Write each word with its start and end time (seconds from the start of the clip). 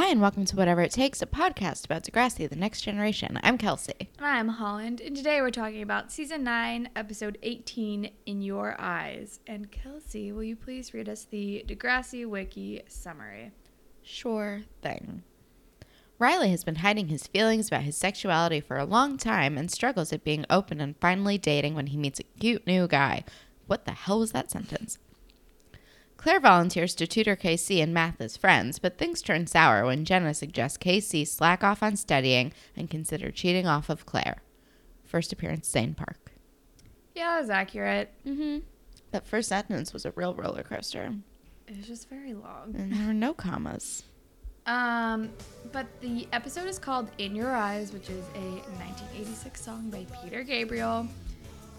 Hi, 0.00 0.10
and 0.10 0.20
welcome 0.20 0.44
to 0.44 0.54
Whatever 0.54 0.82
It 0.82 0.92
Takes, 0.92 1.22
a 1.22 1.26
podcast 1.26 1.84
about 1.84 2.04
Degrassi, 2.04 2.48
the 2.48 2.54
next 2.54 2.82
generation. 2.82 3.36
I'm 3.42 3.58
Kelsey. 3.58 4.08
And 4.18 4.26
I'm 4.26 4.46
Holland, 4.46 5.00
and 5.00 5.16
today 5.16 5.40
we're 5.40 5.50
talking 5.50 5.82
about 5.82 6.12
season 6.12 6.44
9, 6.44 6.90
episode 6.94 7.36
18, 7.42 8.08
In 8.24 8.40
Your 8.40 8.80
Eyes. 8.80 9.40
And 9.48 9.72
Kelsey, 9.72 10.30
will 10.30 10.44
you 10.44 10.54
please 10.54 10.94
read 10.94 11.08
us 11.08 11.24
the 11.24 11.64
Degrassi 11.66 12.24
Wiki 12.24 12.80
summary? 12.86 13.50
Sure 14.00 14.62
thing. 14.82 15.24
Riley 16.20 16.50
has 16.50 16.62
been 16.62 16.76
hiding 16.76 17.08
his 17.08 17.26
feelings 17.26 17.66
about 17.66 17.82
his 17.82 17.96
sexuality 17.96 18.60
for 18.60 18.78
a 18.78 18.84
long 18.84 19.18
time 19.18 19.58
and 19.58 19.68
struggles 19.68 20.12
at 20.12 20.22
being 20.22 20.46
open 20.48 20.80
and 20.80 20.94
finally 21.00 21.38
dating 21.38 21.74
when 21.74 21.88
he 21.88 21.96
meets 21.96 22.20
a 22.20 22.38
cute 22.38 22.64
new 22.68 22.86
guy. 22.86 23.24
What 23.66 23.84
the 23.84 23.90
hell 23.90 24.20
was 24.20 24.30
that 24.30 24.52
sentence? 24.52 24.98
Claire 26.18 26.40
volunteers 26.40 26.94
to 26.96 27.06
tutor 27.06 27.36
KC 27.36 27.78
in 27.78 27.92
math 27.92 28.20
as 28.20 28.36
friends, 28.36 28.78
but 28.80 28.98
things 28.98 29.22
turn 29.22 29.46
sour 29.46 29.84
when 29.86 30.04
Jenna 30.04 30.34
suggests 30.34 30.76
KC 30.76 31.26
slack 31.26 31.62
off 31.64 31.82
on 31.82 31.94
studying 31.96 32.52
and 32.76 32.90
consider 32.90 33.30
cheating 33.30 33.66
off 33.66 33.88
of 33.88 34.04
Claire. 34.04 34.42
First 35.04 35.32
appearance, 35.32 35.70
Zane 35.70 35.94
Park. 35.94 36.32
Yeah, 37.14 37.34
that 37.36 37.40
was 37.40 37.50
accurate. 37.50 38.12
Mm-hmm. 38.26 38.58
That 39.12 39.26
first 39.26 39.48
sentence 39.48 39.92
was 39.92 40.04
a 40.04 40.10
real 40.16 40.34
roller 40.34 40.62
coaster, 40.64 41.14
It 41.68 41.76
was 41.76 41.86
just 41.86 42.08
very 42.10 42.34
long. 42.34 42.74
and 42.76 42.92
there 42.92 43.06
were 43.06 43.14
no 43.14 43.32
commas. 43.32 44.02
Um, 44.66 45.30
but 45.72 45.86
the 46.02 46.28
episode 46.32 46.66
is 46.68 46.78
called 46.78 47.10
In 47.16 47.34
Your 47.34 47.52
Eyes, 47.54 47.92
which 47.92 48.10
is 48.10 48.24
a 48.34 48.40
1986 48.76 49.60
song 49.62 49.88
by 49.88 50.04
Peter 50.22 50.42
Gabriel. 50.42 51.06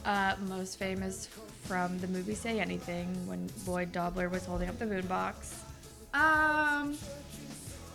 Uh, 0.05 0.36
most 0.47 0.80
famous 0.80 1.28
from 1.64 2.00
the 2.00 2.08
movie 2.08 2.36
Say 2.36 2.59
Anything 2.59 3.08
when 3.28 3.50
Lloyd 3.67 3.92
Dobler 3.92 4.30
was 4.30 4.45
holding 4.45 4.69
up 4.69 4.80
the 4.80 4.86
boombox. 4.86 5.53
Um, 6.14 6.97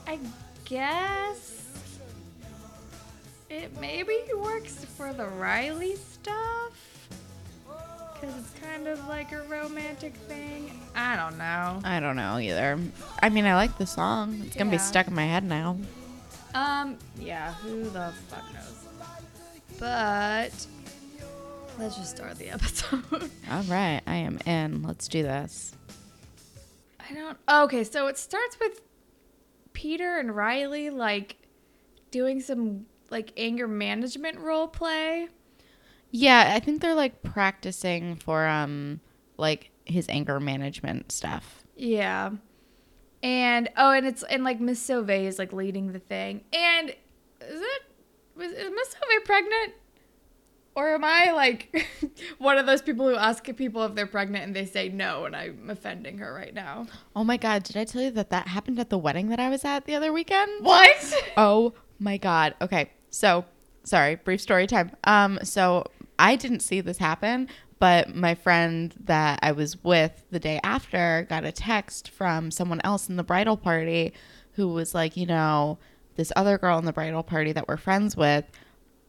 I 0.06 0.18
guess 0.64 1.66
it 3.50 3.70
maybe 3.80 4.18
works 4.36 4.84
for 4.96 5.12
the 5.12 5.26
Riley 5.26 5.96
stuff 5.96 6.72
because 8.14 8.38
it's 8.38 8.52
kind 8.60 8.86
of 8.86 9.06
like 9.08 9.32
a 9.32 9.42
romantic 9.42 10.14
thing. 10.14 10.80
I 10.94 11.16
don't 11.16 11.36
know. 11.36 11.80
I 11.84 12.00
don't 12.00 12.16
know 12.16 12.38
either. 12.38 12.78
I 13.22 13.28
mean, 13.28 13.44
I 13.44 13.54
like 13.54 13.76
the 13.78 13.86
song. 13.86 14.42
It's 14.46 14.56
gonna 14.56 14.70
be 14.70 14.78
stuck 14.78 15.08
in 15.08 15.14
my 15.14 15.26
head 15.26 15.44
now. 15.44 15.76
Um, 16.54 16.96
yeah, 17.18 17.52
who 17.54 17.82
the 17.84 18.12
fuck 18.28 18.44
knows? 18.52 18.86
But 19.78 20.66
let's 21.78 21.96
just 21.96 22.16
start 22.16 22.38
the 22.38 22.50
episode. 22.50 23.02
All 23.50 23.62
right, 23.64 24.00
I 24.06 24.16
am 24.16 24.38
in. 24.46 24.82
Let's 24.82 25.08
do 25.08 25.22
this. 25.22 25.74
I 27.08 27.14
don't. 27.14 27.38
Okay, 27.48 27.84
so 27.84 28.06
it 28.06 28.18
starts 28.18 28.58
with 28.60 28.80
Peter 29.72 30.18
and 30.18 30.34
Riley 30.34 30.90
like 30.90 31.36
doing 32.10 32.40
some 32.40 32.86
like 33.10 33.32
anger 33.36 33.68
management 33.68 34.38
role 34.38 34.68
play. 34.68 35.28
Yeah, 36.10 36.52
I 36.54 36.60
think 36.60 36.80
they're 36.80 36.94
like 36.94 37.22
practicing 37.22 38.16
for 38.16 38.46
um 38.46 39.00
like 39.36 39.70
his 39.84 40.08
anger 40.08 40.40
management 40.40 41.12
stuff. 41.12 41.64
Yeah. 41.76 42.30
And 43.22 43.70
oh, 43.76 43.90
and 43.90 44.06
it's 44.06 44.22
and 44.22 44.44
like 44.44 44.60
Miss 44.60 44.86
Sauvé 44.86 45.24
is 45.24 45.38
like 45.38 45.52
leading 45.52 45.92
the 45.92 45.98
thing. 45.98 46.44
And 46.52 46.90
is 46.90 46.96
it 47.60 47.82
was 48.36 48.52
is 48.52 48.70
Miss 48.70 48.88
Sauvé 48.94 49.24
pregnant? 49.24 49.74
Or 50.76 50.94
am 50.94 51.04
I 51.04 51.30
like 51.32 51.86
one 52.38 52.58
of 52.58 52.66
those 52.66 52.82
people 52.82 53.08
who 53.08 53.14
ask 53.14 53.44
people 53.56 53.84
if 53.84 53.94
they're 53.94 54.06
pregnant 54.06 54.44
and 54.44 54.56
they 54.56 54.66
say 54.66 54.88
no 54.88 55.24
and 55.24 55.36
I'm 55.36 55.70
offending 55.70 56.18
her 56.18 56.32
right 56.34 56.52
now? 56.52 56.86
Oh 57.14 57.22
my 57.22 57.36
god, 57.36 57.62
did 57.62 57.76
I 57.76 57.84
tell 57.84 58.02
you 58.02 58.10
that 58.12 58.30
that 58.30 58.48
happened 58.48 58.78
at 58.80 58.90
the 58.90 58.98
wedding 58.98 59.28
that 59.28 59.38
I 59.38 59.48
was 59.48 59.64
at 59.64 59.84
the 59.84 59.94
other 59.94 60.12
weekend? 60.12 60.64
What? 60.64 61.32
Oh 61.36 61.74
my 61.98 62.16
god. 62.16 62.54
Okay. 62.60 62.90
So, 63.10 63.44
sorry, 63.84 64.16
brief 64.16 64.40
story 64.40 64.66
time. 64.66 64.90
Um 65.04 65.38
so 65.44 65.84
I 66.18 66.36
didn't 66.36 66.60
see 66.60 66.80
this 66.80 66.98
happen, 66.98 67.48
but 67.78 68.14
my 68.14 68.34
friend 68.34 68.94
that 69.04 69.38
I 69.42 69.52
was 69.52 69.82
with 69.84 70.24
the 70.30 70.40
day 70.40 70.58
after 70.64 71.26
got 71.28 71.44
a 71.44 71.52
text 71.52 72.10
from 72.10 72.50
someone 72.50 72.80
else 72.82 73.08
in 73.08 73.16
the 73.16 73.24
bridal 73.24 73.56
party 73.56 74.12
who 74.52 74.68
was 74.68 74.94
like, 74.94 75.16
you 75.16 75.26
know, 75.26 75.78
this 76.16 76.32
other 76.36 76.58
girl 76.58 76.78
in 76.78 76.84
the 76.84 76.92
bridal 76.92 77.22
party 77.22 77.52
that 77.52 77.68
we're 77.68 77.76
friends 77.76 78.16
with 78.16 78.44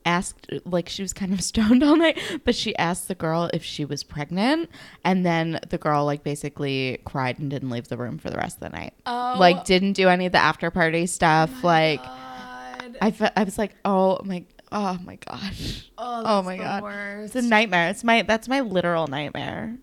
asked 0.05 0.47
like 0.66 0.88
she 0.88 1.01
was 1.01 1.11
kind 1.13 1.33
of 1.33 1.41
stoned 1.51 1.83
all 1.83 1.95
night 1.95 2.17
but 2.45 2.53
she 2.55 2.75
asked 2.77 3.07
the 3.07 3.16
girl 3.16 3.49
if 3.53 3.63
she 3.63 3.83
was 3.83 4.03
pregnant 4.03 4.69
and 5.03 5.25
then 5.25 5.59
the 5.69 5.77
girl 5.77 6.05
like 6.05 6.23
basically 6.23 6.99
cried 7.05 7.39
and 7.39 7.49
didn't 7.49 7.69
leave 7.71 7.88
the 7.88 7.97
room 7.97 8.17
for 8.19 8.29
the 8.29 8.38
rest 8.38 8.57
of 8.57 8.71
the 8.71 8.77
night 8.77 8.93
Oh, 9.05 9.35
like 9.39 9.66
didn't 9.66 9.93
do 9.93 10.07
any 10.07 10.25
of 10.27 10.31
the 10.31 10.38
after 10.38 10.69
party 10.71 11.05
stuff 11.07 11.49
oh 11.63 11.67
like 11.67 12.03
God. 12.03 12.97
I, 13.01 13.11
fe- 13.11 13.31
I 13.35 13.43
was 13.43 13.57
like, 13.57 13.75
oh 13.83 14.19
my, 14.23 14.45
oh 14.71 14.97
my 15.03 15.16
gosh, 15.27 15.89
oh, 15.97 16.23
oh 16.25 16.41
my 16.43 16.55
God. 16.57 16.83
worst. 16.83 17.35
it's 17.35 17.45
a 17.45 17.49
nightmare. 17.49 17.89
It's 17.89 18.03
my, 18.05 18.22
that's 18.22 18.47
my 18.47 18.61
literal 18.61 19.07
nightmare. 19.07 19.77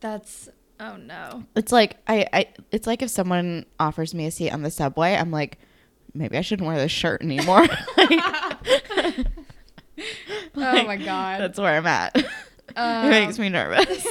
That's 0.00 0.48
oh 0.80 0.96
no. 0.96 1.44
It's 1.56 1.72
like 1.72 1.96
I, 2.06 2.26
I, 2.32 2.46
it's 2.72 2.86
like 2.86 3.00
if 3.00 3.08
someone 3.10 3.64
offers 3.80 4.12
me 4.12 4.26
a 4.26 4.30
seat 4.30 4.50
on 4.50 4.62
the 4.62 4.70
subway, 4.70 5.14
I'm 5.14 5.30
like, 5.30 5.58
maybe 6.14 6.36
I 6.36 6.40
shouldn't 6.42 6.66
wear 6.68 6.76
this 6.76 6.92
shirt 6.92 7.22
anymore. 7.22 7.66
Like- 7.96 9.26
Oh 10.56 10.84
my 10.84 10.96
God. 10.96 11.40
that's 11.40 11.58
where 11.58 11.76
I'm 11.76 11.86
at. 11.86 12.16
it 12.16 12.26
Um, 12.76 13.10
makes 13.10 13.38
me 13.38 13.48
nervous. 13.48 14.06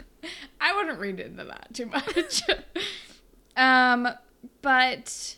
I 0.60 0.76
wouldn't 0.76 0.98
read 0.98 1.20
into 1.20 1.44
that 1.44 1.68
too 1.72 1.86
much. 1.86 2.42
um, 3.56 4.08
but 4.62 5.36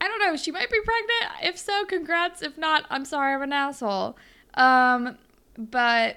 I 0.00 0.08
don't 0.08 0.20
know. 0.20 0.36
She 0.36 0.50
might 0.50 0.70
be 0.70 0.78
pregnant. 0.84 1.42
If 1.54 1.58
so, 1.58 1.84
congrats. 1.86 2.42
If 2.42 2.58
not, 2.58 2.84
I'm 2.90 3.04
sorry. 3.04 3.34
I'm 3.34 3.42
an 3.42 3.52
asshole. 3.52 4.16
Um, 4.54 5.16
but 5.56 6.16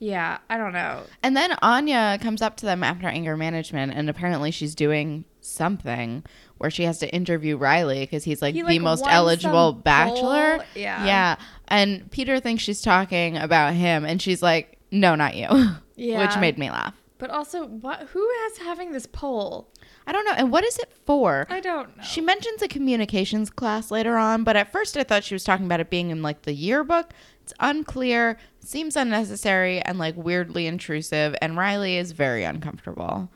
yeah, 0.00 0.38
I 0.48 0.56
don't 0.56 0.72
know. 0.72 1.02
And 1.22 1.36
then 1.36 1.52
Anya 1.60 2.18
comes 2.20 2.40
up 2.40 2.56
to 2.58 2.66
them 2.66 2.82
after 2.82 3.06
anger 3.06 3.36
management, 3.36 3.92
and 3.94 4.08
apparently 4.08 4.50
she's 4.50 4.74
doing 4.74 5.26
something 5.42 6.24
where 6.56 6.70
she 6.70 6.84
has 6.84 6.98
to 7.00 7.08
interview 7.14 7.56
Riley 7.56 8.00
because 8.00 8.24
he's 8.24 8.40
like 8.40 8.54
He, 8.54 8.62
the 8.62 8.68
like, 8.68 8.80
most 8.80 9.04
eligible 9.06 9.72
bachelor. 9.74 10.64
Yeah. 10.74 11.04
Yeah. 11.04 11.36
And 11.68 12.10
Peter 12.10 12.40
thinks 12.40 12.62
she's 12.62 12.80
talking 12.80 13.36
about 13.36 13.74
him, 13.74 14.06
and 14.06 14.20
she's 14.20 14.42
like, 14.42 14.78
no, 14.90 15.14
not 15.14 15.36
you. 15.36 15.48
Yeah. 15.96 16.24
Which 16.24 16.40
made 16.40 16.56
me 16.56 16.70
laugh. 16.70 16.94
But 17.18 17.28
also, 17.28 17.66
what? 17.66 18.04
Who 18.14 18.26
is 18.46 18.56
having 18.56 18.92
this 18.92 19.04
poll? 19.04 19.68
I 20.06 20.12
don't 20.12 20.24
know. 20.24 20.32
And 20.32 20.50
what 20.50 20.64
is 20.64 20.78
it 20.78 20.90
for? 21.04 21.46
I 21.50 21.60
don't 21.60 21.94
know. 21.94 22.02
She 22.02 22.22
mentions 22.22 22.62
a 22.62 22.68
communications 22.68 23.50
class 23.50 23.90
later 23.90 24.16
on, 24.16 24.42
but 24.42 24.56
at 24.56 24.72
first 24.72 24.96
I 24.96 25.04
thought 25.04 25.24
she 25.24 25.34
was 25.34 25.44
talking 25.44 25.66
about 25.66 25.78
it 25.80 25.90
being 25.90 26.08
in 26.08 26.22
like 26.22 26.42
the 26.42 26.54
yearbook. 26.54 27.12
It's 27.42 27.52
unclear, 27.60 28.38
seems 28.60 28.96
unnecessary, 28.96 29.80
and 29.80 29.98
like 29.98 30.16
weirdly 30.16 30.66
intrusive. 30.66 31.34
And 31.42 31.56
Riley 31.56 31.96
is 31.96 32.12
very 32.12 32.44
uncomfortable. 32.44 33.30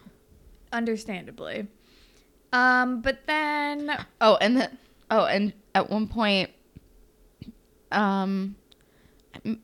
understandably. 0.73 1.67
Um, 2.53 3.01
but 3.01 3.27
then 3.27 3.91
Oh, 4.21 4.37
and 4.41 4.57
then 4.57 4.79
oh, 5.11 5.25
and 5.25 5.53
at 5.75 5.91
one 5.91 6.07
point, 6.07 6.51
um, 7.91 8.55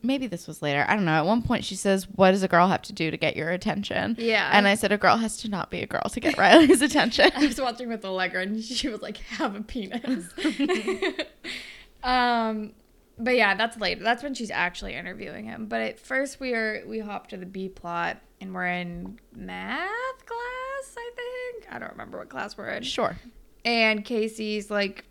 maybe 0.03 0.27
this 0.27 0.47
was 0.47 0.61
later. 0.61 0.85
I 0.87 0.95
don't 0.95 1.05
know. 1.05 1.13
At 1.13 1.25
one 1.25 1.41
point, 1.41 1.63
she 1.63 1.75
says, 1.75 2.05
"What 2.15 2.31
does 2.31 2.43
a 2.43 2.47
girl 2.49 2.67
have 2.67 2.81
to 2.83 2.93
do 2.93 3.09
to 3.11 3.15
get 3.17 3.35
your 3.37 3.49
attention?" 3.49 4.15
Yeah. 4.19 4.49
and 4.53 4.67
I 4.67 4.75
said, 4.75 4.91
"A 4.91 4.97
girl 4.97 5.17
has 5.17 5.37
to 5.37 5.49
not 5.49 5.69
be 5.69 5.81
a 5.81 5.85
girl 5.87 6.03
to 6.09 6.19
get 6.19 6.37
Riley's 6.37 6.81
attention." 6.89 7.31
I 7.35 7.45
was 7.47 7.59
watching 7.61 7.87
with 7.87 8.03
Allegra 8.03 8.41
and 8.41 8.61
she 8.61 8.89
was 8.89 9.01
like, 9.01 9.17
have 9.17 9.55
a 9.55 9.61
penis. 9.61 10.25
um, 12.03 12.73
but 13.21 13.35
yeah, 13.35 13.55
that's 13.55 13.77
later. 13.77 14.03
That's 14.03 14.23
when 14.23 14.33
she's 14.33 14.51
actually 14.51 14.95
interviewing 14.95 15.45
him. 15.45 15.67
But 15.67 15.81
at 15.81 15.99
first 15.99 16.39
we 16.39 16.53
are 16.53 16.83
we 16.85 16.99
hop 16.99 17.27
to 17.27 17.37
the 17.37 17.45
B 17.45 17.69
plot 17.69 18.17
and 18.41 18.53
we're 18.53 18.67
in 18.67 19.19
math 19.33 20.25
class, 20.25 20.95
I 20.97 21.11
think. 21.15 21.73
I 21.73 21.79
don't 21.79 21.91
remember 21.91 22.17
what 22.17 22.29
class 22.29 22.57
we're 22.57 22.69
in. 22.69 22.83
sure. 22.83 23.15
And 23.63 24.03
KC's 24.03 24.71
like 24.71 25.05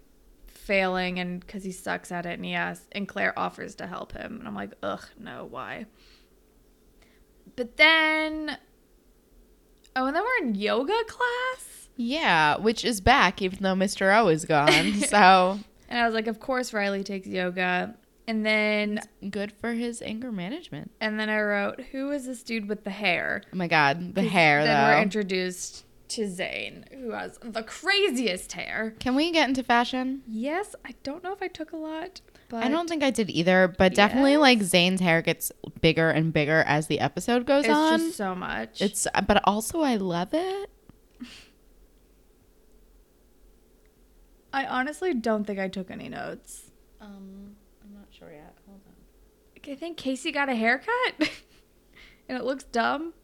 failing 0.49 1.19
and 1.21 1.41
because 1.41 1.63
he 1.65 1.73
sucks 1.73 2.11
at 2.13 2.27
it 2.27 2.35
and 2.35 2.45
he 2.45 2.55
asks 2.55 2.87
and 2.93 3.07
Claire 3.09 3.39
offers 3.39 3.77
to 3.77 3.87
help 3.87 4.13
him. 4.13 4.39
And 4.39 4.49
I'm 4.49 4.55
like, 4.55 4.73
ugh, 4.83 5.05
no, 5.19 5.47
why? 5.49 5.87
But 7.57 7.77
then 7.77 8.59
Oh, 9.97 10.07
and 10.07 10.15
then 10.15 10.23
we're 10.23 10.47
in 10.49 10.55
yoga 10.55 11.05
class? 11.07 11.89
Yeah, 11.97 12.57
which 12.59 12.85
is 12.85 13.01
back 13.01 13.43
even 13.43 13.59
though 13.63 13.75
Mr. 13.75 14.17
O 14.19 14.29
is 14.29 14.45
gone. 14.45 14.95
so 15.09 15.59
And 15.89 15.99
I 15.99 16.05
was 16.07 16.15
like, 16.15 16.27
of 16.27 16.41
course 16.41 16.73
Riley 16.73 17.05
takes 17.05 17.27
yoga. 17.27 17.95
And 18.31 18.47
then 18.47 19.01
Good 19.29 19.51
for 19.51 19.73
his 19.73 20.01
anger 20.03 20.31
management. 20.31 20.93
and 21.01 21.19
then 21.19 21.29
I 21.29 21.41
wrote, 21.41 21.81
"Who 21.91 22.13
is 22.13 22.27
this 22.27 22.45
dude 22.45 22.69
with 22.69 22.85
the 22.85 22.91
hair?" 22.91 23.43
Oh 23.53 23.57
my 23.57 23.67
god, 23.67 24.15
the 24.15 24.23
hair 24.23 24.63
Then 24.63 24.85
we're 24.97 25.03
introduced 25.03 25.85
to 26.11 26.29
Zane, 26.29 26.85
who 26.93 27.11
has 27.11 27.39
the 27.43 27.65
craziest 27.65 28.53
hair. 28.53 28.95
Can 29.01 29.17
we 29.17 29.33
get 29.33 29.49
into 29.49 29.65
fashion? 29.65 30.23
Yes, 30.29 30.77
I 30.85 30.95
don't 31.03 31.25
know 31.25 31.33
if 31.33 31.43
I 31.43 31.49
took 31.49 31.73
a 31.73 31.77
lot, 31.77 32.21
but 32.49 32.63
I 32.63 32.69
don't 32.69 32.89
think 32.89 33.03
I 33.03 33.11
did 33.11 33.31
either, 33.31 33.67
but 33.77 33.95
definitely 33.95 34.33
Yes. 34.33 34.41
like 34.41 34.63
Zane's 34.63 35.01
hair 35.01 35.23
gets 35.23 35.51
bigger 35.81 36.11
and 36.11 36.33
bigger 36.33 36.63
as 36.69 36.87
the 36.87 37.01
episode 37.01 37.47
goes 37.47 37.65
it's 37.65 37.75
on. 37.75 37.99
just 37.99 38.17
so 38.17 38.35
much. 38.37 38.81
It's 38.81 39.09
but 39.27 39.41
also 39.45 39.81
I 39.81 39.97
love 39.97 40.29
it. 40.35 40.71
I 44.53 44.67
honestly 44.67 45.15
don't 45.15 45.45
think 45.47 45.59
I 45.59 45.69
took 45.69 45.91
any 45.91 46.09
notes. 46.09 46.71
Um, 47.01 47.55
I'm 47.85 47.95
not 47.95 48.09
sure 48.11 48.31
yet. 48.33 48.57
Hold 48.67 48.81
on. 48.87 48.95
I 49.71 49.75
think 49.77 49.99
KC 49.99 50.35
got 50.35 50.49
a 50.49 50.55
haircut, 50.55 51.15
and 52.29 52.37
it 52.37 52.45
looks 52.45 52.65
dumb. 52.65 53.15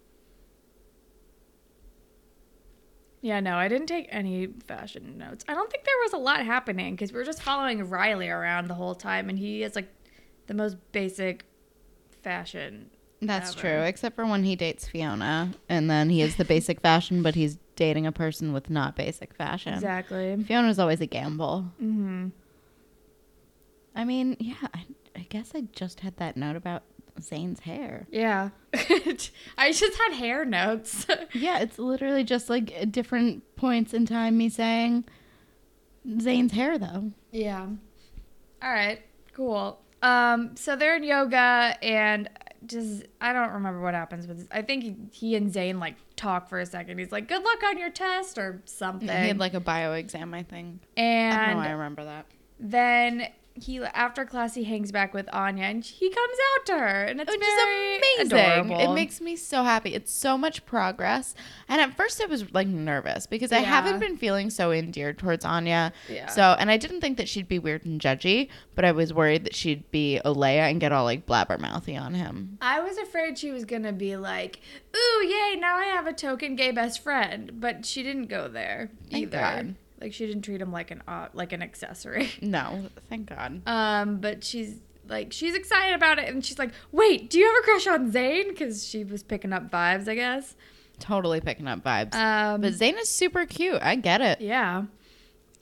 Yeah, 3.21 3.41
no, 3.41 3.57
I 3.57 3.67
didn't 3.67 3.89
take 3.89 4.07
any 4.11 4.47
fashion 4.47 5.19
notes. 5.19 5.45
I 5.49 5.55
don't 5.55 5.69
think 5.71 5.85
there 5.85 5.95
was 6.05 6.13
a 6.13 6.19
lot 6.19 6.45
happening 6.45 6.95
because 6.95 7.13
we 7.13 7.19
were 7.19 7.25
just 7.25 7.43
following 7.43 7.89
Riley 7.89 8.29
around 8.29 8.69
the 8.69 8.75
whole 8.75 8.95
time, 8.95 9.29
and 9.29 9.39
he 9.39 9.63
has 9.63 9.75
like 9.75 9.89
the 10.47 10.55
most 10.55 10.77
basic 10.93 11.45
fashion. 12.23 12.91
That's 13.21 13.53
ever. 13.53 13.61
true, 13.61 13.81
except 13.83 14.15
for 14.15 14.27
when 14.27 14.45
he 14.45 14.55
dates 14.55 14.87
Fiona, 14.87 15.53
and 15.69 15.91
then 15.91 16.11
he 16.11 16.23
is 16.23 16.37
the 16.37 16.45
basic 16.45 16.81
fashion, 16.81 17.23
but 17.23 17.35
he's 17.35 17.59
dating 17.75 18.07
a 18.07 18.13
person 18.13 18.53
with 18.53 18.71
not 18.71 18.95
basic 18.95 19.35
fashion. 19.35 19.75
Exactly. 19.75 20.37
Fiona's 20.45 20.79
always 20.79 21.01
a 21.01 21.07
gamble. 21.07 21.73
Mm-hmm. 21.83 22.29
I 23.97 24.05
mean, 24.05 24.37
yeah, 24.39 24.55
I, 24.75 24.85
I 25.17 25.27
guess 25.29 25.53
I 25.55 25.63
just 25.73 26.01
had 26.01 26.17
that 26.19 26.37
note 26.37 26.57
about 26.57 26.83
Zane's 27.21 27.61
hair. 27.61 28.07
Yeah. 28.11 28.51
I 28.75 29.73
just 29.73 29.99
had 29.99 30.13
hair 30.15 30.45
notes. 30.45 31.07
Yeah, 31.33 31.59
it's 31.61 31.79
literally 31.79 32.25
just 32.25 32.49
like 32.51 32.91
different 32.93 33.43
points 33.57 33.93
in 33.95 34.07
time 34.07 34.37
me 34.39 34.49
saying 34.49 35.05
Zane's 36.21 36.53
hair 36.53 36.79
though. 36.79 37.13
Yeah. 37.33 37.67
All 38.63 38.73
right. 38.73 39.01
Cool. 39.33 39.81
Um. 40.03 40.57
So 40.57 40.77
they're 40.77 40.97
in 40.97 41.03
yoga, 41.05 41.77
and 41.83 42.29
just 42.67 43.05
I 43.21 43.33
don't 43.33 43.51
remember 43.51 43.81
what 43.81 43.95
happens 43.95 44.27
with. 44.27 44.47
I 44.51 44.63
think 44.63 44.83
he, 44.83 44.97
he 45.13 45.37
and 45.37 45.53
Zane 45.53 45.79
like 45.79 45.97
talk 46.17 46.49
for 46.49 46.59
a 46.61 46.67
second. 46.67 46.99
He's 46.99 47.13
like, 47.13 47.29
"Good 47.29 47.43
luck 47.43 47.63
on 47.65 47.79
your 47.79 47.91
test" 47.91 48.39
or 48.39 48.63
something. 48.67 49.09
He 49.09 49.29
had 49.29 49.39
like 49.39 49.55
a 49.55 49.61
bio 49.61 49.93
exam, 49.93 50.33
I 50.35 50.43
think. 50.43 50.83
I 50.97 51.01
and 51.01 51.59
know, 51.59 51.65
I 51.65 51.71
remember 51.73 52.05
that. 52.05 52.27
then 52.61 53.29
he 53.61 53.83
after 53.83 54.25
class 54.25 54.55
he 54.55 54.65
hangs 54.65 54.93
back 54.93 55.13
with 55.15 55.29
Anya, 55.33 55.65
and 55.65 55.85
he 55.85 56.11
comes 56.11 56.39
out 56.55 56.67
to 56.67 56.73
her, 56.79 57.05
and 57.05 57.21
it's 57.21 57.31
Which 57.31 57.41
very 57.41 57.95
is 57.95 58.33
amazing. 58.33 58.39
adorable. 58.39 58.81
It 58.93 58.95
makes 58.95 59.21
me 59.21 59.37
so 59.37 59.63
happy. 59.63 59.95
It's 59.95 60.13
so 60.13 60.37
much 60.39 60.65
progress. 60.67 61.35
And 61.69 61.81
at 61.81 61.97
first 61.97 62.23
I 62.23 62.27
was 62.27 62.53
like 62.55 62.67
nervous 62.67 63.27
because 63.27 63.53
I 63.53 63.59
haven't 63.61 63.99
been 64.01 64.17
feeling 64.17 64.51
so 64.51 64.73
endeared 64.73 65.19
towards 65.19 65.45
Anya. 65.45 65.93
Yeah. 66.09 66.27
So 66.27 66.57
and 66.59 66.71
I 66.71 66.77
didn't 66.77 67.01
think 67.01 67.17
that 67.19 67.29
she'd 67.29 67.49
be 67.49 67.59
weird 67.59 67.85
and 67.85 68.01
judgy, 68.01 68.49
but 68.75 68.85
I 68.85 68.93
was 68.93 69.13
worried 69.13 69.45
that 69.45 69.55
she'd 69.55 69.91
be 69.91 70.21
Olea 70.25 70.63
and 70.69 70.81
get 70.81 70.93
all 70.93 71.05
like 71.05 71.27
blabbermouthy 71.27 72.01
on 72.01 72.15
him. 72.15 72.59
I 72.61 72.81
was 72.81 72.99
afraid 72.99 73.39
she 73.39 73.51
was 73.51 73.65
gonna 73.65 73.93
be 73.93 74.17
like, 74.17 74.61
"Ooh, 74.97 75.25
yay! 75.27 75.57
Now 75.59 75.77
I 75.77 75.85
have 75.87 76.07
a 76.07 76.13
token 76.13 76.57
gay 76.57 76.71
best 76.71 77.03
friend," 77.03 77.53
but 77.61 77.85
she 77.87 78.03
didn't 78.03 78.27
go 78.27 78.49
there 78.49 78.91
Thank 79.11 79.23
either. 79.35 79.39
God. 79.39 79.75
Like 80.01 80.13
she 80.13 80.27
didn't 80.27 80.43
treat 80.43 80.61
him 80.61 80.73
like 80.73 80.91
an 80.91 81.03
uh, 81.09 81.29
like 81.33 81.53
an 81.53 81.63
accessory. 81.63 82.31
No, 82.43 82.87
thank 83.09 83.29
God. 83.29 83.63
Um, 83.67 84.19
but 84.19 84.45
she's 84.45 84.77
like 85.09 85.33
she's 85.33 85.55
excited 85.55 85.95
about 85.95 86.19
it, 86.19 86.29
and 86.29 86.45
she's 86.45 86.59
like, 86.59 86.71
"Wait, 86.93 87.31
do 87.31 87.39
you 87.39 87.47
have 87.47 87.55
a 87.63 87.63
crush 87.65 87.87
on 87.87 88.11
Zane?" 88.13 88.49
Because 88.49 88.87
she 88.87 89.05
was 89.05 89.23
picking 89.23 89.53
up 89.53 89.71
vibes, 89.71 90.07
I 90.09 90.15
guess. 90.15 90.55
Totally 90.99 91.41
picking 91.41 91.67
up 91.69 91.83
vibes. 91.85 92.15
Um, 92.15 92.61
but 92.63 92.73
Zane 92.75 92.97
is 92.99 93.09
super 93.09 93.47
cute. 93.47 93.81
I 93.83 93.97
get 93.97 94.21
it. 94.21 94.41
yeah, 94.41 94.85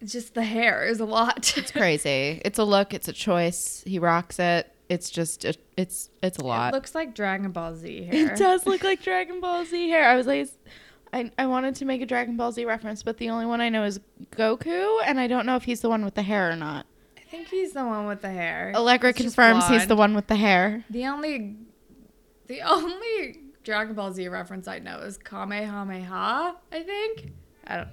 it's 0.00 0.12
just 0.12 0.34
the 0.34 0.42
hair 0.44 0.84
is 0.86 1.00
a 1.00 1.04
lot. 1.04 1.56
It's 1.56 1.70
crazy. 1.72 2.40
It's 2.44 2.58
a 2.58 2.64
look. 2.64 2.92
It's 2.94 3.08
a 3.08 3.12
choice. 3.12 3.82
He 3.86 3.98
rocks 3.98 4.38
it. 4.38 4.70
It's 4.88 5.10
just 5.10 5.44
it, 5.44 5.56
it's 5.76 6.10
it's 6.22 6.38
a 6.38 6.42
It 6.42 6.46
lot. 6.46 6.72
looks 6.74 6.94
like 6.94 7.14
Dragon 7.14 7.50
Ball 7.52 7.74
Z 7.76 8.04
hair. 8.04 8.32
It 8.32 8.36
does 8.38 8.66
look 8.66 8.82
like 8.84 9.02
Dragon 9.02 9.40
Ball 9.40 9.64
Z 9.64 9.88
hair. 9.88 10.08
I 10.08 10.14
was 10.16 10.26
like, 10.26 10.48
I, 11.14 11.30
I 11.38 11.46
wanted 11.46 11.76
to 11.76 11.84
make 11.84 12.02
a 12.02 12.06
Dragon 12.06 12.36
Ball 12.36 12.50
Z 12.50 12.64
reference, 12.64 13.04
but 13.04 13.18
the 13.18 13.30
only 13.30 13.46
one 13.46 13.60
I 13.60 13.68
know 13.68 13.84
is 13.84 14.00
Goku, 14.32 14.98
and 15.06 15.20
I 15.20 15.28
don't 15.28 15.46
know 15.46 15.54
if 15.54 15.62
he's 15.62 15.80
the 15.80 15.88
one 15.88 16.04
with 16.04 16.14
the 16.14 16.22
hair 16.22 16.50
or 16.50 16.56
not. 16.56 16.86
I 17.16 17.20
think 17.20 17.46
he's 17.48 17.72
the 17.72 17.84
one 17.84 18.06
with 18.06 18.20
the 18.20 18.30
hair. 18.30 18.72
Allegra 18.74 19.10
It's 19.10 19.20
confirms 19.20 19.68
he's 19.68 19.86
the 19.86 19.94
one 19.94 20.16
with 20.16 20.26
the 20.26 20.34
hair. 20.34 20.84
The 20.90 21.06
only, 21.06 21.54
the 22.48 22.62
only 22.62 23.38
Dragon 23.62 23.94
Ball 23.94 24.12
Z 24.12 24.26
reference 24.26 24.66
I 24.66 24.80
know 24.80 24.98
is 24.98 25.16
Kamehameha. 25.16 26.56
I 26.72 26.82
think. 26.82 27.30
I 27.64 27.76
don't. 27.76 27.88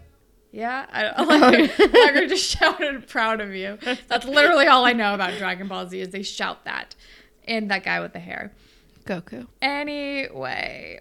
Yeah, 0.52 0.88
I 0.92 1.04
don't. 1.04 1.28
Like, 1.80 1.80
Allegra 1.80 2.28
just 2.28 2.50
shouted, 2.50 3.08
"Proud 3.08 3.40
of 3.40 3.54
you." 3.54 3.78
That's 4.08 4.26
literally 4.26 4.66
all 4.66 4.84
I 4.84 4.94
know 4.94 5.14
about 5.14 5.38
Dragon 5.38 5.68
Ball 5.68 5.88
Z 5.88 6.02
is 6.02 6.10
they 6.10 6.24
shout 6.24 6.66
that, 6.66 6.96
and 7.48 7.70
that 7.70 7.84
guy 7.84 8.00
with 8.00 8.14
the 8.14 8.20
hair. 8.20 8.52
Goku. 9.06 9.48
Anyway, 9.62 11.00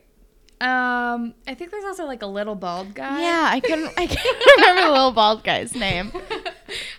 um, 0.61 1.35
I 1.47 1.55
think 1.55 1.71
there's 1.71 1.85
also 1.85 2.05
like 2.05 2.23
a 2.23 2.27
little 2.27 2.55
bald 2.55 2.95
guy. 2.95 3.23
Yeah, 3.23 3.49
I 3.51 3.61
couldn't. 3.61 3.93
I 3.97 4.07
can't 4.07 4.39
remember 4.59 4.83
the 4.83 4.91
little 4.93 5.13
bald 5.13 5.43
guy's 5.43 5.75
name. 5.75 6.13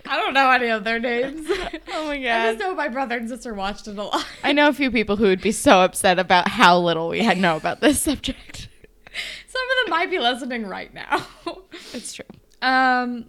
I 0.08 0.18
don't 0.18 0.34
know 0.34 0.50
any 0.50 0.69
of 0.69 0.84
their 0.84 1.00
names. 1.00 1.48
Oh 1.94 2.08
my 2.08 2.18
god! 2.22 2.30
I 2.30 2.48
just 2.54 2.60
know 2.60 2.74
my 2.74 2.88
brother 2.88 3.18
and 3.18 3.30
sister 3.30 3.54
watched 3.54 3.88
it 3.88 3.98
a 3.98 4.04
lot. 4.04 4.25
I 4.44 4.54
know 4.54 4.68
a 4.69 4.74
few 4.74 4.90
people 4.92 5.18
who 5.18 5.25
would 5.25 5.42
be 5.42 5.52
so 5.52 5.81
upset 5.81 6.18
about 6.19 6.48
how 6.48 6.80
little 6.80 7.10
we 7.10 7.19
had 7.24 7.38
know 7.38 7.56
about 7.58 7.80
this 7.81 8.02
subject. 8.02 8.69
Some 9.48 9.62
of 9.62 9.86
them 9.86 9.90
might 9.92 10.10
be 10.10 10.18
listening 10.19 10.66
right 10.66 10.94
now. 10.94 11.28
It's 11.94 12.13
true. 12.13 12.25
Um, 12.62 13.25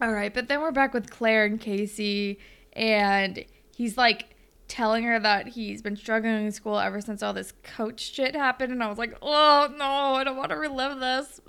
all 0.00 0.12
right, 0.12 0.32
but 0.32 0.46
then 0.48 0.60
we're 0.60 0.70
back 0.72 0.94
with 0.94 1.10
Claire 1.10 1.44
and 1.44 1.60
KC, 1.60 2.38
and 2.74 3.44
he's 3.76 3.96
like 3.98 4.36
telling 4.68 5.04
her 5.04 5.18
that 5.18 5.48
he's 5.48 5.82
been 5.82 5.96
struggling 5.96 6.46
in 6.46 6.52
school 6.52 6.78
ever 6.78 7.00
since 7.00 7.22
all 7.22 7.32
this 7.32 7.52
coach 7.62 8.00
shit 8.12 8.34
happened, 8.36 8.72
and 8.72 8.82
I 8.82 8.88
was 8.88 8.98
like, 8.98 9.16
oh 9.22 9.68
no, 9.76 9.84
I 10.14 10.24
don't 10.24 10.36
want 10.36 10.50
to 10.50 10.56
relive 10.56 11.00
this. 11.00 11.40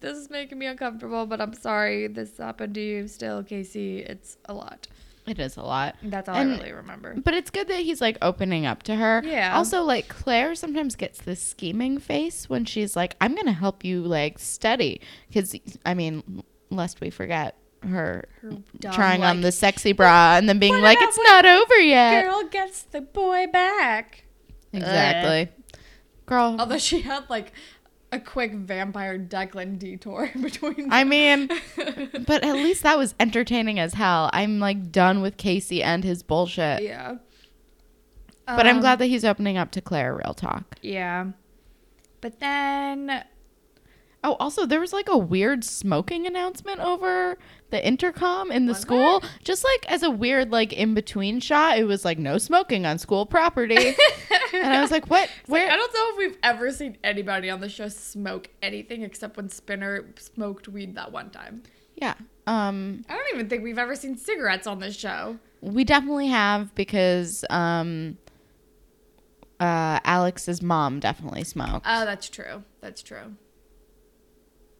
This 0.00 0.18
is 0.18 0.28
making 0.28 0.58
me 0.58 0.66
uncomfortable, 0.66 1.24
but 1.24 1.40
I'm 1.40 1.54
sorry 1.54 2.08
this 2.08 2.36
happened 2.36 2.74
to 2.74 2.80
you 2.80 3.08
still, 3.08 3.42
KC. 3.42 4.00
It's 4.08 4.36
a 4.44 4.52
lot. 4.52 4.86
It 5.26 5.38
is 5.38 5.56
a 5.56 5.62
lot. 5.62 5.96
That's 6.02 6.28
all 6.28 6.34
And- 6.34 6.52
I 6.52 6.56
really 6.58 6.72
remember. 6.72 7.14
But 7.16 7.32
it's 7.32 7.48
good 7.50 7.68
that 7.68 7.80
he's 7.80 8.02
like 8.02 8.18
opening 8.20 8.66
up 8.66 8.82
to 8.82 8.96
her. 8.96 9.22
Yeah. 9.24 9.56
Also, 9.56 9.82
like 9.82 10.08
Claire 10.08 10.54
sometimes 10.54 10.96
gets 10.96 11.22
this 11.22 11.40
scheming 11.40 11.98
face 11.98 12.50
when 12.50 12.66
she's 12.66 12.94
like, 12.94 13.16
"I'm 13.22 13.34
gonna 13.34 13.52
help 13.52 13.82
you 13.84 14.02
like 14.02 14.38
study," 14.38 15.00
because 15.28 15.56
I 15.86 15.94
mean, 15.94 16.42
lest 16.68 17.00
we 17.00 17.08
forget 17.08 17.56
her, 17.88 18.24
Her 18.42 18.52
trying 18.92 19.22
on 19.24 19.40
the 19.40 19.52
sexy 19.52 19.92
bra 19.92 20.34
and 20.36 20.48
then 20.48 20.58
being 20.58 20.80
like, 20.80 20.98
"It's 21.00 21.18
not 21.18 21.44
over 21.46 21.76
yet." 21.80 22.24
girl 22.24 22.44
gets 22.44 22.82
the 22.82 23.00
boy 23.00 23.46
back. 23.52 24.24
Exactly. 24.72 25.50
Girl. 26.26 26.56
Although 26.58 26.78
she 26.78 27.02
had 27.02 27.28
like 27.30 27.52
a 28.12 28.18
quick 28.20 28.52
vampire 28.54 29.18
Declan 29.18 29.78
detour 29.78 30.30
between. 30.40 30.92
I 30.92 31.04
mean, 31.04 31.48
but 32.26 32.44
at 32.44 32.54
least 32.54 32.82
that 32.84 32.96
was 32.98 33.14
entertaining 33.20 33.78
as 33.78 33.94
hell. 33.94 34.30
I'm 34.32 34.58
like 34.60 34.90
done 34.92 35.20
with 35.20 35.36
KC 35.36 35.82
and 35.82 36.02
his 36.04 36.22
bullshit. 36.22 36.82
yeah. 36.82 37.16
But 38.46 38.66
I'm 38.66 38.76
Um, 38.76 38.80
glad 38.82 38.98
that 38.98 39.06
he's 39.06 39.24
opening 39.24 39.56
up 39.56 39.70
to 39.72 39.80
Claire 39.80 40.14
real 40.14 40.34
talk. 40.34 40.76
Yeah. 40.82 41.28
But 42.20 42.40
then 42.40 43.24
Oh, 44.24 44.36
also, 44.40 44.64
there 44.64 44.80
was 44.80 44.94
like 44.94 45.08
a 45.10 45.18
weird 45.18 45.64
smoking 45.64 46.26
announcement 46.26 46.80
over 46.80 47.36
the 47.68 47.86
intercom 47.86 48.50
in 48.50 48.64
the 48.64 48.72
Was 48.72 48.80
school. 48.80 49.22
Just 49.44 49.62
like 49.64 49.92
as 49.92 50.02
a 50.02 50.10
weird, 50.10 50.50
like 50.50 50.72
in 50.72 50.94
between 50.94 51.40
shot, 51.40 51.76
it 51.78 51.84
was 51.84 52.06
like 52.06 52.18
no 52.18 52.38
smoking 52.38 52.86
on 52.86 52.98
school 52.98 53.26
property. 53.26 53.76
and 54.54 54.66
I 54.66 54.80
was 54.80 54.90
like, 54.90 55.10
what? 55.10 55.28
Where? 55.46 55.70
I 55.70 55.76
don't 55.76 55.92
know 55.92 56.08
if 56.12 56.16
we've 56.16 56.38
ever 56.42 56.70
seen 56.70 56.96
anybody 57.04 57.50
on 57.50 57.60
the 57.60 57.68
show 57.68 57.88
smoke 57.88 58.48
anything 58.62 59.02
except 59.02 59.36
when 59.36 59.50
Spinner 59.50 60.06
smoked 60.18 60.68
weed 60.68 60.94
that 60.94 61.12
one 61.12 61.28
time. 61.30 61.62
yeah. 61.96 62.14
Um, 62.46 63.04
I 63.08 63.14
don't 63.14 63.34
even 63.34 63.48
think 63.48 63.62
we've 63.62 63.78
ever 63.78 63.94
seen 63.94 64.16
cigarettes 64.16 64.66
on 64.66 64.78
this 64.78 64.96
show. 64.96 65.38
we 65.60 65.84
definitely 65.84 66.28
have 66.28 66.74
because 66.74 67.44
um, 67.50 68.18
uh, 69.60 70.00
Alex's 70.04 70.60
mom 70.62 71.00
definitely 71.00 71.44
smoked. 71.44 71.86
Oh, 71.88 72.04
that's 72.04 72.28
true. 72.28 72.64
That's 72.80 73.02
true. 73.02 73.36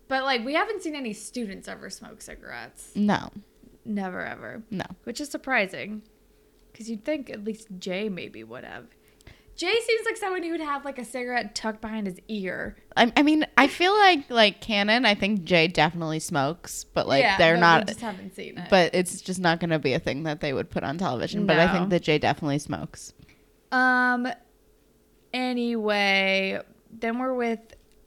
But 0.09 0.25
like, 0.25 0.45
we 0.45 0.55
haven't 0.55 0.83
seen 0.83 0.95
any 0.95 1.13
students 1.13 1.67
ever 1.69 1.89
smoke 1.91 2.21
cigarettes. 2.23 2.91
no, 2.95 3.31
Never 3.87 4.25
ever. 4.25 4.63
no. 4.71 4.85
Which 5.05 5.21
is 5.21 5.29
surprising. 5.31 6.03
Because 6.73 6.89
you'd 6.91 7.05
think 7.05 7.31
at 7.31 7.45
least 7.45 7.69
Jay 7.79 8.09
maybe 8.09 8.43
would 8.43 8.65
have. 8.65 8.87
Jay 9.57 9.73
seems 9.87 10.05
like 10.05 10.17
someone 10.17 10.43
who 10.43 10.51
would 10.51 10.61
have 10.61 10.85
like 10.85 10.99
a 10.99 11.05
cigarette 11.05 11.55
tucked 11.55 11.81
behind 11.81 12.09
his 12.09 12.19
ear. 12.27 12.77
I, 12.97 13.13
I 13.17 13.23
mean, 13.23 13.47
I 13.57 13.69
feel 13.69 13.93
like 13.93 14.29
like 14.29 14.61
canon. 14.61 15.05
I 15.07 15.15
think 15.15 15.45
Jay 15.45 15.69
definitely 15.69 16.19
smokes, 16.19 16.83
but 16.83 17.07
like 17.07 17.23
Yeah, 17.23 17.39
they're 17.39 17.55
but 17.55 17.61
not. 17.61 17.87
Just 17.87 18.01
haven't 18.01 18.35
seen 18.35 18.59
it. 18.59 18.69
But 18.69 18.95
it's 18.95 19.21
just 19.21 19.39
not 19.39 19.61
going 19.61 19.71
to 19.71 19.79
be 19.79 19.93
a 19.93 20.01
thing 20.01 20.25
that 20.25 20.41
they 20.41 20.53
would 20.53 20.71
put 20.71 20.83
on 20.83 20.99
television. 20.99 21.47
But 21.47 21.61
I 21.61 21.71
think 21.73 21.91
that 21.91 22.03
Jay 22.03 22.19
definitely 22.19 22.59
smokes. 22.59 23.13
Um. 23.71 24.27
Anyway, 25.33 26.61
then 26.93 27.19
we're 27.19 27.35
with 27.35 27.61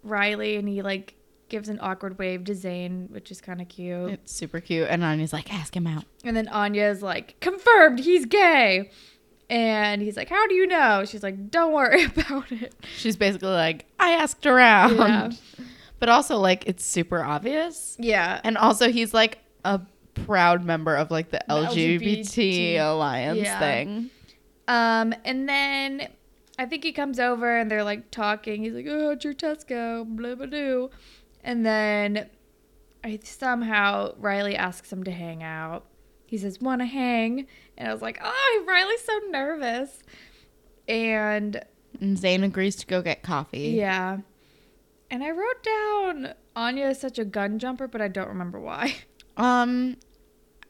Riley, 0.04 0.56
and 0.56 0.68
he 0.68 0.82
like 0.82 1.14
gives 1.50 1.70
an 1.70 1.80
awkward 1.82 2.18
wave 2.18 2.44
to 2.46 2.56
Zane, 2.56 3.08
which 3.12 3.32
is 3.32 3.42
kind 3.42 3.62
of 3.62 3.68
cute. 3.68 4.12
It's 4.12 4.32
super 4.34 4.60
cute. 4.60 4.88
And 4.90 5.04
Anya's 5.04 5.34
like, 5.34 5.54
ask 5.54 5.76
him 5.76 5.88
out. 5.88 6.04
And 6.24 6.36
then 6.36 6.48
Anya's 6.48 7.02
like, 7.02 7.40
confirmed, 7.40 8.00
he's 8.00 8.26
gay. 8.26 8.92
And 9.50 10.02
he's 10.02 10.18
like, 10.18 10.30
how 10.30 10.46
do 10.48 10.56
you 10.56 10.68
know? 10.68 11.06
She's 11.06 11.24
like, 11.24 11.50
don't 11.50 11.72
worry 11.74 12.04
about 12.18 12.52
it. 12.52 12.74
She's 12.98 13.16
basically 13.16 13.50
like, 13.50 13.86
I 14.00 14.12
asked 14.12 14.46
around. 14.46 14.98
Yeah. 14.98 15.32
But 16.00 16.10
also, 16.10 16.38
like, 16.38 16.68
it's 16.68 16.86
super 16.86 17.24
obvious. 17.24 17.96
Yeah. 18.00 18.40
And 18.44 18.58
also, 18.58 18.92
he's 18.92 19.14
like 19.14 19.40
a 19.66 19.82
proud 20.26 20.64
member 20.64 20.96
of 20.96 21.12
like 21.12 21.30
the, 21.32 21.42
The 21.48 21.54
LGBT, 21.54 22.20
LGBT 22.20 22.80
alliance 22.92 23.40
yeah. 23.40 23.60
thing. 23.60 24.10
Um, 24.68 25.14
and 25.24 25.48
then 25.48 26.10
I 26.60 26.66
think 26.66 26.84
he 26.84 26.92
comes 26.92 27.20
over 27.20 27.58
and 27.58 27.70
they're 27.72 27.84
like 27.84 28.12
talking. 28.12 28.64
He's 28.64 28.74
like, 28.74 28.86
"Oh, 28.90 29.10
how'd 29.10 29.24
your 29.24 29.34
test 29.34 29.68
go?" 29.68 30.04
Blah 30.06 30.36
blah 30.36 30.48
blah. 30.48 30.88
And 31.48 31.66
then 31.66 32.30
I 33.06 33.20
somehow 33.24 34.14
Riley 34.18 34.58
asks 34.58 34.92
him 34.92 35.06
to 35.06 35.12
hang 35.12 35.42
out. 35.42 35.86
He 36.26 36.38
says, 36.38 36.60
"Want 36.60 36.82
to 36.82 36.86
hang?" 36.86 37.48
And 37.78 37.88
I 37.88 37.94
was 37.94 38.02
like, 38.02 38.20
"Oh, 38.22 38.64
Riley's 38.68 39.02
so 39.04 39.18
nervous." 39.30 40.04
And 40.90 41.64
And 42.02 42.18
Zane 42.18 42.44
agrees 42.44 42.76
to 42.76 42.86
go 42.86 43.02
get 43.02 43.24
coffee. 43.24 43.70
yeah, 43.70 44.18
and 45.10 45.24
I 45.24 45.32
wrote 45.32 45.64
down 45.64 46.34
Anya 46.54 46.90
is 46.90 47.00
such 47.00 47.18
a 47.18 47.24
gun 47.24 47.60
jumper, 47.60 47.88
but 47.88 48.02
I 48.02 48.10
don't 48.10 48.28
remember 48.28 48.60
why. 48.60 48.96
Um, 49.38 49.98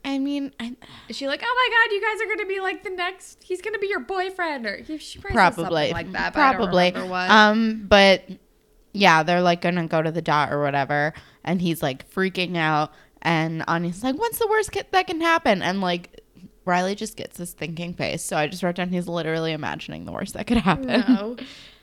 I 0.05 0.19
mean, 0.19 0.53
I, 0.59 0.75
Is 1.09 1.15
she 1.15 1.25
like, 1.25 1.41
"Oh 1.43 1.69
my 1.69 1.75
god, 1.75 1.93
you 1.95 2.01
guys 2.01 2.21
are 2.21 2.35
gonna 2.35 2.47
be 2.47 2.59
like 2.59 2.83
the 2.83 2.89
next? 2.91 3.41
He's 3.41 3.61
gonna 3.61 3.79
be 3.79 3.87
your 3.87 4.01
boyfriend," 4.01 4.65
or 4.65 4.77
he, 4.77 4.97
she 4.97 5.19
probably, 5.19 5.63
something 5.63 5.91
like 5.93 6.11
that. 6.11 6.33
But 6.33 6.39
I 6.41 6.51
don't 6.53 6.69
probably. 6.69 6.93
Um, 7.29 7.85
but 7.87 8.23
yeah, 8.97 9.23
they're 9.23 9.41
like 9.41 9.61
gonna 9.61 9.87
go 9.87 10.01
to 10.01 10.11
the 10.11 10.21
dot 10.21 10.51
or 10.51 10.61
whatever, 10.61 11.13
and 11.43 11.61
he's 11.61 11.81
like 11.81 12.09
freaking 12.11 12.57
out, 12.57 12.91
and 13.21 13.63
Anya's 13.67 14.03
like, 14.03 14.17
"What's 14.17 14.39
the 14.39 14.47
worst 14.47 14.71
that 14.91 15.07
can 15.07 15.21
happen?" 15.21 15.61
And 15.61 15.81
like. 15.81 16.21
Riley 16.65 16.95
just 16.95 17.15
gets 17.15 17.37
this 17.37 17.53
thinking 17.53 17.93
face, 17.93 18.21
so 18.21 18.35
I 18.35 18.47
just 18.47 18.61
wrote 18.61 18.75
down 18.75 18.89
he's 18.89 19.07
literally 19.07 19.53
imagining 19.53 20.03
the 20.03 20.11
worst 20.11 20.33
that 20.33 20.47
could 20.47 20.57
happen. 20.57 20.85
No. 21.07 21.37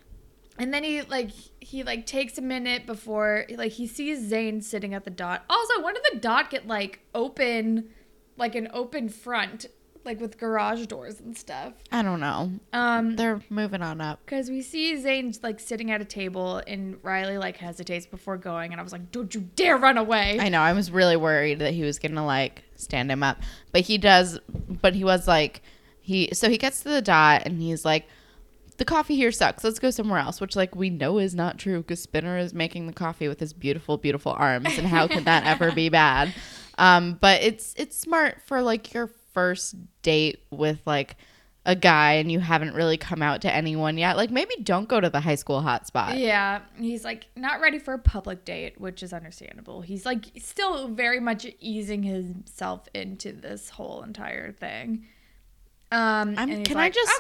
And 0.59 0.73
then 0.73 0.85
he 0.85 1.03
like 1.03 1.31
he 1.61 1.83
like 1.83 2.07
takes 2.07 2.39
a 2.39 2.43
minute 2.43 2.87
before 2.87 3.45
like 3.57 3.73
he 3.73 3.87
sees 3.87 4.21
Zane 4.21 4.61
sitting 4.61 4.95
at 4.95 5.05
the 5.05 5.11
dot. 5.11 5.45
Also, 5.51 5.83
when 5.83 5.95
did 5.95 6.05
the 6.13 6.19
dot 6.21 6.51
get 6.51 6.67
like 6.67 7.01
open, 7.15 7.89
like 8.37 8.55
an 8.55 8.69
open 8.73 9.09
front, 9.09 9.67
like 10.05 10.21
with 10.21 10.39
garage 10.39 10.87
doors 10.87 11.21
and 11.21 11.37
stuff? 11.37 11.73
I 11.93 12.03
don't 12.03 12.21
know. 12.21 12.53
Um, 12.73 13.17
They're 13.17 13.41
moving 13.51 13.83
on 13.83 14.01
up. 14.01 14.21
because 14.25 14.51
we 14.51 14.63
see 14.63 14.97
Zane 15.01 15.33
like 15.43 15.61
sitting 15.61 15.91
at 15.91 16.01
a 16.01 16.05
table 16.05 16.63
and 16.67 16.97
Riley 17.03 17.39
like 17.39 17.57
hesitates 17.57 18.07
before 18.07 18.37
going, 18.37 18.73
and 18.73 18.81
I 18.81 18.83
was 18.85 18.93
like, 18.93 19.11
"Don't 19.11 19.35
you 19.35 19.43
dare 19.57 19.77
run 19.77 19.99
away!" 19.99 20.39
I 20.41 20.49
know. 20.49 20.61
I 20.61 20.73
was 20.73 20.91
really 20.91 21.17
worried 21.17 21.59
that 21.61 21.75
he 21.75 21.83
was 21.83 21.99
gonna 21.99 22.25
like 22.25 22.63
stand 22.77 23.11
him 23.11 23.23
up, 23.23 23.39
but 23.73 23.83
he 23.83 23.99
does. 23.99 24.39
But 24.69 24.95
he 24.95 25.05
was 25.05 25.27
like, 25.27 25.63
he. 26.01 26.31
So 26.33 26.49
he 26.51 26.59
gets 26.59 26.81
to 26.83 26.89
the 26.91 27.03
dot 27.03 27.43
and 27.47 27.61
he's 27.63 27.85
like, 27.85 28.07
"The 28.77 28.85
coffee 28.85 29.17
here 29.17 29.33
sucks. 29.33 29.65
Let's 29.65 29.79
go 29.79 29.91
somewhere 29.91 30.19
else." 30.19 30.41
Which 30.41 30.55
like 30.57 30.75
we 30.75 30.91
know 30.91 31.19
is 31.19 31.35
not 31.35 31.59
true 31.59 31.79
because 31.81 32.01
Spinner 32.03 32.37
is 32.39 32.53
making 32.53 32.87
the 32.87 32.93
coffee 32.93 33.29
with 33.29 33.41
his 33.41 33.53
beautiful, 33.53 33.97
beautiful 33.97 34.33
arms, 34.33 34.77
and 34.77 34.87
how 34.87 35.07
could 35.09 35.25
that 35.25 35.45
ever 35.47 35.73
be 35.73 35.89
bad? 35.91 36.35
Um, 36.77 37.17
but 37.21 37.43
it's 37.43 37.73
it's 37.79 37.97
smart 37.97 38.43
for 38.45 38.61
like 38.61 38.93
your 38.93 39.11
first 39.35 39.75
date 40.03 40.41
with 40.51 40.81
like 40.87 41.17
a 41.67 41.75
guy 41.75 42.13
and 42.15 42.31
you 42.31 42.41
haven't 42.41 42.75
really 42.75 42.99
come 42.99 43.23
out 43.23 43.41
to 43.41 43.51
anyone 43.53 43.97
yet. 43.97 44.17
Like 44.19 44.31
maybe 44.31 44.55
don't 44.63 44.87
go 44.89 45.01
to 45.01 45.09
the 45.09 45.21
high 45.21 45.35
school 45.35 45.63
hotspot. 45.63 46.19
Yeah, 46.21 46.61
he's 46.79 47.05
like 47.05 47.27
not 47.37 47.61
ready 47.61 47.79
for 47.79 47.95
a 47.95 47.99
public 47.99 48.45
date, 48.45 48.79
which 48.81 49.03
is 49.03 49.13
understandable. 49.15 49.81
He's 49.81 50.05
like 50.05 50.27
still 50.39 50.89
very 50.89 51.21
much 51.21 51.47
easing 51.61 52.03
himself 52.03 52.87
into 52.95 53.33
this 53.33 53.71
whole 53.71 54.03
entire 54.03 54.53
thing. 54.53 55.07
Um, 55.93 56.35
I'm- 56.37 56.51
and 56.51 56.59
he's 56.59 56.67
can 56.67 56.77
I 56.79 56.91
just- 56.91 57.13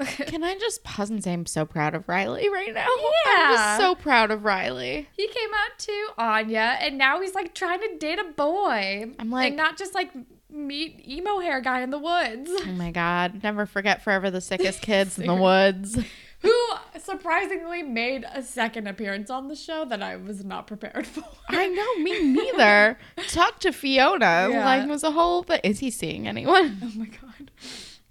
okay? 0.00 0.24
Can 0.26 0.42
I 0.42 0.56
just 0.58 0.82
pause 0.84 1.10
and 1.10 1.22
say 1.22 1.32
I'm 1.32 1.46
so 1.46 1.64
proud 1.64 1.94
of 1.94 2.08
Riley 2.08 2.48
right 2.50 2.74
now? 2.74 2.86
Yeah. 3.26 3.32
I'm 3.36 3.54
just 3.56 3.80
so 3.80 3.94
proud 3.94 4.30
of 4.30 4.44
Riley. 4.44 5.08
he 5.16 5.26
came 5.28 5.48
out 5.54 5.78
to 5.78 6.06
Anya, 6.18 6.76
and 6.80 6.98
now 6.98 7.20
he's 7.20 7.34
like 7.34 7.54
trying 7.54 7.80
to 7.80 7.96
date 7.98 8.18
a 8.18 8.24
boy. 8.32 9.06
I'm 9.18 9.30
like- 9.30 9.48
and 9.48 9.56
not 9.56 9.78
just 9.78 9.94
like 9.94 10.10
meet 10.56 11.06
emo 11.08 11.38
hair 11.40 11.60
guy 11.60 11.80
in 11.82 11.90
the 11.90 11.98
woods, 11.98 12.50
Oh 12.52 12.72
my 12.72 12.90
God. 12.90 13.42
Never 13.42 13.66
forget 13.66 14.02
forever 14.02 14.30
the 14.30 14.40
sickest 14.40 14.80
kids 14.82 15.18
in 15.18 15.26
the 15.26 15.34
woods. 15.40 15.98
who 16.40 16.54
surprisingly 16.98 17.82
made 17.82 18.24
a 18.32 18.42
second 18.42 18.86
appearance 18.88 19.30
on 19.30 19.48
the 19.48 19.56
show 19.56 19.84
that 19.84 20.02
I 20.02 20.16
was 20.16 20.44
not 20.44 20.66
prepared 20.66 21.06
for. 21.06 21.22
I 21.48 21.68
know, 21.68 22.02
me 22.02 22.32
neither. 22.34 22.98
Talk 23.28 23.60
to 23.60 23.72
Fiona. 23.72 24.48
Yeah. 24.50 24.64
Like, 24.64 24.88
was 24.88 25.02
a 25.04 25.10
whole, 25.12 25.42
but 25.42 25.64
is 25.64 25.78
he 25.80 25.90
seeing 25.90 26.26
anyone? 26.28 26.78
oh 26.82 26.92
my 26.96 27.06
god. 27.06 27.50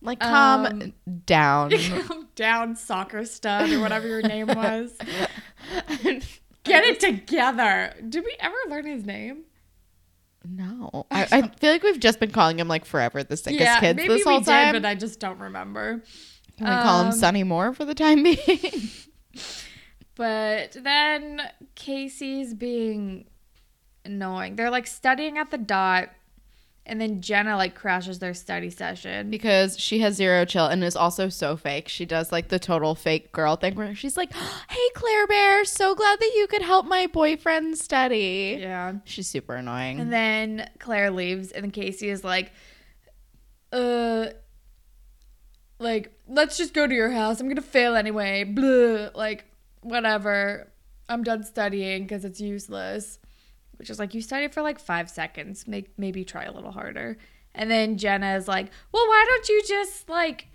Like, 0.01 0.19
calm 0.19 0.65
Um, 0.65 0.93
down. 1.25 1.71
Calm 2.07 2.27
down, 2.35 2.75
soccer 2.75 3.25
stud, 3.25 3.71
or 3.71 3.79
whatever 3.79 4.07
your 4.07 4.21
name 4.21 4.45
was. 4.47 4.91
Get 6.63 6.83
it 6.83 6.99
together. 6.99 7.93
Did 8.07 8.23
we 8.23 8.35
ever 8.39 8.55
learn 8.69 8.85
his 8.85 9.03
name? 9.05 9.44
No. 10.47 11.05
I, 11.11 11.27
I 11.31 11.41
feel 11.47 11.71
like 11.71 11.83
we've 11.83 11.99
just 11.99 12.19
been 12.19 12.31
calling 12.31 12.59
him, 12.59 12.67
like, 12.67 12.85
forever 12.85 13.23
the 13.23 13.37
sickest 13.37 13.79
kids 13.79 13.97
maybe 13.97 14.13
this 14.13 14.23
whole 14.23 14.39
we 14.39 14.45
time. 14.45 14.73
did, 14.73 14.83
but 14.83 14.87
I 14.87 14.95
just 14.95 15.19
don't 15.19 15.39
remember. 15.39 16.03
Can 16.57 16.67
we 16.67 16.83
call 16.83 17.01
him 17.01 17.07
um, 17.07 17.13
Sonny 17.13 17.43
Moore 17.43 17.73
for 17.73 17.85
the 17.85 17.95
time 17.95 18.23
being? 18.23 18.37
But 20.15 20.77
then 20.79 21.41
Casey's 21.75 22.53
being 22.53 23.25
annoying. 24.05 24.55
They're 24.55 24.69
like 24.69 24.87
studying 24.87 25.37
at 25.37 25.51
the 25.51 25.57
dot, 25.57 26.09
and 26.87 27.01
then 27.01 27.21
Jenna 27.21 27.57
like 27.57 27.73
crashes 27.75 28.19
their 28.19 28.33
study 28.33 28.69
session. 28.69 29.29
because 29.29 29.79
she 29.79 29.99
has 29.99 30.15
zero 30.15 30.45
chill 30.45 30.67
and 30.67 30.83
is 30.83 30.95
also 30.95 31.29
so 31.29 31.57
fake. 31.57 31.87
She 31.87 32.05
does 32.05 32.31
like 32.31 32.49
the 32.49 32.59
total 32.59 32.93
fake 32.95 33.31
girl 33.31 33.55
thing 33.55 33.75
where 33.75 33.95
she's 33.95 34.15
like, 34.15 34.31
"Hey 34.69 34.89
Claire 34.93 35.27
Bear, 35.27 35.65
so 35.65 35.95
glad 35.95 36.19
that 36.19 36.31
you 36.35 36.47
could 36.47 36.61
help 36.61 36.85
my 36.85 37.07
boyfriend 37.07 37.77
study." 37.77 38.57
Yeah. 38.59 38.93
She's 39.05 39.27
super 39.27 39.55
annoying. 39.55 39.99
And 39.99 40.13
then 40.13 40.69
Claire 40.79 41.11
leaves, 41.11 41.51
and 41.51 41.73
KC 41.73 42.03
is 42.03 42.23
like, 42.23 42.51
uh, 43.71 44.27
like, 45.79 46.13
let's 46.27 46.57
just 46.57 46.73
go 46.73 46.87
to 46.87 46.93
your 46.93 47.09
house. 47.11 47.39
I'm 47.39 47.47
gonna 47.47 47.61
fail 47.61 47.95
anyway. 47.95 48.43
Blah. 48.43 49.09
Like, 49.15 49.45
whatever. 49.81 50.71
I'm 51.07 51.23
done 51.23 51.43
studying 51.43 52.03
because 52.03 52.25
it's 52.25 52.41
useless. 52.41 53.19
Which 53.77 53.89
is 53.89 53.99
like, 53.99 54.13
you 54.13 54.21
studied 54.21 54.53
for 54.53 54.61
like 54.61 54.79
five 54.79 55.09
seconds. 55.09 55.67
Make 55.67 55.97
maybe 55.97 56.23
try 56.23 56.43
a 56.43 56.51
little 56.51 56.71
harder. 56.71 57.17
And 57.53 57.71
then 57.71 57.97
Jenna 57.97 58.35
is 58.35 58.47
like, 58.47 58.67
well, 58.91 59.05
why 59.07 59.25
don't 59.27 59.49
you 59.49 59.63
just 59.67 60.09
like 60.09 60.47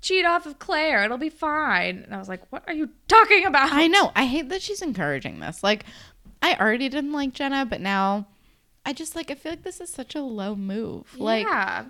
cheat 0.00 0.24
off 0.24 0.46
of 0.46 0.58
Claire? 0.58 1.04
It'll 1.04 1.18
be 1.18 1.28
fine. 1.28 2.02
And 2.04 2.14
I 2.14 2.18
was 2.18 2.28
like, 2.28 2.42
what 2.50 2.64
are 2.66 2.74
you 2.74 2.90
talking 3.08 3.44
about? 3.44 3.72
I 3.72 3.86
know. 3.86 4.12
I 4.14 4.26
hate 4.26 4.48
that 4.48 4.62
she's 4.62 4.82
encouraging 4.82 5.40
this. 5.40 5.62
Like, 5.62 5.84
I 6.42 6.56
already 6.56 6.88
didn't 6.88 7.12
like 7.12 7.32
Jenna, 7.32 7.64
but 7.64 7.80
now 7.80 8.26
I 8.84 8.92
just 8.92 9.14
like 9.14 9.30
I 9.30 9.34
feel 9.34 9.52
like 9.52 9.62
this 9.62 9.80
is 9.80 9.90
such 9.90 10.14
a 10.14 10.22
low 10.22 10.56
move. 10.56 11.16
Like, 11.16 11.46
yeah. 11.46 11.84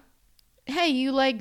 hey, 0.66 0.88
you 0.88 1.12
like 1.12 1.40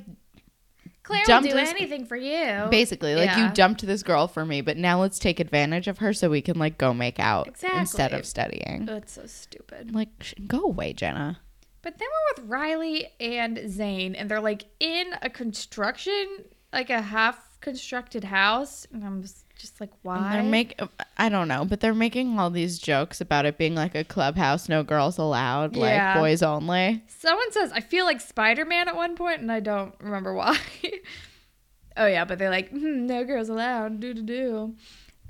Claire 1.04 1.24
will 1.28 1.42
do 1.42 1.52
this- 1.52 1.70
anything 1.70 2.06
for 2.06 2.16
you. 2.16 2.68
basically 2.70 3.16
like 3.16 3.26
Yeah. 3.30 3.48
you 3.48 3.54
dumped 3.54 3.86
this 3.86 4.04
girl 4.04 4.28
for 4.28 4.46
me, 4.46 4.62
but 4.62 4.78
now 4.78 5.02
let's 5.02 5.18
take 5.20 5.40
advantage 5.40 5.88
of 5.88 5.98
her 5.98 6.14
so 6.14 6.30
we 6.30 6.42
can 6.42 6.58
like 6.60 6.78
go 6.78 6.94
make 6.94 7.20
out 7.20 7.48
instead 7.76 8.14
of 8.14 8.26
studying. 8.26 8.86
That's 8.86 9.14
so 9.14 9.26
stupid. 9.26 9.94
Like, 9.96 10.10
sh- 10.22 10.34
go 10.48 10.62
away, 10.64 10.94
Jenna. 10.94 11.40
But 11.82 11.98
then 11.98 12.08
we're 12.12 12.44
with 12.44 12.52
Riley 12.52 13.08
and 13.20 13.60
Zane, 13.68 14.14
and 14.14 14.30
they're 14.30 14.40
like 14.40 14.66
in 14.80 15.16
a 15.24 15.30
construction, 15.32 16.28
like 16.72 16.90
a 16.92 17.02
half 17.02 17.60
constructed 17.62 18.24
house. 18.26 18.86
And 18.94 19.04
I'm 19.04 19.24
s- 19.24 19.44
just 19.62 19.80
like, 19.80 19.92
And 19.92 20.00
why? 20.04 20.34
they're 20.34 20.44
make 20.44 20.80
I 21.18 21.30
don't 21.30 21.48
know, 21.48 21.64
but 21.66 21.80
they're 21.80 21.94
making 21.94 22.40
all 22.40 22.50
these 22.50 22.80
jokes 22.80 23.22
about 23.22 23.46
it 23.46 23.58
being 23.58 23.76
like 23.76 23.96
a 23.96 24.04
clubhouse, 24.04 24.68
no 24.68 24.84
girls 24.84 25.18
allowed, 25.18 25.76
Yeah. 25.76 26.14
like 26.16 26.22
boys 26.22 26.42
only. 26.44 27.04
Someone 27.08 27.52
says, 27.52 27.72
I 27.72 27.80
feel 27.80 28.06
like 28.06 28.20
Spider 28.22 28.66
Man 28.66 28.88
at 28.88 28.96
one 28.96 29.16
point, 29.16 29.42
and 29.42 29.52
I 29.52 29.60
don't 29.60 29.94
remember 30.00 30.34
why. 30.34 30.58
oh, 31.98 32.06
yeah, 32.08 32.26
but 32.26 32.40
they're 32.40 32.50
like, 32.50 32.70
hmm, 32.70 33.06
no 33.06 33.24
girls 33.24 33.50
allowed, 33.50 34.00
do 34.00 34.14
do 34.14 34.22
do. 34.24 34.76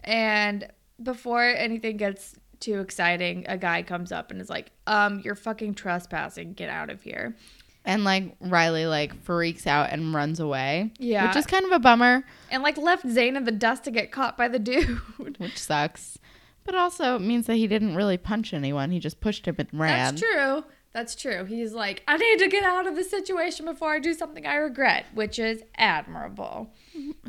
And 0.04 0.68
before 1.02 1.44
anything 1.44 1.98
gets 1.98 2.36
too 2.60 2.80
exciting, 2.80 3.46
a 3.48 3.58
guy 3.58 3.82
comes 3.82 4.12
up 4.12 4.32
and 4.32 4.40
is 4.40 4.50
like, 4.50 4.72
um, 4.88 5.20
you're 5.26 5.36
fucking 5.36 5.74
trespassing, 5.76 6.54
get 6.54 6.70
out 6.70 6.90
of 6.90 7.02
here. 7.02 7.36
And 7.84 8.04
like 8.04 8.36
Riley 8.40 8.86
like 8.86 9.24
freaks 9.24 9.66
out 9.66 9.90
and 9.92 10.14
runs 10.14 10.40
away. 10.40 10.94
Yeah. 11.00 11.28
Which 11.28 11.36
is 11.36 11.46
kind 11.48 11.66
of 11.66 11.72
a 11.72 11.80
bummer, 11.80 12.24
And 12.52 12.62
like 12.62 12.78
left 12.78 13.08
Zane 13.10 13.36
in 13.36 13.44
the 13.46 13.52
dust 13.52 13.84
to 13.86 13.92
get 13.92 14.12
caught 14.12 14.38
by 14.38 14.48
the 14.48 14.60
dude. 14.60 15.00
which 15.18 15.58
sucks. 15.58 16.20
But 16.64 16.76
also 16.76 17.18
means 17.18 17.48
that 17.48 17.56
he 17.56 17.66
didn't 17.66 17.96
really 17.96 18.18
punch 18.18 18.54
anyone. 18.54 18.92
He 18.92 19.00
just 19.00 19.20
pushed 19.20 19.48
him 19.48 19.56
and 19.58 19.68
ran. 19.74 20.16
That's 20.16 20.22
true. 20.22 20.64
That's 20.94 21.16
true. 21.16 21.46
He's 21.46 21.74
like, 21.74 22.04
I 22.08 22.18
need 22.18 22.40
to 22.40 22.50
get 22.50 22.64
out 22.64 22.86
of 22.86 22.96
this 22.96 23.10
situation 23.10 23.66
before 23.66 23.94
I 23.94 24.00
do 24.00 24.14
something 24.14 24.46
I 24.46 24.56
regret, 24.56 25.06
which 25.14 25.40
is 25.40 25.64
admirable. 25.76 26.74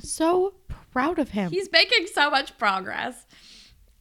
So 0.00 0.54
proud 0.90 1.18
of 1.18 1.30
him. 1.30 1.50
He's 1.50 1.70
making 1.72 2.08
so 2.12 2.28
much 2.28 2.58
progress. 2.58 3.24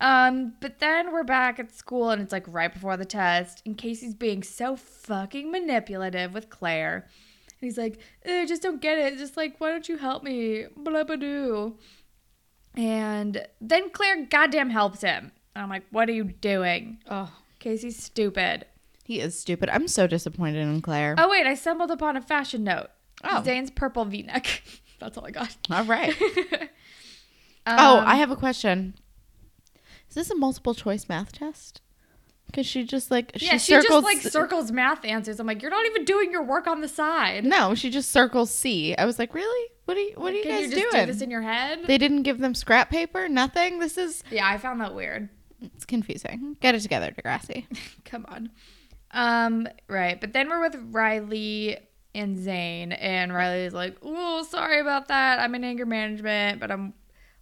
Um, 0.02 0.54
but 0.60 0.80
then 0.80 1.14
we're 1.14 1.24
back 1.24 1.60
at 1.60 1.72
school 1.74 2.10
and 2.10 2.22
it's 2.22 2.32
like 2.34 2.46
right 2.48 2.74
before 2.74 2.98
the 2.98 3.06
test, 3.06 3.62
and 3.66 3.78
KC's 3.78 4.14
being 4.16 4.42
so 4.44 4.76
fucking 4.76 5.52
manipulative 5.52 6.34
with 6.34 6.50
Claire. 6.50 7.08
And 7.48 7.68
he's 7.68 7.78
like, 7.78 8.00
"Eh, 8.26 8.42
I 8.42 8.46
just 8.46 8.64
don't 8.64 8.82
get 8.82 8.98
it. 8.98 9.18
Just 9.20 9.38
like, 9.38 9.56
why 9.60 9.70
don't 9.70 9.88
you 9.88 9.98
help 9.98 10.24
me? 10.24 10.66
Blah 10.76 11.04
blah 11.04 11.16
doo. 11.16 11.78
And 12.76 13.46
then 13.60 13.90
Claire 13.92 14.26
goddamn 14.26 14.70
helps 14.70 15.02
him. 15.02 15.32
And 15.56 15.64
I'm 15.64 15.70
like, 15.70 15.84
what 15.92 16.08
are 16.10 16.14
you 16.14 16.24
doing? 16.26 17.00
oh, 17.10 17.32
KC's 17.60 17.98
stupid. 18.02 18.66
he 19.04 19.20
is 19.20 19.38
stupid. 19.40 19.70
I'm 19.70 19.88
so 19.88 20.08
disappointed 20.08 20.62
in 20.62 20.82
Claire. 20.82 21.16
Oh 21.18 21.30
wait, 21.30 21.46
I 21.46 21.54
stumbled 21.56 21.92
upon 21.92 22.18
a 22.18 22.22
fashion 22.22 22.64
note. 22.64 22.88
Oh. 23.24 23.44
Zane's 23.44 23.70
purple 23.70 24.06
V-neck. 24.06 24.64
That's 25.00 25.18
all 25.18 25.26
I 25.28 25.32
got. 25.32 25.56
All 25.70 25.84
right. 25.84 26.16
oh, 27.68 27.98
Um, 28.00 28.08
I 28.08 28.16
have 28.16 28.32
a 28.32 28.36
question. 28.36 28.96
Is 30.12 30.16
this 30.16 30.30
a 30.30 30.36
multiple 30.36 30.76
choice 30.76 31.08
math 31.10 31.32
test? 31.32 31.80
Because 32.48 32.66
she 32.68 32.84
just 32.84 33.10
like 33.10 33.32
she 33.38 33.46
yeah, 33.46 33.54
she 33.54 33.72
circles. 33.72 34.04
just 34.04 34.04
like 34.04 34.22
circles 34.34 34.72
math 34.74 35.06
answers. 35.06 35.40
I'm 35.40 35.48
like, 35.48 35.62
you're 35.62 35.72
not 35.72 35.86
even 35.86 36.04
doing 36.04 36.32
your 36.32 36.44
work 36.44 36.68
on 36.68 36.82
the 36.82 36.90
side. 36.90 37.46
no, 37.46 37.74
she 37.76 37.90
just 37.90 38.12
circles 38.12 38.52
C. 38.52 38.94
I 38.98 39.06
was 39.06 39.18
like, 39.18 39.34
really? 39.34 39.70
What 39.86 39.96
are 39.96 40.02
you? 40.02 40.14
What 40.18 40.34
are 40.34 40.36
you 40.36 40.44
Can 40.44 40.52
guys 40.52 40.62
you 40.64 40.68
just 40.82 40.92
doing? 40.92 41.06
do 41.06 41.12
this 41.14 41.22
in 41.22 41.32
your 41.32 41.42
head? 41.42 41.80
they 41.88 41.98
didn't 41.98 42.24
give 42.24 42.40
them 42.40 42.54
scrap 42.54 42.90
paper. 42.90 43.30
Nothing. 43.30 43.80
This 43.80 43.98
is 43.98 44.22
yeah, 44.30 44.48
I 44.50 44.58
found 44.58 44.82
that 44.82 44.94
weird. 44.94 45.30
it's 45.62 45.86
confusing. 45.86 46.58
Get 46.60 46.76
it 46.76 46.82
together, 46.82 47.12
Degrassi. 47.18 47.66
Come 48.06 48.26
on. 48.28 48.50
Um, 49.12 49.68
right. 49.88 50.20
But 50.20 50.34
then 50.34 50.50
we're 50.50 50.60
with 50.62 50.76
Riley 50.92 51.78
and 52.14 52.38
Zane, 52.38 52.92
and 52.92 53.34
Riley's 53.34 53.74
like, 53.74 53.96
"Oh, 54.02 54.44
sorry 54.44 54.82
about 54.82 55.08
that. 55.08 55.40
I'm 55.40 55.56
in 55.56 55.64
anger 55.64 55.86
management, 55.86 56.60
but 56.60 56.70
I'm 56.70 56.94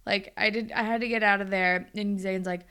like, 0.06 0.32
I 0.36 0.50
did, 0.50 0.72
I 0.72 0.82
had 0.82 1.00
to 1.02 1.08
get 1.08 1.22
out 1.22 1.40
of 1.40 1.50
there." 1.50 1.88
And 1.94 2.18
Zane's 2.20 2.46
like, 2.46 2.66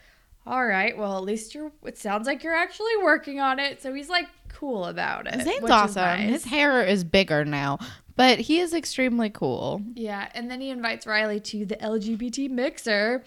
"All 0.46 0.66
right, 0.66 0.98
well, 0.98 1.18
at 1.18 1.24
least 1.24 1.54
you're. 1.56 1.72
It 1.86 1.98
sounds 1.98 2.28
like 2.28 2.44
you're 2.44 2.56
actually 2.56 2.98
working 3.04 3.40
on 3.40 3.60
it." 3.60 3.82
So 3.82 3.94
he's 3.94 4.10
like 4.10 4.28
cool 4.50 4.86
about 4.86 5.28
it. 5.28 5.42
Zane's 5.42 5.70
awesome. 5.70 6.02
nice. 6.04 6.30
His 6.30 6.46
hair 6.46 6.84
is 6.84 7.04
bigger 7.04 7.46
now, 7.46 7.80
but 8.16 8.40
he 8.40 8.60
is 8.60 8.74
extremely 8.74 9.30
cool. 9.30 9.82
Yeah, 9.94 10.30
and 10.34 10.50
then 10.52 10.60
he 10.62 10.70
invites 10.70 11.08
Riley 11.08 11.40
to 11.42 11.66
the 11.66 11.76
LGBT 11.78 12.50
mixer, 12.50 13.24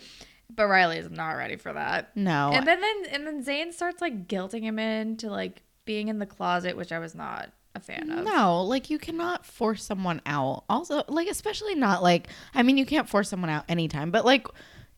but 0.55 0.67
Riley 0.67 0.99
is 0.99 1.11
not 1.11 1.33
ready 1.33 1.57
for 1.57 1.73
that. 1.73 2.15
No, 2.17 2.51
And 2.53 2.67
then, 2.67 2.81
then 2.81 3.05
and 3.13 3.27
then 3.27 3.43
Zane 3.43 3.73
starts 3.73 4.01
like 4.03 4.27
guilting 4.29 4.63
him 4.63 4.79
into 4.79 5.31
like 5.31 5.63
being 5.85 6.09
in 6.09 6.19
the 6.19 6.27
closet, 6.27 6.77
which 6.77 6.93
I 6.93 6.99
was 6.99 7.15
not 7.15 7.51
a 7.75 7.81
fan 7.81 8.11
of. 8.11 8.25
No, 8.25 8.63
like 8.63 8.91
you 8.91 8.99
cannot 8.99 9.47
force 9.47 9.85
someone 9.85 10.21
out. 10.27 10.65
Also, 10.69 11.05
like 11.09 11.29
especially 11.29 11.75
not 11.75 12.03
like 12.03 12.29
I 12.55 12.63
mean 12.63 12.77
you 12.77 12.87
can't 12.87 13.09
force 13.09 13.29
someone 13.29 13.51
out 13.51 13.65
anytime, 13.69 14.11
but 14.11 14.25
like 14.25 14.47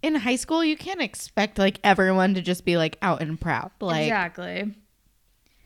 in 0.03 0.15
high 0.15 0.37
school 0.37 0.65
you 0.65 0.77
can't 0.77 1.01
expect 1.01 1.59
like 1.59 1.81
everyone 1.85 2.35
to 2.35 2.43
just 2.43 2.65
be 2.65 2.77
like 2.77 2.99
out 3.03 3.23
and 3.23 3.41
proud. 3.41 3.71
Like 3.81 4.05
exactly. 4.05 4.75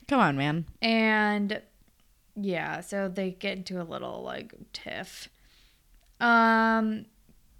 come 0.06 0.20
on, 0.20 0.36
man. 0.36 0.66
And 0.80 1.62
yeah, 2.36 2.80
so 2.80 3.08
they 3.08 3.30
get 3.32 3.58
into 3.58 3.80
a 3.80 3.84
little 3.84 4.22
like 4.22 4.54
tiff. 4.72 5.28
Um 6.20 7.06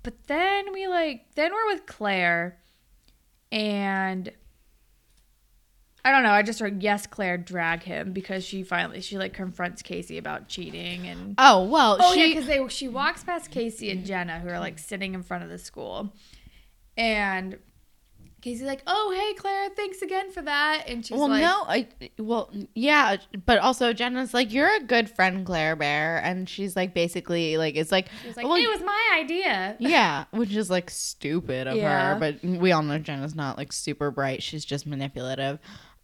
but 0.02 0.26
then 0.26 0.72
we 0.72 0.86
like 0.86 1.34
then 1.34 1.52
we're 1.52 1.66
with 1.66 1.86
Claire 1.86 2.58
and 3.50 4.30
I 6.08 6.10
don't 6.10 6.22
know, 6.22 6.30
I 6.30 6.42
just 6.42 6.58
heard 6.58 6.82
yes 6.82 7.06
Claire 7.06 7.36
drag 7.36 7.82
him 7.82 8.12
because 8.14 8.42
she 8.42 8.62
finally 8.62 9.02
she 9.02 9.18
like 9.18 9.34
confronts 9.34 9.82
KC 9.82 10.18
about 10.18 10.48
cheating 10.48 11.06
and 11.06 11.34
Oh, 11.36 11.64
well, 11.64 11.98
Oh 12.00 12.14
yeah, 12.14 12.24
she 12.24 12.28
because 12.30 12.46
they 12.46 12.66
she 12.68 12.88
walks 12.88 13.24
past 13.24 13.50
KC 13.50 13.90
and 13.92 14.06
Jenna 14.06 14.40
who 14.40 14.48
are 14.48 14.58
like 14.58 14.78
sitting 14.78 15.12
in 15.12 15.22
front 15.22 15.44
of 15.44 15.50
the 15.50 15.58
school, 15.58 16.14
and 16.96 17.58
KC's 18.40 18.62
like, 18.62 18.82
"Oh 18.86 19.12
hey 19.16 19.34
Claire, 19.34 19.68
thanks 19.70 20.00
again 20.00 20.30
for 20.30 20.40
that," 20.42 20.84
and 20.86 21.04
she's 21.04 21.18
Well, 21.18 21.28
like, 21.28 21.42
"Well 21.42 21.64
no, 21.66 21.70
I 21.72 21.88
well, 22.18 22.50
yeah, 22.74 23.16
but 23.44 23.58
also 23.58 23.92
Jenna's 23.92 24.32
like 24.32 24.52
you're 24.52 24.74
a 24.76 24.80
good 24.84 25.10
friend, 25.10 25.44
Claire 25.44 25.74
Bear, 25.74 26.18
and 26.22 26.48
she's 26.48 26.76
like 26.76 26.94
basically 26.94 27.56
like 27.58 27.74
it's 27.74 27.90
like 27.90 28.08
like, 28.36 28.46
oh, 28.46 28.50
well, 28.50 28.56
"It 28.56 28.70
was 28.70 28.80
my 28.82 29.18
idea." 29.20 29.76
Yeah, 29.80 30.24
which 30.30 30.54
is 30.54 30.70
like 30.70 30.88
stupid 30.88 31.66
of 31.66 31.76
Yeah. 31.76 32.14
her, 32.14 32.20
but 32.20 32.42
we 32.44 32.70
all 32.72 32.82
know 32.82 32.98
Jenna's 32.98 33.34
not 33.34 33.58
like 33.58 33.72
super 33.72 34.10
bright. 34.12 34.42
She's 34.42 34.64
just 34.64 34.86
manipulative. 34.86 35.58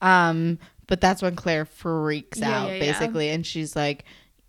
Um, 0.04 0.58
but 0.86 1.00
that's 1.00 1.22
when 1.22 1.34
Claire 1.34 1.64
freaks 1.64 2.38
Yeah, 2.38 2.62
out 2.62 2.72
yeah, 2.72 2.78
basically 2.78 3.30
and 3.30 3.44
she's 3.44 3.74
like, 3.74 4.04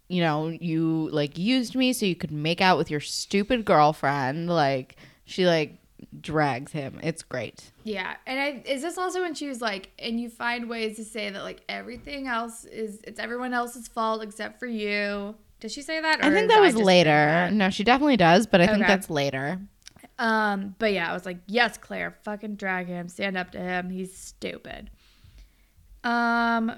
you 0.08 0.22
know, 0.22 0.50
you 0.50 1.10
like 1.12 1.38
used 1.38 1.76
me 1.76 1.94
so 1.94 2.06
you 2.06 2.16
could 2.16 2.32
make 2.32 2.62
out 2.62 2.78
with 2.78 2.92
your 2.92 3.00
stupid 3.00 3.66
girlfriend. 3.66 4.50
Like 4.50 4.98
she 5.24 5.46
like 5.48 5.80
drags 6.22 6.72
him. 6.72 7.00
It's 7.02 7.24
great. 7.24 7.72
Yeah, 7.84 8.16
and 8.28 8.40
I, 8.40 8.64
is 8.70 8.82
this 8.82 8.98
also 8.98 9.22
when 9.22 9.34
she 9.34 9.48
was 9.48 9.62
like, 9.62 9.92
and 9.98 10.20
you 10.20 10.30
find 10.30 10.70
ways 10.70 10.98
to 10.98 11.06
say 11.06 11.30
that 11.30 11.42
like 11.44 11.62
everything 11.70 12.28
else 12.28 12.66
is 12.66 13.00
it's 13.06 13.20
everyone 13.20 13.54
else's 13.54 13.88
fault 13.88 14.22
except 14.22 14.60
for 14.60 14.68
you. 14.68 15.36
Did 15.62 15.72
she 15.72 15.82
say 15.82 16.02
that? 16.02 16.24
I 16.24 16.32
think 16.32 16.50
that 16.50 16.60
was 16.60 16.76
later. 16.76 17.10
that? 17.10 17.54
No, 17.54 17.70
she 17.70 17.84
definitely 17.84 18.18
does, 18.18 18.46
but 18.46 18.62
I 18.62 18.68
think 18.68 18.86
that's 18.86 19.10
later. 19.10 19.60
Um, 20.20 20.76
but 20.80 20.94
yeah, 20.94 21.10
I 21.10 21.14
was 21.14 21.26
like, 21.26 21.38
yes, 21.48 21.78
Claire, 21.78 22.16
fucking 22.24 22.56
drag 22.56 22.88
him, 22.88 23.08
stand 23.10 23.38
up 23.38 23.52
to 23.52 23.60
him. 23.60 23.90
He's 23.90 24.16
stupid. 24.16 24.90
Um, 26.06 26.72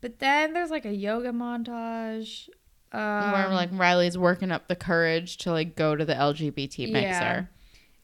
but 0.00 0.18
then 0.18 0.52
there's 0.54 0.70
like 0.70 0.84
a 0.86 0.94
yoga 0.94 1.30
montage. 1.30 2.48
Um, 2.92 3.32
Where 3.32 3.48
like 3.50 3.70
Riley's 3.72 4.16
working 4.18 4.50
up 4.52 4.68
the 4.68 4.76
courage 4.76 5.36
to 5.38 5.52
like 5.52 5.76
go 5.76 5.94
to 5.96 6.04
the 6.04 6.14
LGBT 6.14 6.90
mixer. 6.92 7.00
Yeah. 7.02 7.44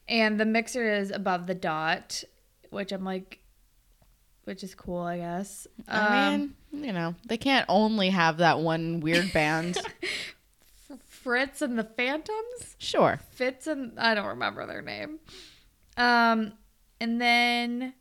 and 0.07 0.39
the 0.39 0.45
mixer 0.45 0.91
is 0.93 1.11
above 1.11 1.47
the 1.47 1.55
dot, 1.55 2.23
which 2.69 2.91
I'm 2.91 3.03
like, 3.05 3.39
which 4.43 4.63
is 4.63 4.75
cool, 4.75 4.99
I 5.01 5.17
guess. 5.17 5.65
I 5.87 6.27
Um, 6.33 6.55
mean, 6.71 6.83
you 6.85 6.91
know, 6.93 7.15
they 7.27 7.37
can't 7.37 7.65
only 7.69 8.09
have 8.09 8.37
that 8.37 8.59
one 8.59 8.99
weird 8.99 9.31
band. 9.33 9.77
Fritz 11.07 11.61
and 11.61 11.77
the 11.77 11.83
Phantoms. 11.83 12.75
sure. 12.79 13.19
Fitz 13.31 13.67
and 13.67 13.97
I 13.99 14.13
don't 14.15 14.25
remember 14.27 14.65
their 14.65 14.81
name. 14.81 15.19
Um, 15.97 16.53
and 16.99 17.21
then, 17.21 17.93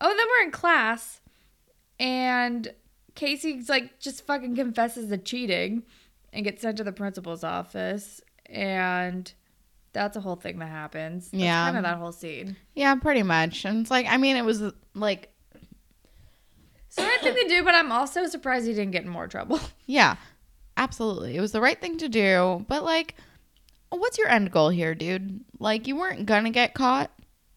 oh, 0.00 0.08
then 0.16 0.26
we're 0.30 0.44
in 0.44 0.50
class, 0.52 1.20
and 1.98 2.72
KC's 3.14 3.68
like 3.68 3.98
just 3.98 4.26
fucking 4.26 4.54
confesses 4.56 5.08
to 5.10 5.18
cheating, 5.18 5.82
and 6.32 6.44
gets 6.44 6.62
sent 6.62 6.76
to 6.78 6.84
the 6.84 6.92
principal's 6.92 7.42
office, 7.44 8.20
and 8.46 9.32
that's 9.92 10.16
a 10.16 10.20
whole 10.20 10.36
thing 10.36 10.58
that 10.58 10.68
happens. 10.68 11.30
That's 11.30 11.42
Yeah. 11.42 11.64
kind 11.64 11.76
of 11.78 11.82
that 11.84 11.96
whole 11.98 12.12
scene. 12.12 12.56
Yeah, 12.74 12.94
pretty 12.96 13.22
much. 13.22 13.64
And 13.64 13.80
it's 13.80 13.90
like, 13.90 14.06
I 14.06 14.16
mean, 14.18 14.36
it 14.36 14.44
was 14.44 14.62
like, 14.94 15.32
It's 16.86 16.96
the 16.96 17.02
right 17.02 17.20
thing 17.20 17.34
to 17.34 17.48
do, 17.48 17.64
but 17.64 17.74
I'm 17.74 17.90
also 17.90 18.26
surprised 18.26 18.66
he 18.66 18.74
didn't 18.74 18.92
get 18.92 19.04
in 19.04 19.08
more 19.10 19.26
trouble. 19.26 19.58
yeah, 19.86 20.16
absolutely. 20.76 21.36
It 21.36 21.40
was 21.40 21.52
the 21.52 21.60
right 21.60 21.80
thing 21.80 21.96
to 21.98 22.08
do. 22.08 22.64
But 22.68 22.84
like, 22.84 23.14
what's 23.90 24.18
your 24.18 24.28
end 24.28 24.50
goal 24.52 24.68
here, 24.68 24.94
dude? 24.94 25.40
Like, 25.58 25.86
you 25.86 25.96
weren't 25.96 26.26
gonna 26.26 26.50
get 26.50 26.74
caught. 26.74 27.10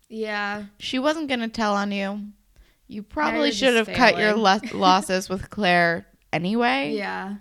yeah, 0.09 0.65
She 0.79 0.97
wasn't 0.99 1.27
gonna 1.29 1.47
tell 1.49 1.75
on 1.75 1.91
you. 1.91 2.27
You 2.91 3.03
probably 3.03 3.51
should 3.51 3.75
have 3.75 3.87
cut 3.87 4.17
your 4.17 4.33
lo- 4.35 4.59
losses 4.73 5.29
with 5.29 5.49
Claire 5.49 6.05
anyway. 6.33 6.93
yeah, 6.95 7.35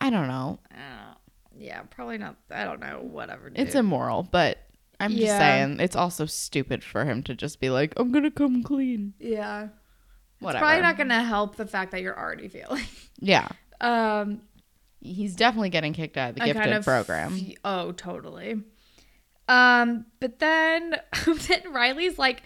I 0.00 0.10
don't 0.10 0.28
know. 0.28 0.60
I 0.70 1.14
yeah. 1.58 1.82
Probably 1.90 2.18
not. 2.18 2.36
I 2.50 2.64
don't 2.64 2.80
know. 2.80 3.00
Whatever. 3.02 3.50
Dude. 3.50 3.58
It's 3.66 3.74
immoral, 3.74 4.22
but 4.22 4.58
I'm 5.00 5.10
just 5.12 5.36
saying 5.36 5.80
it's 5.80 5.96
also 5.96 6.26
stupid 6.26 6.84
for 6.84 7.04
him 7.04 7.22
to 7.24 7.34
just 7.34 7.60
be 7.60 7.70
like, 7.70 7.92
I'm 7.96 8.12
gonna 8.12 8.30
come 8.30 8.62
clean. 8.62 9.14
yeah. 9.18 9.64
It's 9.64 9.72
Whatever. 10.44 10.64
probably 10.64 10.82
not 10.82 10.96
gonna 10.96 11.22
help 11.22 11.56
the 11.56 11.66
fact 11.66 11.90
that 11.92 12.00
you're 12.02 12.18
already 12.18 12.48
feeling. 12.48 12.84
yeah. 13.20 13.48
Um, 13.80 14.42
He's 15.00 15.34
definitely 15.34 15.70
getting 15.70 15.92
kicked 15.92 16.16
out 16.16 16.30
of 16.30 16.34
the 16.36 16.42
I 16.42 16.46
gifted 16.46 16.62
kind 16.62 16.74
of 16.76 16.84
program. 16.84 17.30
fe- 17.36 17.56
oh, 17.64 17.90
totally. 17.92 18.62
Um, 19.48 20.06
but 20.20 20.38
then 20.38 20.94
then 21.48 21.72
Riley's 21.72 22.18
like 22.18 22.42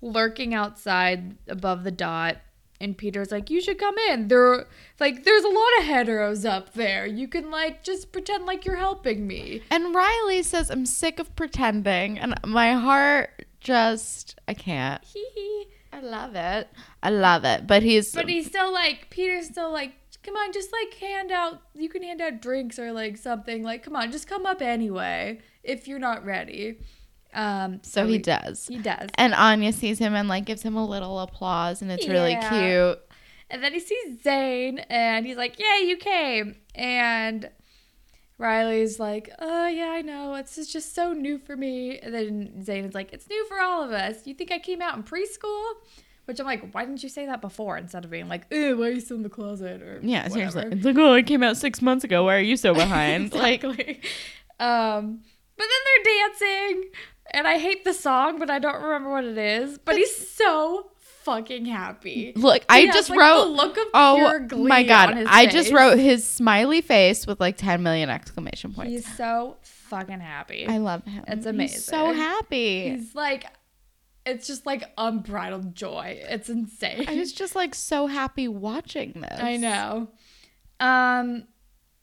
lurking 0.00 0.54
outside 0.54 1.36
above 1.48 1.84
the 1.84 1.90
dot, 1.90 2.38
and 2.80 2.96
Peter's 2.96 3.30
like, 3.30 3.50
"You 3.50 3.60
should 3.60 3.78
come 3.78 3.96
in. 4.08 4.28
There, 4.28 4.66
like, 4.98 5.24
there's 5.24 5.44
a 5.44 5.48
lot 5.48 5.78
of 5.78 5.84
heteros 5.84 6.48
up 6.48 6.72
there. 6.72 7.06
You 7.06 7.28
can 7.28 7.50
like 7.50 7.82
just 7.82 8.12
pretend 8.12 8.46
like 8.46 8.64
you're 8.64 8.76
helping 8.76 9.26
me." 9.26 9.62
And 9.70 9.94
Riley 9.94 10.42
says, 10.42 10.70
I'm 10.70 10.86
sick 10.86 11.18
of 11.18 11.34
pretending. 11.36 12.18
And 12.18 12.34
my 12.46 12.72
heart 12.72 13.44
just, 13.60 14.36
I 14.48 14.54
can't. 14.54 15.02
I 15.92 16.00
love 16.00 16.34
it. 16.34 16.68
I 17.02 17.10
love 17.10 17.44
it. 17.44 17.66
But 17.66 17.82
he's, 17.82 18.12
But 18.12 18.28
he's 18.28 18.46
still 18.46 18.72
like 18.72 19.10
Peter's 19.10 19.46
still 19.46 19.72
like, 19.72 19.92
come 20.22 20.36
on, 20.36 20.52
just 20.52 20.72
like 20.72 20.94
hand 20.94 21.32
out. 21.32 21.60
You 21.74 21.88
can 21.88 22.02
hand 22.02 22.20
out 22.20 22.40
drinks 22.40 22.78
or 22.78 22.92
like 22.92 23.16
something. 23.16 23.62
Like, 23.62 23.82
come 23.82 23.96
on, 23.96 24.12
just 24.12 24.28
come 24.28 24.46
up 24.46 24.62
anyway 24.62 25.40
if 25.62 25.88
you're 25.88 25.98
not 25.98 26.24
ready. 26.24 26.78
Um, 27.32 27.80
So 27.82 28.06
he 28.06 28.12
we- 28.12 28.18
does. 28.18 28.66
He 28.66 28.78
does. 28.78 29.08
And 29.16 29.34
Anya 29.34 29.72
sees 29.72 29.98
him 29.98 30.14
and 30.14 30.28
like 30.28 30.44
gives 30.44 30.62
him 30.62 30.76
a 30.76 30.84
little 30.86 31.20
applause, 31.20 31.82
and 31.82 31.90
it's 31.90 32.08
really 32.08 32.36
cute. 32.48 32.98
And 33.52 33.64
then 33.64 33.72
he 33.72 33.80
sees 33.80 34.22
Zane 34.22 34.78
and 34.90 35.26
he's 35.26 35.36
like, 35.36 35.58
Yeah, 35.58 35.78
you 35.78 35.96
came. 35.96 36.56
And 36.74 37.50
Riley's 38.38 38.98
like, 38.98 39.30
Oh, 39.38 39.66
yeah, 39.66 39.90
I 39.90 40.02
know. 40.02 40.34
It's 40.34 40.54
just- 40.56 40.72
just 40.72 40.94
so 40.94 41.12
new 41.12 41.38
for 41.38 41.56
me. 41.56 41.98
And 41.98 42.14
then 42.14 42.62
Zane 42.64 42.84
is 42.84 42.94
like, 42.94 43.12
It's 43.12 43.28
new 43.28 43.44
for 43.48 43.60
all 43.60 43.82
of 43.82 43.90
us. 43.92 44.26
You 44.26 44.34
think 44.34 44.50
I 44.52 44.58
came 44.58 44.80
out 44.80 44.96
in 44.96 45.02
preschool? 45.02 45.72
Which 46.26 46.38
I'm 46.38 46.46
like, 46.46 46.70
Why 46.72 46.84
didn't 46.84 47.02
you 47.02 47.08
say 47.08 47.26
that 47.26 47.40
before 47.40 47.76
instead 47.76 48.04
of 48.04 48.10
being 48.10 48.28
like, 48.28 48.46
Ew, 48.50 48.78
why 48.78 48.86
are 48.86 48.90
you 48.92 49.00
still 49.00 49.16
in 49.16 49.22
the 49.24 49.28
closet? 49.28 49.82
Or 49.82 50.00
Yeah, 50.02 50.28
seriously. 50.28 50.58
whatever. 50.62 50.76
It's 50.76 50.84
like, 50.84 50.98
oh, 50.98 51.14
it 51.14 51.26
came 51.26 51.42
out 51.42 51.56
six 51.56 51.82
months 51.82 52.04
ago. 52.04 52.24
Why 52.24 52.36
are 52.36 52.40
you 52.40 52.56
so 52.56 52.72
behind? 52.84 53.32
Like, 53.34 53.64
exactly. 53.64 54.00
um, 54.60 55.20
but 55.56 55.66
then 55.66 56.04
they're 56.04 56.28
dancing, 56.28 56.90
and 57.32 57.46
I 57.46 57.58
hate 57.58 57.84
the 57.84 57.92
song, 57.94 58.38
but 58.38 58.50
I 58.50 58.58
don't 58.58 58.82
remember 58.82 59.10
what 59.10 59.24
it 59.24 59.38
is. 59.38 59.78
But 59.78 59.96
he's 59.96 60.28
so 60.30 60.90
fucking 60.98 61.66
happy. 61.66 62.32
look, 62.36 62.62
He 62.62 62.66
I 62.68 62.78
has, 62.80 62.94
just 62.94 63.10
like, 63.10 63.18
wrote. 63.18 63.44
the 63.44 63.50
look 63.50 63.76
of 63.76 63.84
oh 63.94 64.16
pure 64.18 64.40
glee 64.40 64.68
my 64.68 64.82
god! 64.82 65.14
I 65.26 65.46
just 65.46 65.72
wrote 65.72 65.98
his 65.98 66.26
smiley 66.26 66.80
face 66.80 67.26
with 67.26 67.40
like 67.40 67.56
ten 67.56 67.82
million 67.82 68.10
exclamation 68.10 68.72
points. 68.72 68.90
He's 68.92 69.16
so 69.16 69.58
fucking 69.62 70.20
happy. 70.20 70.66
I 70.66 70.78
love 70.78 71.04
him. 71.04 71.24
It's 71.28 71.46
He's 71.46 71.84
so 71.84 72.12
happy. 72.12 72.90
He's 72.90 73.14
like, 73.14 73.44
it's 74.24 74.46
just 74.46 74.66
like 74.66 74.84
unbridled 74.96 75.74
joy. 75.74 76.20
It's 76.28 76.48
insane. 76.48 77.06
I 77.08 77.14
was 77.16 77.32
just 77.32 77.54
like 77.54 77.74
so 77.74 78.06
happy 78.06 78.48
watching 78.48 79.12
this. 79.12 79.40
I 79.40 79.56
know. 79.56 80.08
Um, 80.78 81.44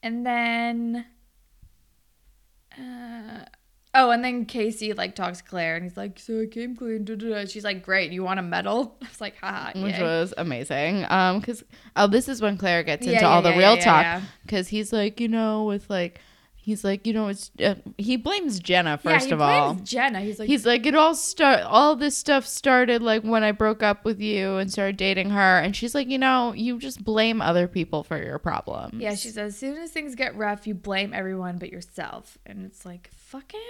and 0.04 0.26
then, 0.26 1.06
uh, 2.78 3.46
oh, 3.98 4.12
and 4.12 4.24
then 4.24 4.46
KC 4.46 4.96
like 4.96 5.16
talks 5.16 5.40
to 5.40 5.44
Claire, 5.44 5.76
and 5.76 5.84
he's 5.84 5.98
like, 5.98 6.18
"So 6.20 6.42
I 6.42 6.46
came 6.46 6.76
clean." 6.76 7.04
Da, 7.04 7.16
da, 7.16 7.30
da. 7.30 7.46
She's 7.46 7.64
like, 7.66 7.84
"Great, 7.84 8.12
you 8.12 8.24
want 8.24 8.40
a 8.40 8.44
medal?" 8.44 8.96
I 9.04 9.08
was 9.10 9.20
like, 9.20 9.36
"Haha." 9.42 9.78
Which 9.82 9.98
was 10.00 10.34
amazing. 10.38 11.06
Um, 11.10 11.42
cause 11.42 11.64
oh, 11.96 12.08
this 12.08 12.30
is 12.30 12.42
when 12.42 12.58
Claire 12.58 12.84
gets 12.84 13.06
Yeah, 13.06 13.14
into 13.14 13.26
yeah, 13.26 13.30
all 13.30 13.42
the 13.42 13.50
yeah, 13.52 13.58
real 13.58 13.76
yeah, 13.76 13.84
talk. 13.84 14.04
yeah. 14.04 14.22
Cause 14.48 14.70
he's 14.70 14.94
like, 14.94 15.20
you 15.20 15.28
know, 15.28 15.66
with 15.66 15.90
like, 15.90 16.22
he's 16.68 16.84
like, 16.84 17.08
you 17.08 17.14
know, 17.14 17.30
it's 17.30 17.50
uh, 17.64 17.76
he 17.98 18.18
blames 18.18 18.60
Jenna 18.60 19.00
Yeah, 19.04 19.12
first 19.14 19.28
he 19.28 19.32
of 19.32 19.42
all. 19.42 19.74
blames 19.74 19.90
Jenna. 19.90 20.20
He's 20.20 20.38
like, 20.38 20.48
He's 20.50 20.66
like, 20.66 20.86
it 20.86 20.94
all 20.96 21.16
start, 21.16 21.62
all 21.64 21.96
this 21.96 22.18
stuff 22.18 22.46
started 22.46 23.02
like 23.02 23.24
when 23.24 23.42
I 23.44 23.54
broke 23.54 23.82
up 23.82 24.04
with 24.04 24.20
you 24.20 24.58
and 24.58 24.70
started 24.72 24.98
dating 24.98 25.30
her, 25.30 25.60
and 25.60 25.76
she's 25.76 25.96
like, 25.96 26.10
you 26.10 26.18
know, 26.18 26.52
you 26.54 26.78
just 26.78 27.04
blame 27.04 27.42
other 27.42 27.68
people 27.68 28.04
for 28.04 28.22
your 28.22 28.38
problems. 28.38 29.02
yeah. 29.02 29.16
She 29.16 29.30
says, 29.30 29.54
as 29.54 29.58
soon 29.58 29.78
as 29.78 29.92
things 29.92 30.14
get 30.16 30.36
rough, 30.36 30.68
you 30.68 30.76
blame 30.76 31.14
everyone 31.14 31.58
but 31.58 31.72
yourself, 31.72 32.38
and 32.46 32.66
it's 32.66 32.86
like, 32.86 33.10
fucking 33.16 33.62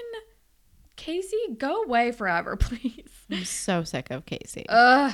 KC, 0.98 1.58
go 1.58 1.84
away 1.84 2.12
forever, 2.12 2.56
please. 2.60 3.10
I'm 3.32 3.46
so 3.46 3.84
sick 3.84 4.10
of 4.10 4.26
KC. 4.26 4.66
Ugh. 4.70 5.14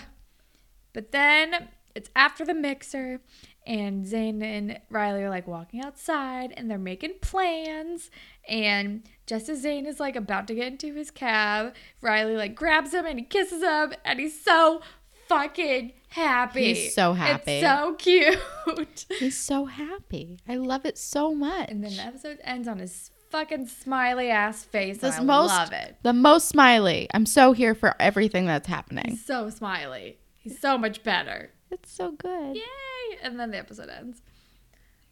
But 0.94 1.12
then 1.12 1.68
it's 1.96 2.10
after 2.16 2.46
the 2.46 2.54
mixer, 2.54 3.20
and 3.66 4.06
Zane 4.06 4.42
and 4.42 4.80
Riley 4.90 5.24
are 5.24 5.30
like 5.30 5.48
walking 5.48 5.82
outside 5.82 6.54
and 6.56 6.70
they're 6.70 6.78
making 6.78 7.14
plans. 7.22 8.10
And 8.48 9.04
just 9.26 9.50
as 9.50 9.62
Zane 9.62 9.86
is 9.86 10.00
like 10.00 10.16
about 10.16 10.48
to 10.48 10.56
get 10.56 10.68
into 10.68 10.94
his 10.94 11.12
cab, 11.12 11.74
Riley 12.02 12.36
like 12.36 12.56
grabs 12.56 12.94
him 12.94 13.06
and 13.06 13.20
he 13.20 13.26
kisses 13.26 13.64
him, 13.64 13.94
and 14.04 14.20
he's 14.20 14.40
so 14.44 14.82
fucking 15.28 15.94
happy. 16.10 16.74
He's 16.74 16.94
so 16.94 17.14
happy. 17.14 17.54
It's 17.54 17.68
so 17.68 17.94
cute. 17.96 19.06
He's 19.20 19.38
so 19.40 19.66
happy. 19.66 20.38
I 20.48 20.56
love 20.58 20.86
it 20.86 20.98
so 20.98 21.34
much. 21.34 21.70
and 21.70 21.84
then 21.84 21.96
the 21.96 22.04
episode 22.04 22.40
ends 22.44 22.68
on 22.68 22.80
his 22.80 23.12
fucking 23.30 23.68
smiley 23.68 24.30
ass 24.30 24.64
face. 24.64 25.00
This 25.00 25.18
and 25.18 25.30
I 25.30 25.42
most, 25.42 25.50
love 25.50 25.72
it. 25.72 25.98
the 26.04 26.14
most 26.14 26.48
smiley. 26.50 27.08
I'm 27.14 27.26
so 27.26 27.54
here 27.54 27.74
for 27.74 27.96
everything 28.00 28.46
that's 28.46 28.68
happening. 28.68 29.06
He's 29.12 29.26
so 29.26 29.50
smiley. 29.50 30.20
He's 30.38 30.60
so 30.60 30.78
much 30.78 31.04
better. 31.04 31.52
It's 31.74 31.92
so 31.92 32.12
good. 32.12 32.56
Yay! 32.56 33.18
And 33.24 33.40
then 33.40 33.50
the 33.52 33.58
episode 33.58 33.90
ends. 33.90 34.22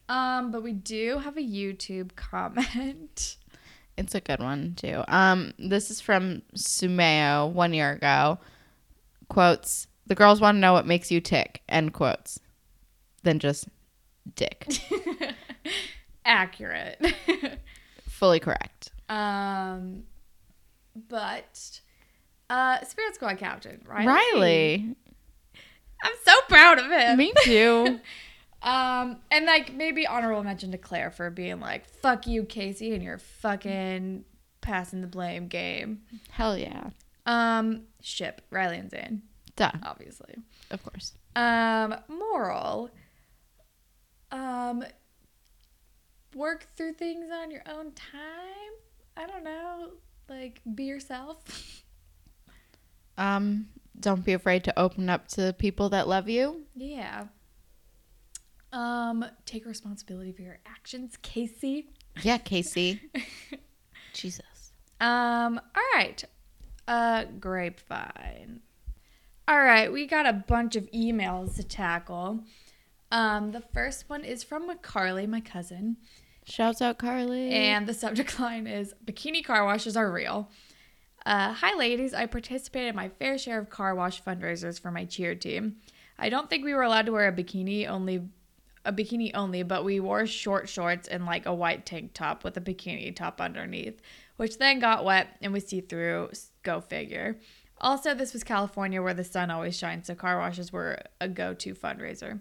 Um, 0.08 0.52
but 0.52 0.62
we 0.62 0.74
do 0.74 1.18
have 1.18 1.36
a 1.38 1.42
YouTube 1.42 2.16
comment. 2.16 3.38
It's 3.98 4.14
a 4.16 4.22
good 4.22 4.40
one 4.40 4.76
too. 4.76 5.04
Um, 5.08 5.54
this 5.58 5.90
is 5.90 6.00
from 6.00 6.44
Sumeo 6.56 7.52
one 7.52 7.74
year 7.74 7.92
ago. 7.94 8.38
Quotes: 9.28 9.88
The 10.08 10.16
girls 10.16 10.40
want 10.40 10.56
to 10.56 10.60
know 10.60 10.74
what 10.74 10.86
makes 10.86 11.12
you 11.12 11.20
tick. 11.20 11.62
End 11.68 11.94
quotes. 11.94 12.40
Then 13.24 13.40
just 13.40 13.68
dick. 14.36 14.68
Accurate. 16.26 17.04
Fully 18.08 18.40
correct. 18.40 18.92
um, 19.10 20.04
but 21.10 21.82
uh, 22.50 22.84
Spirit 22.84 23.16
Squad 23.16 23.38
captain 23.38 23.82
Riley. 23.88 24.08
Riley, 24.08 24.96
I'm 26.04 26.14
so 26.26 26.34
proud 26.50 26.80
of 26.80 26.86
him. 26.92 27.18
me 27.18 27.34
too. 27.44 28.00
Um, 28.64 29.18
and 29.32 29.48
like 29.48 29.74
maybe 29.74 30.06
honorable 30.06 30.44
mention 30.44 30.70
to 30.74 30.78
Claire 30.78 31.10
for 31.10 31.32
being 31.32 31.60
like, 31.60 31.84
"Fuck 31.88 32.28
you, 32.28 32.44
KC, 32.44 32.94
and 32.94 33.02
your 33.02 33.18
fucking 33.18 34.24
passing 34.62 35.02
the 35.02 35.08
blame 35.08 35.48
game." 35.48 36.02
Hell 36.30 36.56
yeah. 36.56 36.92
Um, 37.26 37.86
ship 38.02 38.44
Riley 38.52 38.78
and 38.78 38.92
Zane, 38.92 39.24
Duh. 39.56 39.72
obviously. 39.82 40.36
Of 40.70 40.84
course. 40.84 41.14
Um, 41.36 41.96
moral. 42.08 42.92
Um, 44.32 44.84
work 46.36 46.68
through 46.78 46.94
things 46.94 47.32
on 47.34 47.50
your 47.50 47.64
own 47.68 47.94
time. 47.94 48.74
I 49.18 49.26
don't 49.26 49.44
know. 49.44 49.94
Like, 50.30 50.62
be 50.76 50.84
yourself. 50.84 51.44
Um, 53.18 53.68
don't 54.00 54.26
be 54.26 54.34
afraid 54.34 54.64
to 54.66 54.80
open 54.80 55.10
up 55.10 55.28
to 55.30 55.54
people 55.54 55.90
that 55.90 56.08
love 56.08 56.30
you. 56.30 56.64
yeah. 56.76 57.26
Um, 58.74 59.26
take 59.46 59.66
responsibility 59.66 60.32
for 60.32 60.44
your 60.44 60.60
actions, 60.66 61.18
KC. 61.22 61.88
Yeah, 62.22 62.38
KC. 62.38 63.02
Jesus. 64.14 64.72
Um, 65.02 65.60
all 65.76 65.84
right. 65.94 66.24
Uh, 66.88 67.26
grapevine. 67.40 68.62
All 69.48 69.62
right, 69.62 69.92
we 69.92 70.08
got 70.08 70.26
a 70.26 70.32
bunch 70.34 70.78
of 70.78 70.90
emails 70.92 71.58
to 71.58 71.64
tackle. 71.64 72.46
Um, 73.12 73.52
the 73.52 73.60
first 73.74 74.10
one 74.10 74.24
is 74.24 74.44
from 74.44 74.72
Carly, 74.82 75.28
my 75.28 75.42
cousin. 75.42 75.98
Shouts 76.46 76.82
out 76.82 76.98
Carly. 76.98 77.52
And 77.52 77.88
the 77.88 77.94
subject 77.94 78.40
line 78.40 78.68
is 78.68 78.94
Bikini 79.06 79.44
car 79.44 79.66
washes 79.66 79.98
are 79.98 80.12
real. 80.12 80.50
Uh, 81.26 81.54
Hi, 81.54 81.78
ladies. 81.78 82.14
I 82.14 82.26
participated 82.26 82.90
in 82.90 82.96
my 82.96 83.10
fair 83.10 83.38
share 83.38 83.60
of 83.60 83.70
car 83.70 83.94
wash 83.94 84.24
fundraisers 84.24 84.80
for 84.80 84.90
my 84.90 85.06
cheer 85.06 85.36
team. 85.36 85.76
I 86.18 86.30
don't 86.30 86.50
think 86.50 86.64
we 86.64 86.74
were 86.74 86.82
allowed 86.82 87.06
to 87.06 87.12
wear 87.12 87.28
a 87.28 87.32
bikini 87.32 87.88
only, 87.88 88.28
a 88.86 88.92
bikini 88.92 89.32
only, 89.36 89.62
but 89.62 89.84
we 89.84 90.00
wore 90.00 90.26
short 90.26 90.68
shorts 90.68 91.08
and 91.08 91.26
like 91.26 91.46
a 91.46 91.54
white 91.54 91.86
tank 91.86 92.14
top 92.14 92.44
with 92.44 92.58
a 92.58 92.62
bikini 92.62 93.16
top 93.16 93.40
underneath, 93.40 94.02
which 94.38 94.58
then 94.58 94.80
got 94.80 95.06
wet 95.06 95.38
and 95.42 95.54
was 95.54 95.68
see 95.68 95.82
through. 95.82 96.32
Go 96.64 96.82
figure. 96.82 97.38
Also, 97.80 98.16
this 98.16 98.34
was 98.34 98.44
California 98.44 99.02
where 99.02 99.14
the 99.14 99.24
sun 99.24 99.52
always 99.52 99.78
shines, 99.78 100.08
so 100.08 100.16
car 100.16 100.40
washes 100.40 100.74
were 100.74 101.00
a 101.20 101.28
go 101.28 101.54
to 101.54 101.76
fundraiser. 101.76 102.40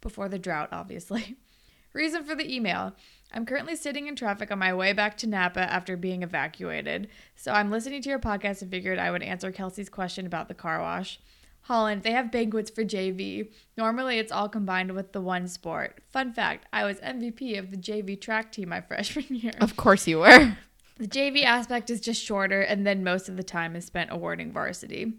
Before 0.00 0.28
the 0.28 0.38
drought, 0.38 0.70
obviously. 0.72 1.36
Reason 1.92 2.24
for 2.24 2.34
the 2.34 2.50
email 2.52 2.94
I'm 3.32 3.46
currently 3.46 3.76
sitting 3.76 4.06
in 4.06 4.16
traffic 4.16 4.50
on 4.50 4.58
my 4.58 4.74
way 4.74 4.92
back 4.92 5.16
to 5.18 5.26
Napa 5.26 5.60
after 5.60 5.96
being 5.96 6.22
evacuated. 6.22 7.08
So 7.34 7.52
I'm 7.52 7.70
listening 7.70 8.02
to 8.02 8.08
your 8.08 8.18
podcast 8.18 8.62
and 8.62 8.70
figured 8.70 8.98
I 8.98 9.10
would 9.10 9.22
answer 9.22 9.50
Kelsey's 9.50 9.88
question 9.88 10.26
about 10.26 10.48
the 10.48 10.54
car 10.54 10.80
wash. 10.80 11.18
Holland, 11.62 12.02
they 12.02 12.10
have 12.10 12.32
banquets 12.32 12.70
for 12.70 12.84
JV. 12.84 13.50
Normally 13.76 14.18
it's 14.18 14.32
all 14.32 14.48
combined 14.48 14.92
with 14.92 15.12
the 15.12 15.20
one 15.20 15.46
sport. 15.48 16.00
Fun 16.12 16.32
fact 16.32 16.66
I 16.72 16.84
was 16.84 16.98
MVP 16.98 17.58
of 17.58 17.70
the 17.70 17.76
JV 17.76 18.20
track 18.20 18.52
team 18.52 18.68
my 18.70 18.80
freshman 18.88 19.26
year. 19.30 19.52
of 19.60 19.76
course 19.76 20.06
you 20.06 20.18
were. 20.18 20.56
The 20.98 21.08
JV 21.08 21.44
aspect 21.44 21.88
is 21.88 22.00
just 22.00 22.22
shorter, 22.22 22.60
and 22.60 22.86
then 22.86 23.02
most 23.02 23.28
of 23.28 23.36
the 23.36 23.42
time 23.42 23.74
is 23.74 23.84
spent 23.84 24.12
awarding 24.12 24.52
varsity. 24.52 25.14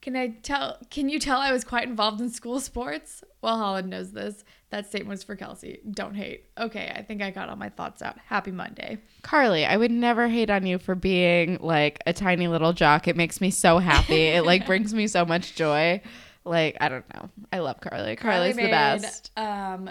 Can 0.00 0.14
I 0.16 0.28
tell? 0.28 0.78
Can 0.90 1.08
you 1.08 1.18
tell 1.18 1.38
I 1.38 1.52
was 1.52 1.64
quite 1.64 1.88
involved 1.88 2.20
in 2.20 2.30
school 2.30 2.60
sports? 2.60 3.24
Well, 3.42 3.56
Holland 3.58 3.90
knows 3.90 4.12
this. 4.12 4.44
That 4.70 4.86
statement 4.86 5.10
was 5.10 5.22
for 5.24 5.34
Kelsey. 5.34 5.80
Don't 5.90 6.14
hate. 6.14 6.44
Okay, 6.58 6.92
I 6.94 7.02
think 7.02 7.22
I 7.22 7.30
got 7.30 7.48
all 7.48 7.56
my 7.56 7.68
thoughts 7.68 8.02
out. 8.02 8.16
Happy 8.26 8.50
Monday. 8.52 8.98
Carly, 9.22 9.64
I 9.64 9.76
would 9.76 9.90
never 9.90 10.28
hate 10.28 10.50
on 10.50 10.66
you 10.66 10.78
for 10.78 10.94
being 10.94 11.58
like 11.60 11.98
a 12.06 12.12
tiny 12.12 12.48
little 12.48 12.72
jock. 12.72 13.08
It 13.08 13.16
makes 13.16 13.40
me 13.40 13.50
so 13.50 13.78
happy. 13.78 14.26
it 14.28 14.44
like 14.44 14.66
brings 14.66 14.94
me 14.94 15.06
so 15.08 15.24
much 15.24 15.54
joy. 15.54 16.00
Like, 16.44 16.76
I 16.80 16.88
don't 16.88 17.04
know. 17.14 17.28
I 17.52 17.58
love 17.58 17.80
Carly. 17.80 18.16
Carly's 18.16 18.56
the 18.56 18.62
made, 18.62 18.70
best. 18.70 19.30
Um, 19.36 19.90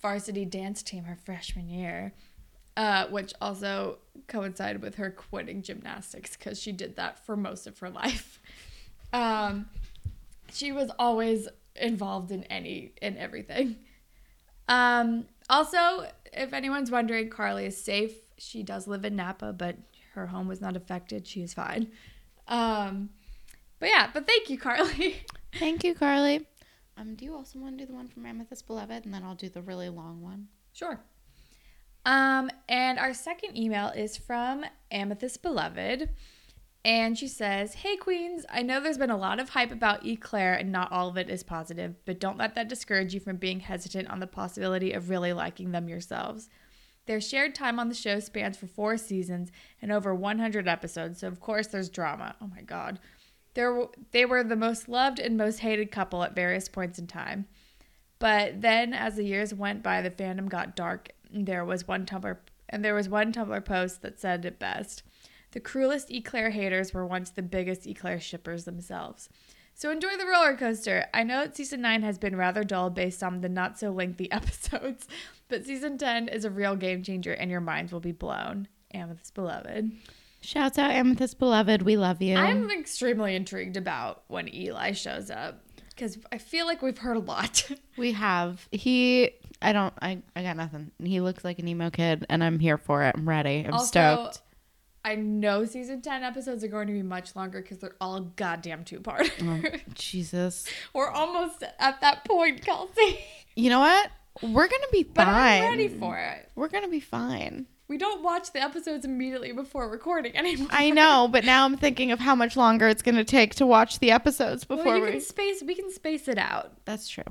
varsity 0.00 0.44
dance 0.44 0.82
team 0.82 1.04
her 1.04 1.16
freshman 1.16 1.68
year, 1.68 2.12
uh, 2.76 3.06
which 3.08 3.32
also 3.40 3.98
coincided 4.28 4.80
with 4.82 4.96
her 4.96 5.10
quitting 5.10 5.62
gymnastics 5.62 6.36
because 6.36 6.60
she 6.60 6.72
did 6.72 6.96
that 6.96 7.24
for 7.24 7.36
most 7.36 7.66
of 7.66 7.78
her 7.80 7.90
life. 8.02 8.40
Um, 9.16 9.66
she 10.52 10.72
was 10.72 10.90
always 10.98 11.48
involved 11.74 12.30
in 12.30 12.44
any 12.44 12.92
in 13.00 13.16
everything. 13.16 13.76
Um, 14.68 15.24
also, 15.48 16.06
if 16.32 16.52
anyone's 16.52 16.90
wondering, 16.90 17.30
Carly 17.30 17.66
is 17.66 17.82
safe. 17.82 18.12
She 18.36 18.62
does 18.62 18.86
live 18.86 19.04
in 19.06 19.16
Napa, 19.16 19.54
but 19.54 19.76
her 20.12 20.26
home 20.26 20.48
was 20.48 20.60
not 20.60 20.76
affected. 20.76 21.26
She 21.26 21.40
is 21.40 21.54
fine. 21.54 21.88
Um, 22.46 23.08
but 23.78 23.88
yeah, 23.88 24.10
but 24.12 24.26
thank 24.26 24.50
you, 24.50 24.58
Carly. 24.58 25.16
Thank 25.58 25.84
you, 25.84 25.94
Carly. 25.94 26.46
Um, 26.98 27.14
do 27.14 27.24
you 27.24 27.34
also 27.34 27.58
want 27.58 27.78
to 27.78 27.84
do 27.84 27.86
the 27.86 27.96
one 27.96 28.08
from 28.08 28.26
Amethyst 28.26 28.66
Beloved, 28.66 29.06
and 29.06 29.14
then 29.14 29.22
I'll 29.24 29.34
do 29.34 29.48
the 29.48 29.62
really 29.62 29.88
long 29.88 30.20
one? 30.20 30.48
Sure. 30.74 31.00
Um, 32.04 32.50
and 32.68 32.98
our 32.98 33.14
second 33.14 33.56
email 33.56 33.88
is 33.88 34.18
from 34.18 34.64
Amethyst 34.90 35.40
Beloved. 35.40 36.10
And 36.86 37.18
she 37.18 37.26
says, 37.26 37.74
Hey 37.74 37.96
Queens, 37.96 38.46
I 38.48 38.62
know 38.62 38.78
there's 38.78 38.96
been 38.96 39.10
a 39.10 39.16
lot 39.16 39.40
of 39.40 39.48
hype 39.48 39.72
about 39.72 40.06
Eclair 40.06 40.54
and 40.54 40.70
not 40.70 40.92
all 40.92 41.08
of 41.08 41.16
it 41.16 41.28
is 41.28 41.42
positive, 41.42 41.96
but 42.04 42.20
don't 42.20 42.38
let 42.38 42.54
that 42.54 42.68
discourage 42.68 43.12
you 43.12 43.18
from 43.18 43.38
being 43.38 43.58
hesitant 43.58 44.08
on 44.08 44.20
the 44.20 44.26
possibility 44.28 44.92
of 44.92 45.10
really 45.10 45.32
liking 45.32 45.72
them 45.72 45.88
yourselves. 45.88 46.48
Their 47.06 47.20
shared 47.20 47.56
time 47.56 47.80
on 47.80 47.88
the 47.88 47.94
show 47.96 48.20
spans 48.20 48.56
for 48.56 48.68
four 48.68 48.98
seasons 48.98 49.50
and 49.82 49.90
over 49.90 50.14
100 50.14 50.68
episodes, 50.68 51.18
so 51.18 51.26
of 51.26 51.40
course 51.40 51.66
there's 51.66 51.88
drama. 51.88 52.36
Oh 52.40 52.46
my 52.46 52.62
god. 52.62 53.00
They 53.54 54.24
were 54.24 54.44
the 54.44 54.54
most 54.54 54.88
loved 54.88 55.18
and 55.18 55.36
most 55.36 55.58
hated 55.58 55.90
couple 55.90 56.22
at 56.22 56.36
various 56.36 56.68
points 56.68 57.00
in 57.00 57.08
time. 57.08 57.46
But 58.20 58.60
then, 58.62 58.94
as 58.94 59.16
the 59.16 59.24
years 59.24 59.52
went 59.52 59.82
by, 59.82 60.02
the 60.02 60.10
fandom 60.10 60.48
got 60.48 60.76
dark. 60.76 61.08
There 61.32 61.64
was 61.64 61.88
one 61.88 62.06
Tumblr, 62.06 62.36
and 62.68 62.84
there 62.84 62.94
was 62.94 63.08
one 63.08 63.32
Tumblr 63.32 63.64
post 63.64 64.02
that 64.02 64.20
said 64.20 64.44
it 64.44 64.60
best: 64.60 65.02
"The 65.56 65.60
cruelest 65.60 66.10
Eclair 66.10 66.50
haters 66.50 66.92
were 66.92 67.06
once 67.06 67.30
the 67.30 67.40
biggest 67.40 67.86
Eclair 67.86 68.20
shippers 68.20 68.66
themselves." 68.66 69.30
So 69.72 69.90
enjoy 69.90 70.18
the 70.18 70.26
roller 70.26 70.54
coaster. 70.54 71.06
I 71.14 71.22
know 71.22 71.44
that 71.44 71.56
season 71.56 71.80
nine 71.80 72.02
has 72.02 72.18
been 72.18 72.36
rather 72.36 72.62
dull 72.62 72.90
based 72.90 73.22
on 73.22 73.40
the 73.40 73.48
not 73.48 73.78
so 73.78 73.90
lengthy 73.90 74.30
episodes, 74.40 75.08
but 75.48 75.64
season 75.64 75.96
ten 75.96 76.28
is 76.28 76.44
a 76.44 76.50
real 76.50 76.76
game 76.76 77.02
changer, 77.02 77.32
and 77.32 77.50
your 77.50 77.62
minds 77.62 77.90
will 77.90 78.00
be 78.00 78.12
blown. 78.12 78.68
Amethyst 78.92 79.32
beloved. 79.32 79.92
Shouts 80.42 80.76
out 80.76 80.90
Amethyst 80.90 81.38
Beloved. 81.38 81.80
We 81.82 81.96
love 81.96 82.20
you. 82.20 82.36
I'm 82.36 82.70
extremely 82.70 83.34
intrigued 83.34 83.78
about 83.78 84.24
when 84.28 84.52
Eli 84.54 84.92
shows 84.92 85.30
up 85.30 85.62
because 85.88 86.18
I 86.30 86.36
feel 86.36 86.66
like 86.66 86.82
we've 86.82 86.98
heard 86.98 87.16
a 87.16 87.20
lot. 87.20 87.68
we 87.96 88.12
have. 88.12 88.68
He. 88.70 89.30
I 89.62 89.72
don't. 89.72 89.94
I. 90.02 90.18
I 90.36 90.42
got 90.42 90.58
nothing. 90.58 90.90
He 91.02 91.20
looks 91.20 91.44
like 91.44 91.58
an 91.58 91.66
emo 91.66 91.88
kid, 91.90 92.26
and 92.28 92.44
I'm 92.44 92.58
here 92.58 92.76
for 92.76 93.02
it. 93.04 93.14
I'm 93.16 93.26
ready. 93.28 93.64
I'm 93.66 93.72
Also, 93.72 93.86
stoked. 93.86 94.42
I 95.06 95.14
know 95.14 95.64
season 95.64 96.02
10 96.02 96.24
episodes 96.24 96.64
are 96.64 96.68
going 96.68 96.88
to 96.88 96.92
be 96.92 97.00
much 97.00 97.36
longer 97.36 97.62
because 97.62 97.78
they're 97.78 97.94
all 98.00 98.22
goddamn 98.34 98.82
two 98.82 98.98
part. 98.98 99.30
Oh, 99.40 99.62
Jesus. 99.94 100.66
We're 100.92 101.10
almost 101.10 101.62
at 101.78 102.00
that 102.00 102.24
point, 102.24 102.66
Kelsey. 102.66 103.20
You 103.54 103.70
know 103.70 103.78
what? 103.78 104.10
We're 104.42 104.66
gonna 104.66 104.86
be 104.90 105.04
fine. 105.04 105.14
But. 105.14 105.28
I'm 105.28 105.62
ready 105.62 105.88
for 105.88 106.18
it. 106.18 106.50
We're 106.56 106.68
gonna 106.68 106.88
be 106.88 106.98
fine. 106.98 107.66
We 107.86 107.98
don't 107.98 108.24
watch 108.24 108.52
the 108.52 108.60
episodes 108.60 109.04
immediately 109.04 109.52
before 109.52 109.88
recording 109.88 110.36
anymore. 110.36 110.66
I 110.72 110.90
know, 110.90 111.28
but 111.30 111.44
now 111.44 111.64
I'm 111.64 111.76
thinking 111.76 112.10
of 112.10 112.18
how 112.18 112.34
much 112.34 112.56
longer 112.56 112.88
it's 112.88 113.00
gonna 113.00 113.24
take 113.24 113.54
to 113.54 113.64
watch 113.64 114.00
the 114.00 114.10
episodes 114.10 114.64
before 114.64 114.94
well, 114.94 115.02
we. 115.02 115.12
can 115.12 115.20
space. 115.20 115.62
We 115.62 115.76
can 115.76 115.92
space 115.92 116.26
it 116.26 116.36
out. 116.36 116.72
That's 116.84 117.08
true. 117.08 117.24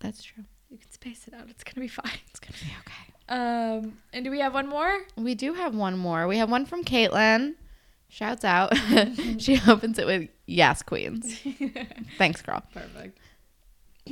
That's 0.00 0.22
true. 0.22 0.44
You 0.68 0.76
can 0.76 0.90
space 0.92 1.26
it 1.26 1.34
out. 1.34 1.48
It's 1.48 1.64
gonna 1.64 1.80
be 1.80 1.88
fine. 1.88 2.20
It's 2.28 2.38
gonna 2.38 2.58
be 2.62 2.72
okay. 2.80 3.11
Um, 3.32 3.96
and 4.12 4.26
do 4.26 4.30
we 4.30 4.40
have 4.40 4.52
one 4.52 4.68
more? 4.68 5.00
We 5.16 5.34
do 5.34 5.54
have 5.54 5.74
one 5.74 5.96
more. 5.96 6.28
We 6.28 6.36
have 6.36 6.50
one 6.50 6.66
from 6.66 6.84
Caitlin. 6.84 7.54
Shouts 8.08 8.44
out. 8.44 8.76
she 9.38 9.58
opens 9.66 9.98
it 9.98 10.04
with 10.04 10.28
"Yes, 10.44 10.82
Queens." 10.82 11.40
Thanks, 12.18 12.42
girl. 12.42 12.62
Perfect. 12.74 13.18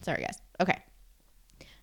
Sorry, 0.00 0.22
guys. 0.22 0.38
Okay. 0.58 0.82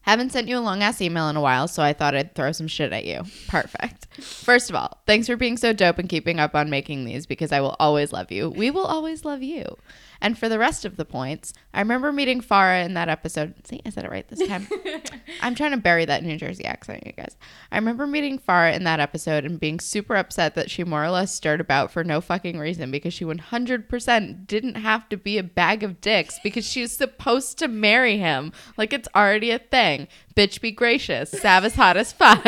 Haven't 0.02 0.32
sent 0.32 0.48
you 0.48 0.58
a 0.58 0.62
long 0.62 0.82
ass 0.82 1.00
email 1.00 1.30
in 1.30 1.36
a 1.36 1.42
while, 1.42 1.68
so 1.68 1.84
I 1.84 1.94
thought 1.94 2.16
I'd 2.16 2.34
throw 2.34 2.52
some 2.54 2.68
shit 2.68 2.92
at 2.92 3.06
you. 3.06 3.22
Perfect. 3.48 4.08
First 4.20 4.72
of 4.72 4.76
all, 4.76 5.04
thanks 5.06 5.28
for 5.28 5.38
being 5.38 5.58
so 5.58 5.74
dope 5.74 6.00
and 6.00 6.10
keeping 6.10 6.40
up 6.40 6.56
on 6.56 6.72
making 6.72 7.06
these 7.06 7.28
because 7.28 7.52
I 7.52 7.62
will 7.62 7.76
always 7.80 8.12
love 8.12 8.32
you. 8.32 8.50
We 8.50 8.72
will 8.72 8.86
always 8.86 9.24
love 9.26 9.44
you. 9.44 9.78
And 10.22 10.38
for 10.38 10.48
the 10.48 10.60
rest 10.60 10.86
of 10.86 10.98
the 10.98 11.06
points, 11.06 11.54
I 11.74 11.80
remember 11.80 12.12
meeting 12.12 12.42
Farah 12.42 12.86
in 12.86 12.94
that 12.94 13.10
episode. 13.10 13.56
See, 13.66 13.82
I 13.86 13.90
said 13.90 14.06
it 14.06 14.12
right 14.12 14.28
this 14.28 14.48
time. 14.48 14.68
I'm 15.42 15.56
trying 15.56 15.72
to 15.72 15.78
bury 15.78 16.06
that 16.06 16.24
New 16.24 16.38
Jersey 16.38 16.66
accent, 16.66 17.06
you 17.06 17.14
guys. 17.14 17.36
I 17.72 17.78
remember 17.78 18.06
meeting 18.06 18.38
Farah 18.38 18.76
in 18.76 18.84
that 18.84 19.00
episode 19.00 19.46
and 19.46 19.60
being 19.60 19.80
super 19.80 20.16
upset 20.16 20.54
that 20.56 20.70
she 20.70 20.84
more 20.84 21.04
or 21.04 21.10
less 21.10 21.34
stirred 21.34 21.60
about 21.60 21.92
for 21.92 22.04
no 22.04 22.22
fucking 22.22 22.60
reason 22.60 22.92
because 22.92 23.14
she 23.14 23.26
100% 23.26 24.48
didn't 24.48 24.76
have 24.76 25.10
to 25.10 25.18
be 25.18 25.40
a 25.40 25.44
bag 25.44 25.82
of 25.82 26.02
dicks 26.02 26.40
because 26.44 26.66
she's 26.66 26.96
supposed 26.96 27.58
to 27.58 27.68
marry 27.68 28.18
him. 28.18 28.54
Like 28.78 28.94
it's 28.94 29.10
already 29.16 29.50
a 29.50 29.60
thing. 29.60 30.08
Bitch, 30.36 30.62
be 30.62 30.72
gracious. 30.72 31.32
Sav 31.32 31.66
is 31.66 31.76
hot 31.76 31.98
as 31.98 32.14
fuck. 32.14 32.44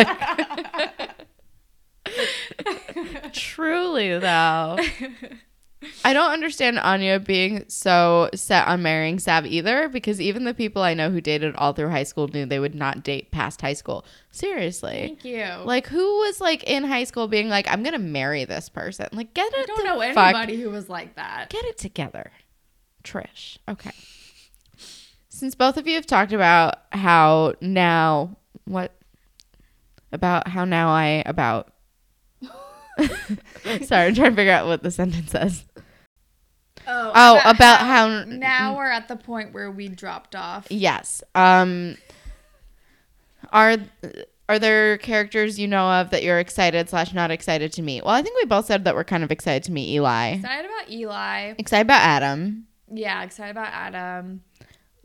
Truly, 3.33 4.19
though. 4.19 4.77
I 6.05 6.13
don't 6.13 6.31
understand 6.31 6.79
Anya 6.79 7.19
being 7.19 7.65
so 7.67 8.29
set 8.33 8.67
on 8.67 8.81
marrying 8.81 9.19
Sav 9.19 9.45
either 9.45 9.89
because 9.89 10.19
even 10.21 10.43
the 10.43 10.53
people 10.53 10.81
I 10.81 10.93
know 10.93 11.09
who 11.09 11.21
dated 11.21 11.55
all 11.55 11.73
through 11.73 11.89
high 11.89 12.03
school 12.03 12.27
knew 12.27 12.45
they 12.45 12.59
would 12.59 12.75
not 12.75 13.03
date 13.03 13.31
past 13.31 13.61
high 13.61 13.73
school. 13.73 14.05
Seriously. 14.31 15.17
Thank 15.21 15.25
you. 15.25 15.45
Like 15.65 15.87
who 15.87 16.03
was 16.19 16.41
like 16.41 16.63
in 16.63 16.83
high 16.83 17.03
school 17.03 17.27
being 17.27 17.49
like 17.49 17.67
I'm 17.69 17.83
going 17.83 17.93
to 17.93 17.99
marry 17.99 18.45
this 18.45 18.69
person? 18.69 19.07
Like 19.11 19.33
get 19.33 19.51
it. 19.53 19.59
I 19.59 19.65
don't 19.65 19.83
know 19.85 20.13
fuck- 20.13 20.35
anybody 20.35 20.61
who 20.61 20.69
was 20.69 20.89
like 20.89 21.15
that. 21.15 21.49
Get 21.49 21.65
it 21.65 21.77
together. 21.77 22.31
Trish. 23.03 23.57
Okay. 23.67 23.91
Since 25.29 25.55
both 25.55 25.77
of 25.77 25.87
you 25.87 25.95
have 25.95 26.05
talked 26.05 26.31
about 26.31 26.75
how 26.91 27.55
now 27.59 28.37
what 28.65 28.93
about 30.11 30.47
how 30.47 30.63
now 30.63 30.89
I 30.89 31.23
about 31.25 31.73
Sorry, 33.83 34.07
I'm 34.07 34.15
trying 34.15 34.31
to 34.31 34.35
figure 34.35 34.51
out 34.51 34.67
what 34.67 34.83
the 34.83 34.91
sentence 34.91 35.31
says. 35.31 35.65
Oh, 36.87 37.39
about 37.45 37.79
how- 37.79 38.23
now 38.25 38.75
we're 38.75 38.89
at 38.91 39.07
the 39.07 39.15
point 39.15 39.53
where 39.53 39.71
we 39.71 39.87
dropped 39.87 40.35
off. 40.35 40.67
Yes. 40.69 41.23
Um 41.35 41.97
are 43.51 43.77
are 44.49 44.59
there 44.59 44.97
characters 44.97 45.57
you 45.59 45.67
know 45.67 45.85
of 45.89 46.09
that 46.09 46.23
you're 46.23 46.39
excited 46.39 46.89
slash 46.89 47.13
not 47.13 47.31
excited 47.31 47.71
to 47.73 47.81
meet? 47.81 48.03
Well, 48.03 48.13
I 48.13 48.21
think 48.21 48.35
we 48.35 48.45
both 48.45 48.65
said 48.65 48.83
that 48.85 48.95
we're 48.95 49.03
kind 49.03 49.23
of 49.23 49.31
excited 49.31 49.63
to 49.63 49.71
meet 49.71 49.89
Eli. 49.93 50.33
Excited 50.33 50.65
about 50.65 50.89
Eli. 50.91 51.53
Excited 51.57 51.85
about 51.87 52.01
Adam. 52.01 52.67
Yeah, 52.91 53.23
excited 53.23 53.51
about 53.51 53.69
Adam. 53.71 54.41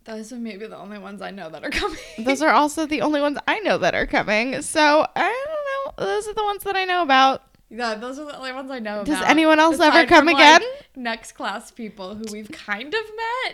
Those 0.05 0.33
are 0.33 0.37
maybe 0.37 0.67
the 0.67 0.77
only 0.77 0.99
ones 0.99 1.23
I 1.23 1.31
know 1.31 1.51
that 1.51 1.62
are 1.64 1.71
coming. 1.83 1.99
Those 2.19 2.43
are 2.43 2.51
also 2.51 2.87
the 2.87 3.03
only 3.03 3.21
ones 3.21 3.38
I 3.47 3.61
know 3.61 3.79
that 3.79 3.95
are 3.95 4.07
coming. 4.07 4.61
So 4.62 5.07
I 5.14 5.45
don't 5.47 5.99
know. 5.99 6.05
Those 6.07 6.27
are 6.29 6.35
the 6.35 6.45
ones 6.45 6.64
that 6.64 6.77
I 6.77 6.85
know 6.85 7.03
about. 7.03 7.43
Yeah, 7.71 7.95
those 7.95 8.19
are 8.19 8.25
the 8.25 8.37
only 8.37 8.53
ones 8.53 8.71
I 8.71 8.79
know 8.79 8.97
about. 8.97 9.07
Does 9.07 9.19
about. 9.19 9.31
anyone 9.31 9.61
else 9.61 9.79
ever 9.79 10.07
come 10.07 10.27
from, 10.27 10.35
again? 10.35 10.63
like, 10.63 10.97
next 10.97 11.33
class 11.33 11.71
people 11.71 12.15
who 12.15 12.25
we've 12.33 12.51
kind 12.51 12.95
of 12.95 13.01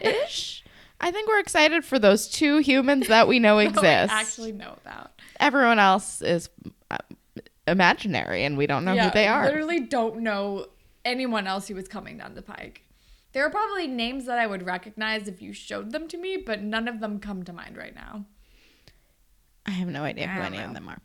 met. 0.01 0.15
Ish. 0.25 0.65
I 1.01 1.11
think 1.11 1.29
we're 1.29 1.41
excited 1.41 1.85
for 1.85 1.99
those 1.99 2.29
two 2.29 2.59
humans 2.59 3.09
that 3.09 3.27
we 3.27 3.39
know 3.39 3.57
that 3.59 3.65
we 3.65 3.69
exist. 3.71 4.13
actually 4.13 4.53
know 4.53 4.77
about. 4.85 5.11
Everyone 5.41 5.79
else 5.79 6.23
is 6.23 6.49
uh, 6.91 6.99
imaginary, 7.67 8.45
and 8.45 8.57
we 8.57 8.67
don't 8.67 8.85
know 8.85 8.97
who 8.97 9.11
they 9.11 9.27
are. 9.27 9.45
Literally 9.47 9.81
don't 9.81 10.21
know 10.21 10.67
anyone 11.05 11.47
else 11.47 11.69
who 11.69 11.75
was 11.75 11.89
coming 11.89 12.19
down 12.19 12.35
the 12.35 12.43
pike. 12.43 12.83
There 13.33 13.45
are 13.45 13.51
probably 13.51 13.89
names 13.89 14.27
that 14.27 14.39
I 14.39 14.47
would 14.47 14.65
recognize 14.65 15.27
if 15.27 15.43
you 15.43 15.53
showed 15.53 15.91
them 15.91 16.07
to 16.09 16.17
me, 16.17 16.37
but 16.37 16.63
none 16.63 16.87
of 16.87 17.01
them 17.01 17.19
come 17.19 17.43
to 17.43 17.53
mind 17.53 17.77
right 17.77 17.95
now. 17.95 18.27
I 19.67 19.73
have 19.73 19.89
no 19.89 20.05
idea 20.05 20.29
who 20.29 20.41
any 20.41 20.59
know. 20.59 20.67
of 20.67 20.75
them 20.75 20.89
are. 20.89 20.99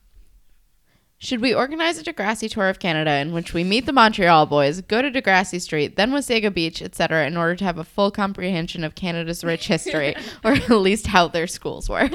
Should 1.22 1.42
we 1.42 1.54
organize 1.54 1.98
a 2.00 2.04
Degrassi 2.04 2.50
tour 2.50 2.70
of 2.70 2.80
Canada 2.80 3.12
in 3.18 3.34
which 3.34 3.54
we 3.54 3.66
meet 3.66 3.86
the 3.86 3.92
Montreal 3.92 4.46
boys, 4.46 4.80
go 4.80 5.02
to 5.02 5.12
Degrassi 5.12 5.60
Street, 5.60 5.98
then 5.98 6.12
Wasaga 6.12 6.54
Beach, 6.54 6.82
etc., 6.82 7.28
in 7.28 7.36
order 7.36 7.56
to 7.58 7.66
have 7.66 7.78
a 7.78 7.84
full 7.84 8.10
comprehension 8.10 8.86
of 8.86 8.96
Canada's 8.96 9.44
rich 9.44 9.68
history, 9.68 10.16
or 10.46 10.54
at 10.54 10.70
least 10.70 11.08
how 11.08 11.28
their 11.28 11.46
schools 11.46 11.90
work? 11.90 12.14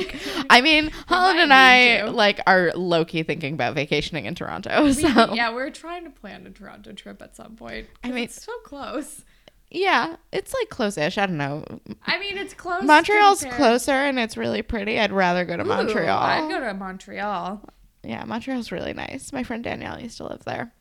I 0.49 0.63
mean, 0.63 0.91
Holland 1.07 1.39
and 1.39 1.53
I 1.53 1.99
to. 2.07 2.11
like 2.13 2.41
are 2.47 2.73
low 2.75 3.05
key 3.05 3.23
thinking 3.25 3.53
about 3.53 3.75
vacationing 3.75 4.25
in 4.25 4.35
Toronto. 4.35 4.85
We- 4.85 4.95
So 4.95 5.35
yeah, 5.35 5.53
we're 5.53 5.69
trying 5.71 6.05
to 6.05 6.11
plan 6.11 6.47
a 6.47 6.51
Toronto 6.51 6.93
trip 6.93 7.21
at 7.21 7.37
some 7.37 7.57
point. 7.57 7.87
I 8.03 8.09
mean- 8.11 8.25
it's 8.25 8.43
so 8.43 8.53
close. 8.65 9.23
yeah, 9.71 10.17
it's 10.33 10.55
like 10.55 10.71
close-ish. 10.71 11.19
I 11.19 11.27
don't 11.27 11.37
know. 11.37 11.63
I 12.07 12.19
mean, 12.19 12.39
it's 12.39 12.55
close. 12.55 12.83
Montreal's 12.83 13.41
compared- 13.41 13.59
closer 13.61 13.93
and 13.93 14.19
it's 14.19 14.39
really 14.39 14.63
pretty. 14.63 14.99
I'd 14.99 15.13
rather 15.13 15.45
go 15.45 15.59
to 15.59 15.63
Ooh, 15.63 15.67
Montreal. 15.67 16.19
I'd 16.23 16.51
go 16.51 16.59
to 16.61 16.73
Montreal. 16.73 17.61
Yeah, 18.05 18.25
Montreal's 18.25 18.71
really 18.71 18.93
nice. 18.93 19.33
My 19.33 19.43
friend 19.43 19.65
Danielle 19.65 20.01
used 20.01 20.19
to 20.19 20.25
live 20.25 20.45
there 20.45 20.73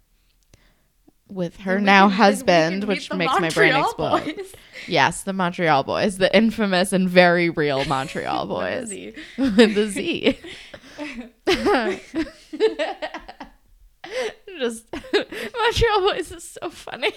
with 1.30 1.58
her 1.62 1.78
We 1.78 1.82
now 1.84 2.08
can- 2.10 2.18
husband, 2.18 2.84
which 2.84 3.12
makes 3.14 3.40
my 3.40 3.50
brain 3.50 3.76
explode. 3.76 4.24
boys. 4.36 4.54
Yes, 4.88 5.24
the 5.24 5.32
Montreal 5.32 5.84
boys, 5.84 6.18
the 6.18 6.36
infamous 6.36 6.92
and 6.92 7.08
very 7.10 7.50
real 7.50 7.86
Montreal 7.86 8.46
boys 8.48 8.90
with 9.38 9.56
the 9.76 9.88
Z. 9.90 10.38
Just 14.60 14.86
Montreal 14.94 16.02
boys 16.02 16.32
is 16.32 16.44
so 16.62 16.70
funny. 16.70 17.14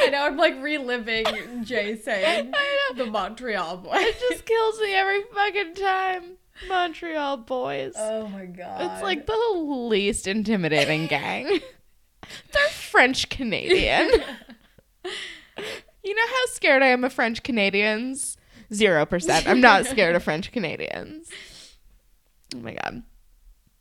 I 0.00 0.08
know 0.08 0.22
I'm 0.24 0.38
like 0.38 0.54
reliving 0.62 1.26
Jay 1.64 1.96
saying 1.96 2.52
the 2.96 3.04
Montreal 3.06 3.76
boy. 3.76 3.92
It 3.96 4.18
just 4.30 4.46
kills 4.46 4.80
me 4.80 4.94
every 4.94 5.20
fucking 5.34 5.74
time. 5.74 6.22
Montreal 6.68 7.38
boys. 7.38 7.94
Oh 7.96 8.28
my 8.28 8.46
god. 8.46 8.82
It's 8.82 9.02
like 9.02 9.26
the 9.26 9.52
least 9.54 10.26
intimidating 10.26 11.06
gang. 11.06 11.46
They're 12.52 12.68
French 12.68 13.28
Canadian. 13.28 14.08
you 16.04 16.14
know 16.14 16.26
how 16.26 16.46
scared 16.52 16.82
I 16.82 16.88
am 16.88 17.04
of 17.04 17.12
French 17.12 17.42
Canadians? 17.42 18.36
Zero 18.72 19.04
percent. 19.04 19.48
I'm 19.48 19.60
not 19.60 19.86
scared 19.86 20.14
of 20.14 20.22
French 20.22 20.52
Canadians. 20.52 21.28
Oh 22.54 22.58
my 22.58 22.74
god. 22.74 23.02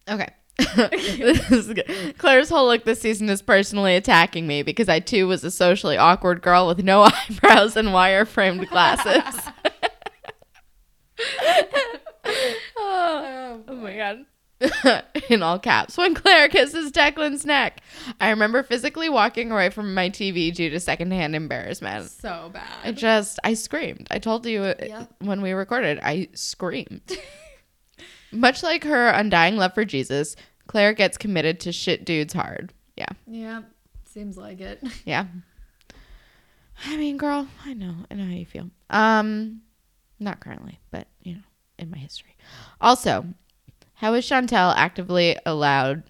Okay. 0.10 0.30
this 0.76 1.52
is 1.52 1.68
good. 1.68 2.16
Claire's 2.18 2.50
whole 2.50 2.68
look 2.68 2.84
this 2.84 3.00
season 3.00 3.30
is 3.30 3.42
personally 3.42 3.96
attacking 3.96 4.46
me 4.46 4.62
because 4.64 4.90
I 4.90 5.00
too 5.00 5.28
was 5.28 5.44
a 5.44 5.52
socially 5.52 5.96
awkward 5.96 6.42
girl 6.42 6.68
with 6.68 6.84
no 6.84 7.04
eyebrows 7.04 7.78
and 7.78 7.94
wire 7.94 8.26
framed 8.26 8.68
glasses. 8.68 9.52
Oh, 13.10 13.64
oh 13.68 13.76
my 13.76 13.96
god. 13.96 14.26
In 15.30 15.42
all 15.42 15.58
caps. 15.58 15.96
When 15.98 16.14
Claire 16.14 16.50
kisses 16.50 16.92
Declan's 16.92 17.46
neck. 17.46 17.82
I 18.20 18.30
remember 18.30 18.62
physically 18.62 19.08
walking 19.08 19.52
away 19.52 19.70
from 19.70 19.94
my 19.94 20.10
TV 20.10 20.54
due 20.54 20.70
to 20.70 20.80
secondhand 20.82 21.34
embarrassment. 21.36 22.10
so 22.12 22.50
bad. 22.54 22.68
I 22.84 22.92
just, 22.92 23.40
I 23.44 23.54
screamed. 23.54 24.08
I 24.12 24.20
told 24.20 24.46
you 24.46 24.64
uh, 24.64 24.74
Yep. 24.82 25.14
when 25.20 25.42
we 25.42 25.54
recorded, 25.54 26.00
I 26.04 26.28
screamed. 26.34 27.18
Much 28.32 28.62
like 28.62 28.84
her 28.84 29.08
undying 29.10 29.56
love 29.56 29.74
for 29.74 29.86
Jesus, 29.86 30.36
Claire 30.68 30.94
gets 30.94 31.18
committed 31.18 31.60
to 31.62 31.72
shit 31.72 32.04
dudes 32.06 32.34
hard. 32.34 32.74
Yeah. 32.98 33.08
yeah, 33.28 33.62
seems 34.06 34.38
like 34.38 34.60
it. 34.60 34.84
Yeah. 35.06 35.26
I 36.86 36.96
mean, 36.98 37.18
girl, 37.18 37.48
I 37.66 37.74
know. 37.74 37.96
I 38.12 38.16
know 38.16 38.26
how 38.26 38.32
you 38.32 38.46
feel. 38.46 38.70
Um, 38.90 39.62
not 40.20 40.40
currently, 40.42 40.80
but 40.92 41.08
you 41.24 41.36
know, 41.36 41.42
in 41.80 41.90
my 41.90 41.98
history. 41.98 42.36
Also, 42.82 43.26
how 43.96 44.14
is 44.14 44.26
Chantel 44.26 44.74
actively 44.76 45.38
allowed 45.46 46.04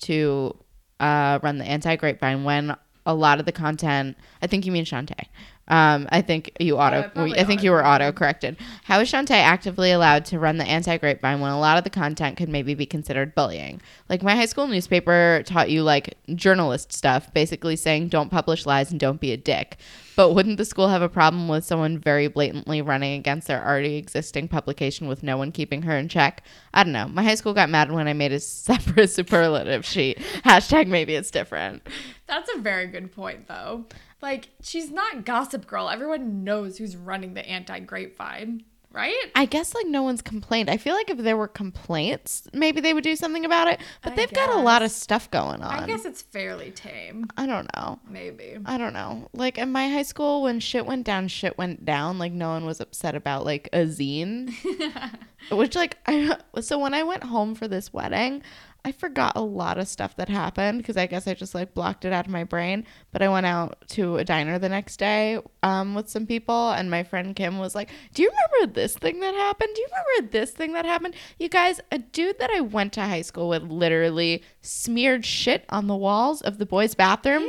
to 0.00 0.56
uh, 1.00 1.38
run 1.42 1.58
the 1.58 1.64
anti 1.64 1.96
grapevine 1.96 2.44
when 2.44 2.76
a 3.04 3.14
lot 3.14 3.38
of 3.38 3.46
the 3.46 3.52
content? 3.52 4.16
I 4.42 4.46
think 4.46 4.66
you 4.66 4.72
mean 4.72 4.84
Shantae. 4.84 5.26
Um, 5.68 6.08
I 6.10 6.22
think 6.22 6.52
you 6.60 6.76
auto. 6.78 6.98
Uh, 6.98 7.08
probably 7.08 7.38
I 7.38 7.44
think 7.44 7.62
you 7.62 7.72
were 7.72 7.84
auto 7.84 8.06
auto-corrected. 8.06 8.56
corrected. 8.58 8.84
How 8.84 9.00
is 9.00 9.10
Shantae 9.10 9.30
actively 9.30 9.90
allowed 9.90 10.24
to 10.26 10.38
run 10.38 10.58
the 10.58 10.64
anti 10.64 10.96
grapevine 10.98 11.40
when 11.40 11.50
a 11.50 11.58
lot 11.58 11.78
of 11.78 11.84
the 11.84 11.90
content 11.90 12.36
could 12.36 12.48
maybe 12.48 12.74
be 12.74 12.86
considered 12.86 13.34
bullying? 13.34 13.80
Like 14.08 14.22
my 14.22 14.36
high 14.36 14.46
school 14.46 14.68
newspaper 14.68 15.42
taught 15.44 15.70
you 15.70 15.82
like 15.82 16.16
journalist 16.34 16.92
stuff, 16.92 17.32
basically 17.34 17.76
saying 17.76 18.08
don't 18.08 18.30
publish 18.30 18.66
lies 18.66 18.90
and 18.90 19.00
don't 19.00 19.20
be 19.20 19.32
a 19.32 19.36
dick. 19.36 19.76
But 20.16 20.32
wouldn't 20.32 20.56
the 20.56 20.64
school 20.64 20.88
have 20.88 21.02
a 21.02 21.10
problem 21.10 21.46
with 21.46 21.64
someone 21.64 21.98
very 21.98 22.26
blatantly 22.28 22.80
running 22.80 23.18
against 23.18 23.48
their 23.48 23.62
already 23.62 23.96
existing 23.96 24.48
publication 24.48 25.08
with 25.08 25.22
no 25.22 25.36
one 25.36 25.52
keeping 25.52 25.82
her 25.82 25.94
in 25.94 26.08
check? 26.08 26.42
I 26.72 26.84
don't 26.84 26.94
know. 26.94 27.06
My 27.06 27.22
high 27.22 27.34
school 27.34 27.52
got 27.52 27.68
mad 27.68 27.92
when 27.92 28.08
I 28.08 28.14
made 28.14 28.32
a 28.32 28.40
separate 28.40 29.10
superlative 29.10 29.84
sheet. 29.84 30.18
Hashtag 30.44 30.88
maybe 30.88 31.14
it's 31.14 31.30
different. 31.30 31.86
That's 32.26 32.50
a 32.54 32.58
very 32.60 32.86
good 32.86 33.12
point, 33.12 33.46
though. 33.46 33.84
Like, 34.26 34.48
she's 34.60 34.90
not 34.90 35.24
Gossip 35.24 35.68
Girl. 35.68 35.88
Everyone 35.88 36.42
knows 36.42 36.78
who's 36.78 36.96
running 36.96 37.34
the 37.34 37.48
anti 37.48 37.78
grapevine, 37.78 38.64
right? 38.90 39.14
I 39.36 39.44
guess 39.44 39.72
like 39.72 39.86
no 39.86 40.02
one's 40.02 40.20
complained. 40.20 40.68
I 40.68 40.78
feel 40.78 40.94
like 40.96 41.10
if 41.10 41.18
there 41.18 41.36
were 41.36 41.46
complaints, 41.46 42.48
maybe 42.52 42.80
they 42.80 42.92
would 42.92 43.04
do 43.04 43.14
something 43.14 43.44
about 43.44 43.68
it. 43.68 43.78
But 44.02 44.14
I 44.14 44.16
they've 44.16 44.32
got 44.32 44.50
a 44.50 44.58
lot 44.58 44.82
of 44.82 44.90
stuff 44.90 45.30
going 45.30 45.62
on. 45.62 45.72
I 45.72 45.86
guess 45.86 46.04
it's 46.04 46.22
fairly 46.22 46.72
tame. 46.72 47.28
I 47.36 47.46
don't 47.46 47.70
know. 47.76 48.00
Maybe. 48.10 48.58
I 48.66 48.78
don't 48.78 48.94
know. 48.94 49.28
Like 49.32 49.58
in 49.58 49.70
my 49.70 49.88
high 49.90 50.02
school, 50.02 50.42
when 50.42 50.58
shit 50.58 50.86
went 50.86 51.06
down, 51.06 51.28
shit 51.28 51.56
went 51.56 51.84
down. 51.84 52.18
Like 52.18 52.32
no 52.32 52.48
one 52.48 52.66
was 52.66 52.80
upset 52.80 53.14
about 53.14 53.44
like 53.44 53.68
a 53.72 53.84
zine, 53.84 54.52
which 55.50 55.74
like 55.74 55.98
I. 56.06 56.36
So 56.60 56.78
when 56.78 56.94
I 56.94 57.02
went 57.02 57.24
home 57.24 57.54
for 57.54 57.68
this 57.68 57.92
wedding, 57.92 58.42
I 58.86 58.92
forgot 58.92 59.32
a 59.34 59.40
lot 59.40 59.78
of 59.78 59.88
stuff 59.88 60.14
that 60.14 60.28
happened 60.28 60.78
because 60.78 60.96
I 60.96 61.06
guess 61.06 61.26
I 61.26 61.34
just 61.34 61.56
like 61.56 61.74
blocked 61.74 62.04
it 62.04 62.12
out 62.12 62.26
of 62.26 62.30
my 62.30 62.44
brain. 62.44 62.86
But 63.10 63.20
I 63.20 63.28
went 63.28 63.44
out 63.44 63.82
to 63.88 64.18
a 64.18 64.24
diner 64.24 64.60
the 64.60 64.68
next 64.68 64.98
day 64.98 65.40
um, 65.64 65.96
with 65.96 66.08
some 66.08 66.24
people, 66.24 66.70
and 66.70 66.88
my 66.88 67.02
friend 67.02 67.34
Kim 67.34 67.58
was 67.58 67.74
like, 67.74 67.90
"Do 68.14 68.22
you 68.22 68.30
remember 68.30 68.72
this 68.74 68.94
thing 68.96 69.18
that 69.18 69.34
happened? 69.34 69.70
Do 69.74 69.80
you 69.80 69.88
remember 69.88 70.30
this 70.30 70.52
thing 70.52 70.72
that 70.74 70.84
happened?" 70.84 71.14
You 71.40 71.48
guys, 71.48 71.80
a 71.90 71.98
dude 71.98 72.38
that 72.38 72.50
I 72.50 72.60
went 72.60 72.92
to 72.92 73.00
high 73.02 73.22
school 73.22 73.48
with 73.48 73.64
literally 73.64 74.44
smeared 74.60 75.24
shit 75.24 75.64
on 75.68 75.88
the 75.88 75.96
walls 75.96 76.40
of 76.42 76.58
the 76.58 76.66
boys' 76.66 76.94
bathroom 76.94 77.42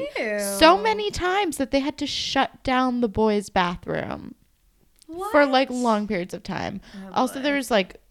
so 0.58 0.76
many 0.78 1.12
times 1.12 1.58
that 1.58 1.70
they 1.70 1.82
had 1.82 2.00
to 2.00 2.08
shut 2.08 2.64
down 2.64 3.02
the 3.02 3.10
boys' 3.10 3.50
bathroom 3.50 4.34
for 5.32 5.46
like 5.46 5.70
long 5.70 6.08
periods 6.08 6.34
of 6.34 6.44
time. 6.44 6.82
Oh, 6.96 7.12
also, 7.22 7.36
boy. 7.36 7.42
there 7.42 7.56
was 7.56 7.72
like 7.72 8.02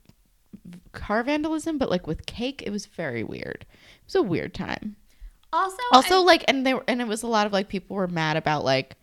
car 0.93 1.23
vandalism, 1.23 1.79
but 1.79 1.91
like 1.91 2.07
with 2.07 2.27
cake, 2.27 2.63
it 2.67 2.71
was 2.71 2.87
very 2.87 3.23
weird. 3.23 3.67
It 3.69 4.07
was 4.07 4.15
a 4.15 4.23
weird 4.23 4.55
time. 4.55 4.97
Also, 5.53 5.77
Also, 5.93 6.15
I- 6.21 6.25
like, 6.25 6.45
and 6.49 6.67
they 6.67 6.75
were, 6.75 6.85
and 6.89 7.01
it 7.01 7.07
was 7.07 7.23
a 7.23 7.27
lot 7.27 7.47
of 7.47 7.53
like 7.53 7.69
people 7.69 7.97
were 7.97 8.09
mad 8.09 8.37
about 8.37 8.65
like 8.65 8.97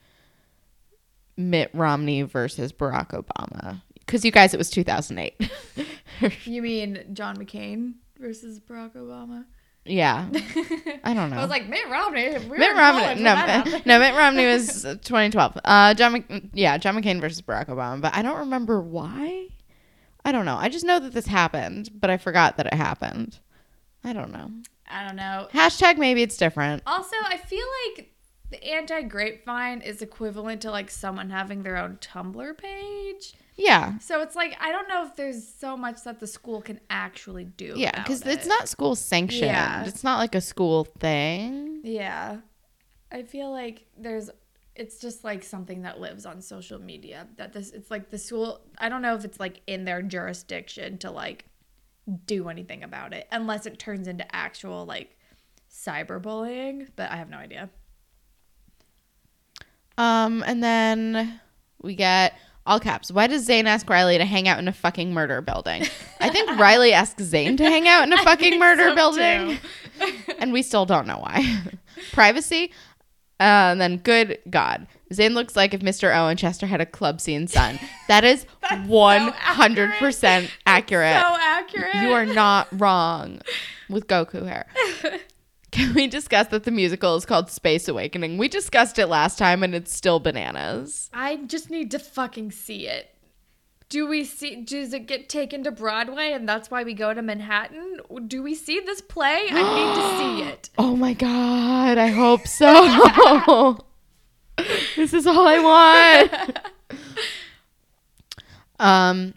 Mitt 1.37 1.71
Romney 1.73 2.21
versus 2.23 2.71
Barack 2.71 3.09
Obama 3.09 3.81
because 3.99 4.23
you 4.25 4.31
guys, 4.31 4.53
it 4.53 4.57
was 4.57 4.69
2008. 4.69 5.49
you 6.45 6.61
mean 6.61 7.03
John 7.13 7.37
McCain 7.37 7.93
versus 8.19 8.59
Barack 8.59 8.93
Obama? 8.95 9.45
Yeah, 9.85 10.27
I 11.03 11.13
don't 11.13 11.29
know. 11.29 11.37
I 11.37 11.41
was 11.41 11.49
like 11.49 11.67
Mitt 11.67 11.89
Romney. 11.89 12.37
We 12.49 12.57
Mitt 12.57 12.75
Romney. 12.75 13.21
No, 13.21 13.63
no, 13.85 13.99
Mitt 13.99 14.15
Romney 14.15 14.45
was 14.45 14.85
uh, 14.85 14.95
2012. 14.95 15.59
Uh, 15.63 15.93
John, 15.93 16.13
Mc, 16.13 16.43
yeah, 16.53 16.77
John 16.77 16.95
McCain 16.95 17.19
versus 17.19 17.41
Barack 17.41 17.67
Obama, 17.67 18.01
but 18.01 18.15
I 18.15 18.21
don't 18.21 18.39
remember 18.39 18.79
why. 18.79 19.49
I 20.25 20.31
don't 20.31 20.45
know. 20.45 20.55
I 20.55 20.69
just 20.69 20.85
know 20.85 20.99
that 20.99 21.13
this 21.13 21.27
happened, 21.27 21.89
but 21.99 22.09
I 22.09 22.17
forgot 22.17 22.57
that 22.57 22.67
it 22.67 22.73
happened. 22.73 23.39
I 24.03 24.13
don't 24.13 24.31
know. 24.31 24.51
I 24.89 25.05
don't 25.05 25.15
know. 25.15 25.47
Hashtag 25.53 25.97
maybe 25.97 26.21
it's 26.21 26.37
different. 26.37 26.83
Also, 26.85 27.15
I 27.25 27.37
feel 27.37 27.65
like 27.95 28.13
the 28.51 28.63
anti 28.63 29.01
grapevine 29.01 29.81
is 29.81 30.01
equivalent 30.01 30.61
to 30.61 30.71
like 30.71 30.89
someone 30.89 31.29
having 31.29 31.63
their 31.63 31.77
own 31.77 31.97
Tumblr 31.97 32.57
page. 32.57 33.33
Yeah, 33.55 33.99
So 33.99 34.21
it's 34.21 34.35
like 34.35 34.57
I 34.59 34.71
don't 34.71 34.87
know 34.87 35.05
if 35.05 35.15
there's 35.15 35.47
so 35.47 35.77
much 35.77 36.03
that 36.03 36.19
the 36.19 36.27
school 36.27 36.61
can 36.61 36.79
actually 36.89 37.45
do. 37.45 37.73
yeah, 37.77 38.01
because 38.01 38.25
it's 38.25 38.47
not 38.47 38.67
school 38.67 38.95
sanctioned. 38.95 39.45
Yeah. 39.45 39.85
It's 39.85 40.03
not 40.03 40.17
like 40.17 40.33
a 40.35 40.41
school 40.41 40.85
thing. 40.85 41.81
Yeah. 41.83 42.37
I 43.11 43.23
feel 43.23 43.51
like 43.51 43.85
there's 43.97 44.29
it's 44.75 44.97
just 44.97 45.23
like 45.23 45.43
something 45.43 45.83
that 45.83 45.99
lives 45.99 46.25
on 46.25 46.41
social 46.41 46.79
media. 46.79 47.27
That 47.37 47.53
this 47.53 47.69
it's 47.71 47.91
like 47.91 48.09
the 48.09 48.17
school 48.17 48.61
I 48.79 48.89
don't 48.89 49.03
know 49.03 49.13
if 49.15 49.23
it's 49.23 49.39
like 49.39 49.61
in 49.67 49.85
their 49.85 50.01
jurisdiction 50.01 50.97
to 50.99 51.11
like 51.11 51.45
do 52.25 52.49
anything 52.49 52.83
about 52.83 53.13
it 53.13 53.27
unless 53.31 53.65
it 53.65 53.77
turns 53.77 54.07
into 54.07 54.25
actual 54.35 54.85
like 54.85 55.15
cyberbullying, 55.71 56.89
but 56.95 57.11
I 57.11 57.17
have 57.17 57.29
no 57.29 57.37
idea. 57.37 57.69
Um, 59.97 60.43
and 60.45 60.63
then 60.63 61.39
we 61.81 61.95
get 61.95 62.33
all 62.65 62.79
caps. 62.79 63.11
Why 63.11 63.27
does 63.27 63.43
Zane 63.43 63.67
ask 63.67 63.89
Riley 63.89 64.17
to 64.17 64.25
hang 64.25 64.47
out 64.47 64.59
in 64.59 64.67
a 64.67 64.73
fucking 64.73 65.13
murder 65.13 65.41
building? 65.41 65.83
I 66.19 66.29
think 66.29 66.57
Riley 66.59 66.93
asks 66.93 67.23
Zane 67.23 67.57
to 67.57 67.63
hang 67.63 67.87
out 67.87 68.03
in 68.03 68.13
a 68.13 68.17
fucking 68.23 68.59
murder 68.59 68.89
so, 68.89 68.95
building. 68.95 69.57
and 70.39 70.53
we 70.53 70.61
still 70.61 70.85
don't 70.85 71.07
know 71.07 71.17
why. 71.17 71.61
Privacy. 72.13 72.71
Uh, 73.39 73.73
and 73.73 73.81
then, 73.81 73.97
good 73.97 74.37
God, 74.49 74.87
Zane 75.11 75.33
looks 75.33 75.55
like 75.55 75.73
if 75.73 75.81
Mr. 75.81 76.15
Owen 76.15 76.37
Chester 76.37 76.65
had 76.65 76.79
a 76.79 76.85
club 76.85 77.19
scene 77.19 77.47
son. 77.47 77.77
That 78.07 78.23
is 78.23 78.45
one 78.85 79.29
hundred 79.33 79.91
percent 79.99 80.49
accurate. 80.65 81.19
So 81.19 81.35
accurate. 81.39 81.95
You 81.95 82.13
are 82.13 82.25
not 82.25 82.67
wrong 82.71 83.41
with 83.89 84.07
Goku 84.07 84.47
hair. 84.47 84.67
Can 85.73 85.95
we 85.95 86.05
discuss 86.05 86.49
that 86.49 86.65
the 86.65 86.71
musical 86.71 87.15
is 87.15 87.25
called 87.25 87.49
Space 87.49 87.87
Awakening? 87.87 88.37
We 88.37 88.47
discussed 88.47 88.99
it 88.99 89.07
last 89.07 89.39
time 89.39 89.63
and 89.63 89.73
it's 89.73 89.91
still 89.91 90.19
bananas. 90.19 91.09
I 91.11 91.37
just 91.37 91.71
need 91.71 91.89
to 91.89 91.97
fucking 91.99 92.51
see 92.51 92.85
it. 92.87 93.09
Do 93.89 94.05
we 94.07 94.23
see? 94.23 94.61
Does 94.61 94.93
it 94.93 95.07
get 95.07 95.29
taken 95.29 95.63
to 95.63 95.71
Broadway, 95.71 96.31
and 96.31 96.47
that's 96.47 96.69
why 96.69 96.83
we 96.83 96.93
go 96.93 97.11
to 97.11 97.23
Manhattan? 97.23 98.01
Do 98.27 98.43
we 98.43 98.53
see 98.53 98.81
this 98.81 99.01
play? 99.01 99.47
I 99.49 99.61
need 99.75 99.95
to 99.95 100.17
see 100.43 100.49
it. 100.51 100.69
Oh 100.77 100.95
my 100.95 101.13
god, 101.13 101.97
I 101.97 102.07
hope 102.07 102.47
so. 102.47 103.77
this 104.95 105.11
is 105.11 105.25
all 105.25 105.47
I 105.47 106.29
want. 106.29 106.59
um 108.79 109.33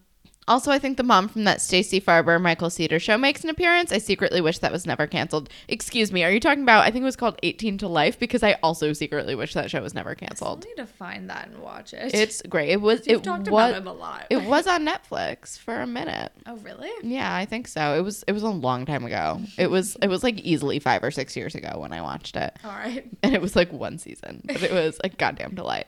also, 0.48 0.70
I 0.70 0.78
think 0.78 0.96
the 0.96 1.02
mom 1.02 1.28
from 1.28 1.44
that 1.44 1.60
Stacey 1.60 2.00
Farber 2.00 2.40
Michael 2.40 2.70
Seater 2.70 2.98
show 2.98 3.18
makes 3.18 3.42
an 3.44 3.50
appearance. 3.50 3.92
I 3.92 3.98
secretly 3.98 4.40
wish 4.40 4.58
that 4.60 4.72
was 4.72 4.86
never 4.86 5.06
canceled. 5.06 5.48
Excuse 5.68 6.12
me, 6.12 6.22
are 6.24 6.30
you 6.30 6.40
talking 6.40 6.62
about? 6.62 6.84
I 6.84 6.90
think 6.90 7.02
it 7.02 7.06
was 7.06 7.16
called 7.16 7.38
18 7.42 7.78
to 7.78 7.88
Life 7.88 8.18
because 8.18 8.42
I 8.42 8.52
also 8.62 8.92
secretly 8.92 9.34
wish 9.34 9.54
that 9.54 9.70
show 9.70 9.82
was 9.82 9.94
never 9.94 10.14
canceled. 10.14 10.64
I 10.64 10.68
need 10.68 10.76
to 10.76 10.86
find 10.86 11.28
that 11.30 11.48
and 11.48 11.58
watch 11.58 11.92
it. 11.92 12.14
It's 12.14 12.42
great. 12.42 12.70
It 12.70 12.80
was. 12.80 13.06
You've 13.06 13.20
it 13.20 13.24
talked 13.24 13.48
was. 13.48 13.70
about 13.70 13.82
it 13.82 13.86
a 13.86 13.92
lot. 13.92 14.26
It 14.30 14.42
was 14.44 14.66
on 14.66 14.86
Netflix 14.86 15.58
for 15.58 15.80
a 15.80 15.86
minute. 15.86 16.32
oh, 16.46 16.56
really? 16.58 16.90
Yeah, 17.02 17.34
I 17.34 17.44
think 17.44 17.68
so. 17.68 17.96
It 17.96 18.02
was 18.02 18.22
it 18.28 18.32
was 18.32 18.42
a 18.42 18.48
long 18.48 18.86
time 18.86 19.04
ago. 19.04 19.40
It 19.58 19.70
was 19.70 19.96
it 20.00 20.08
was 20.08 20.22
like 20.22 20.38
easily 20.40 20.78
5 20.78 21.02
or 21.02 21.10
6 21.10 21.36
years 21.36 21.54
ago 21.54 21.78
when 21.78 21.92
I 21.92 22.02
watched 22.02 22.36
it. 22.36 22.56
All 22.64 22.70
right. 22.70 23.04
And 23.22 23.34
it 23.34 23.40
was 23.42 23.56
like 23.56 23.72
one 23.72 23.98
season, 23.98 24.42
but 24.44 24.62
it 24.62 24.72
was 24.72 25.00
a 25.02 25.08
goddamn 25.08 25.54
delight. 25.54 25.86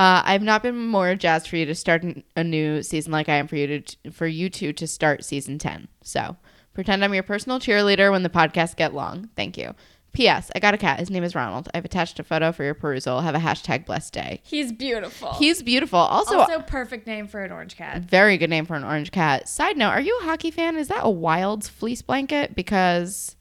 Uh, 0.00 0.22
I've 0.24 0.42
not 0.42 0.62
been 0.62 0.78
more 0.86 1.14
jazzed 1.14 1.46
for 1.46 1.56
you 1.56 1.66
to 1.66 1.74
start 1.74 2.02
an- 2.02 2.24
a 2.34 2.42
new 2.42 2.82
season 2.82 3.12
like 3.12 3.28
I 3.28 3.34
am 3.34 3.46
for 3.46 3.56
you 3.56 3.80
to 3.80 4.10
for 4.10 4.26
you 4.26 4.48
two 4.48 4.72
to 4.72 4.86
start 4.86 5.24
season 5.24 5.58
ten. 5.58 5.88
So 6.02 6.36
pretend 6.72 7.04
I'm 7.04 7.12
your 7.12 7.22
personal 7.22 7.60
cheerleader 7.60 8.10
when 8.10 8.22
the 8.22 8.30
podcasts 8.30 8.74
get 8.74 8.94
long. 8.94 9.28
Thank 9.36 9.58
you. 9.58 9.74
P.S. 10.12 10.50
I 10.56 10.58
got 10.58 10.72
a 10.72 10.78
cat. 10.78 10.98
His 10.98 11.10
name 11.10 11.22
is 11.22 11.34
Ronald. 11.34 11.68
I've 11.74 11.84
attached 11.84 12.18
a 12.18 12.24
photo 12.24 12.50
for 12.50 12.64
your 12.64 12.72
perusal. 12.74 13.20
Have 13.20 13.34
a 13.34 13.38
hashtag 13.38 13.84
blessed 13.84 14.12
day. 14.14 14.40
He's 14.42 14.72
beautiful. 14.72 15.34
He's 15.34 15.62
beautiful. 15.62 15.98
Also, 15.98 16.38
also 16.38 16.60
perfect 16.60 17.06
name 17.06 17.28
for 17.28 17.44
an 17.44 17.52
orange 17.52 17.76
cat. 17.76 18.00
very 18.00 18.38
good 18.38 18.50
name 18.50 18.64
for 18.64 18.76
an 18.76 18.84
orange 18.84 19.12
cat. 19.12 19.48
Side 19.50 19.76
note: 19.76 19.90
Are 19.90 20.00
you 20.00 20.18
a 20.22 20.24
hockey 20.24 20.50
fan? 20.50 20.76
Is 20.76 20.88
that 20.88 21.04
a 21.04 21.10
Wilds 21.10 21.68
fleece 21.68 22.00
blanket? 22.00 22.54
Because 22.56 23.36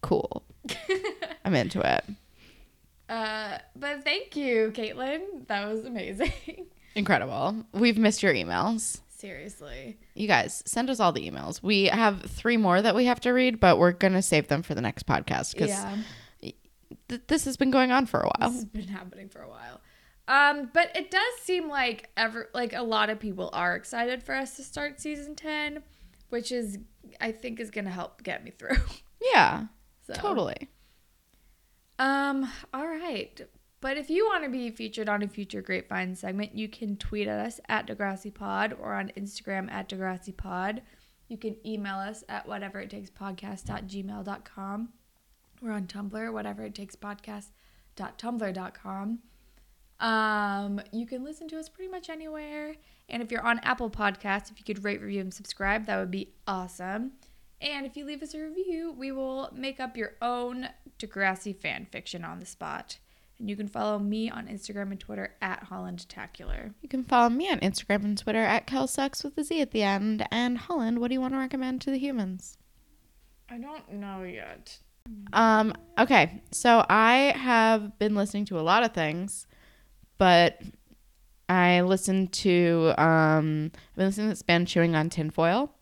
cool. 0.00 0.44
I'm 1.44 1.54
into 1.56 1.80
it. 1.80 2.04
Uh, 3.08 3.58
but 3.76 4.02
thank 4.04 4.34
you, 4.36 4.72
Caitlin. 4.74 5.46
That 5.48 5.66
was 5.72 5.84
amazing. 5.84 6.32
Incredible. 6.94 7.64
We've 7.72 7.98
missed 7.98 8.22
your 8.22 8.32
emails. 8.34 9.00
Seriously. 9.16 9.98
You 10.14 10.28
guys, 10.28 10.62
send 10.66 10.90
us 10.90 11.00
all 11.00 11.12
the 11.12 11.28
emails. 11.28 11.62
We 11.62 11.84
have 11.86 12.22
three 12.22 12.56
more 12.56 12.80
that 12.82 12.94
we 12.94 13.06
have 13.06 13.20
to 13.20 13.30
read, 13.32 13.58
but 13.60 13.78
we're 13.78 13.92
going 13.92 14.12
to 14.12 14.22
save 14.22 14.48
them 14.48 14.62
for 14.62 14.74
the 14.74 14.80
next 14.80 15.06
podcast 15.06 15.52
because 15.54 15.70
Yeah. 15.70 15.96
th- 17.08 17.22
this 17.28 17.44
has 17.46 17.56
been 17.56 17.70
going 17.70 17.90
on 17.90 18.06
for 18.06 18.20
a 18.20 18.26
while. 18.38 18.50
This 18.50 18.60
has 18.60 18.64
been 18.66 18.88
happening 18.88 19.28
for 19.28 19.40
a 19.42 19.48
while. 19.48 19.80
Um, 20.26 20.70
but 20.72 20.94
it 20.96 21.10
does 21.10 21.34
seem 21.42 21.68
like 21.68 22.08
ever 22.16 22.48
like 22.54 22.72
a 22.72 22.82
lot 22.82 23.10
of 23.10 23.20
people 23.20 23.50
are 23.52 23.76
excited 23.76 24.22
for 24.22 24.34
us 24.34 24.56
to 24.56 24.62
start 24.62 24.98
season 24.98 25.34
ten, 25.36 25.82
which 26.30 26.50
is 26.50 26.78
I 27.20 27.30
think 27.32 27.60
is 27.60 27.70
gonna 27.70 27.90
help 27.90 28.22
get 28.22 28.42
me 28.44 28.50
through. 28.50 28.76
Yeah, 29.32 29.66
So 30.06 30.12
totally. 30.14 30.68
Um, 31.98 32.48
all 32.72 32.86
right. 32.86 33.40
But 33.80 33.98
if 33.98 34.08
you 34.08 34.24
want 34.24 34.44
to 34.44 34.50
be 34.50 34.70
featured 34.70 35.10
on 35.10 35.22
a 35.22 35.28
future 35.28 35.60
Grapevine 35.60 36.14
segment, 36.14 36.56
you 36.56 36.68
can 36.68 36.96
tweet 36.96 37.28
at 37.28 37.46
us 37.46 37.60
at 37.68 37.86
Degrassi 37.86 38.32
Pod 38.32 38.74
or 38.80 38.94
on 38.94 39.12
Instagram 39.16 39.70
at 39.70 39.90
Degrassi 39.90 40.34
Pod. 40.34 40.80
You 41.28 41.36
can 41.36 41.56
email 41.66 41.96
us 41.96 42.24
at 42.28 42.48
whatever 42.48 42.80
it 42.80 42.88
takes 42.90 43.10
podcast.gmail.com. 43.10 44.88
We're 45.60 45.72
on 45.72 45.86
Tumblr, 45.86 46.32
whatever 46.32 46.64
it 46.64 46.74
takes 46.74 46.96
podcast.tumblr.com. 46.96 49.18
Um, 50.00 50.80
you 50.92 51.06
can 51.06 51.22
listen 51.24 51.48
to 51.48 51.58
us 51.58 51.68
pretty 51.68 51.90
much 51.90 52.08
anywhere. 52.10 52.74
And 53.08 53.22
if 53.22 53.30
you're 53.30 53.46
on 53.46 53.60
Apple 53.60 53.90
Podcasts, 53.90 54.50
if 54.50 54.58
you 54.58 54.64
could 54.64 54.82
rate, 54.84 55.00
review, 55.00 55.20
and 55.20 55.32
subscribe, 55.32 55.86
that 55.86 55.98
would 55.98 56.10
be 56.10 56.34
awesome. 56.46 57.12
And 57.64 57.86
if 57.86 57.96
you 57.96 58.04
leave 58.04 58.22
us 58.22 58.34
a 58.34 58.40
review, 58.40 58.94
we 58.96 59.10
will 59.10 59.48
make 59.54 59.80
up 59.80 59.96
your 59.96 60.12
own 60.20 60.68
Degrassi 60.98 61.56
fan 61.56 61.86
fiction 61.90 62.22
on 62.22 62.38
the 62.38 62.46
spot. 62.46 62.98
And 63.38 63.48
you 63.48 63.56
can 63.56 63.68
follow 63.68 63.98
me 63.98 64.30
on 64.30 64.46
Instagram 64.46 64.90
and 64.90 65.00
Twitter 65.00 65.34
at 65.40 65.68
HollandTacular. 65.70 66.74
You 66.82 66.88
can 66.90 67.02
follow 67.02 67.30
me 67.30 67.50
on 67.50 67.58
Instagram 67.60 68.04
and 68.04 68.18
Twitter 68.18 68.42
at 68.42 68.66
KelSucks 68.66 69.24
with 69.24 69.36
a 69.38 69.44
Z 69.44 69.62
at 69.62 69.70
the 69.70 69.82
end. 69.82 70.26
And 70.30 70.58
Holland, 70.58 71.00
what 71.00 71.08
do 71.08 71.14
you 71.14 71.22
want 71.22 71.32
to 71.32 71.38
recommend 71.38 71.80
to 71.80 71.90
the 71.90 71.98
humans? 71.98 72.58
I 73.48 73.56
don't 73.56 73.92
know 73.94 74.22
yet. 74.22 74.78
Um, 75.32 75.74
okay, 75.98 76.42
so 76.50 76.84
I 76.88 77.34
have 77.36 77.98
been 77.98 78.14
listening 78.14 78.44
to 78.46 78.58
a 78.58 78.62
lot 78.62 78.84
of 78.84 78.92
things, 78.92 79.46
but 80.16 80.60
I 81.48 81.82
listened 81.82 82.32
to 82.32 82.94
um 82.96 83.70
I've 83.74 83.96
been 83.96 84.06
listening 84.06 84.28
to 84.28 84.32
this 84.32 84.42
band 84.42 84.68
chewing 84.68 84.94
on 84.94 85.10
tinfoil, 85.10 85.74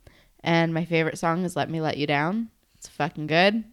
and 0.42 0.74
my 0.74 0.84
favorite 0.84 1.18
song 1.18 1.44
is 1.44 1.56
Let 1.56 1.70
Me 1.70 1.80
Let 1.80 1.96
You 1.96 2.06
Down. 2.06 2.50
It's 2.76 2.88
fucking 2.88 3.26
good. 3.26 3.64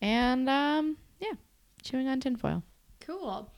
And 0.00 0.48
um 0.48 0.96
yeah, 1.18 1.34
chewing 1.82 2.08
on 2.08 2.20
tinfoil. 2.20 2.62
Cool. 3.00 3.50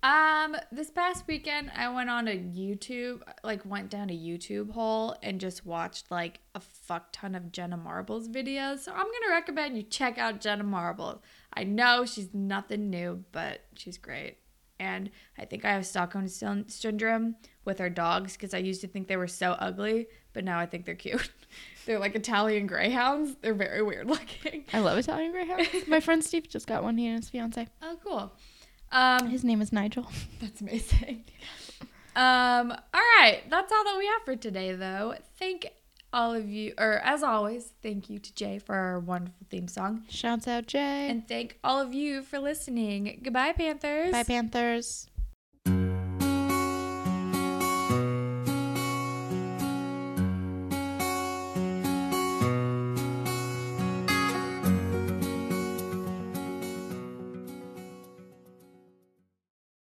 Um, 0.00 0.54
this 0.70 0.90
past 0.90 1.24
weekend 1.26 1.72
I 1.74 1.92
went 1.92 2.08
on 2.08 2.28
a 2.28 2.38
YouTube, 2.38 3.22
like 3.42 3.66
went 3.66 3.90
down 3.90 4.10
a 4.10 4.16
YouTube 4.16 4.70
hole 4.70 5.16
and 5.24 5.40
just 5.40 5.66
watched 5.66 6.10
like 6.10 6.38
a 6.54 6.60
fuck 6.60 7.08
ton 7.10 7.34
of 7.34 7.50
Jenna 7.50 7.76
Marbles 7.76 8.28
videos. 8.28 8.80
So 8.80 8.92
I'm 8.92 8.98
gonna 8.98 9.32
recommend 9.32 9.76
you 9.76 9.82
check 9.82 10.16
out 10.16 10.40
Jenna 10.40 10.62
Marbles. 10.62 11.20
I 11.52 11.64
know 11.64 12.04
she's 12.04 12.32
nothing 12.32 12.90
new, 12.90 13.24
but 13.32 13.62
she's 13.74 13.98
great. 13.98 14.38
And 14.78 15.10
I 15.36 15.44
think 15.44 15.64
I 15.64 15.72
have 15.72 15.84
Stockholm 15.84 16.28
syndrome 16.28 17.34
with 17.64 17.80
her 17.80 17.90
dogs 17.90 18.34
because 18.34 18.54
I 18.54 18.58
used 18.58 18.80
to 18.82 18.86
think 18.86 19.08
they 19.08 19.16
were 19.16 19.26
so 19.26 19.52
ugly, 19.52 20.06
but 20.32 20.44
now 20.44 20.60
I 20.60 20.66
think 20.66 20.86
they're 20.86 20.94
cute. 20.94 21.30
they're 21.88 21.98
like 21.98 22.14
Italian 22.14 22.66
greyhounds. 22.66 23.34
They're 23.40 23.54
very 23.54 23.82
weird 23.82 24.06
looking. 24.14 24.64
I 24.74 24.78
love 24.80 24.98
Italian 24.98 25.32
Greyhounds. 25.32 25.68
my 25.88 26.00
friend 26.00 26.22
Steve 26.22 26.46
just 26.48 26.66
got 26.66 26.82
one. 26.84 26.98
He 26.98 27.06
and 27.06 27.16
his 27.18 27.30
fiance. 27.30 27.66
Oh, 27.82 27.96
cool. 28.04 28.30
Um, 28.92 29.28
His 29.28 29.42
name 29.42 29.62
is 29.62 29.72
Nigel. 29.72 30.06
That's 30.40 30.60
amazing. 30.60 31.24
Um, 32.14 32.72
all 32.72 33.00
right, 33.20 33.42
that's 33.48 33.70
all 33.72 33.84
that 33.84 33.94
we 33.96 34.06
have 34.06 34.22
for 34.24 34.34
today, 34.34 34.72
though. 34.74 35.14
Thank 35.38 35.68
all 36.12 36.34
of 36.34 36.48
you, 36.48 36.74
or 36.76 36.98
as 36.98 37.22
always, 37.22 37.72
thank 37.82 38.10
you 38.10 38.18
to 38.18 38.34
Jay 38.34 38.58
for 38.58 38.74
our 38.74 38.98
wonderful 38.98 39.46
theme 39.50 39.68
song, 39.68 40.02
Shouts 40.08 40.48
out 40.48 40.66
Jay. 40.66 41.08
and 41.08 41.28
thank 41.28 41.58
all 41.62 41.80
of 41.80 41.94
you 41.94 42.22
for 42.22 42.38
listening. 42.40 43.20
Goodbye, 43.22 43.52
Panthers. 43.52 44.10
Bye 44.10 44.24
Panthers. 44.24 45.06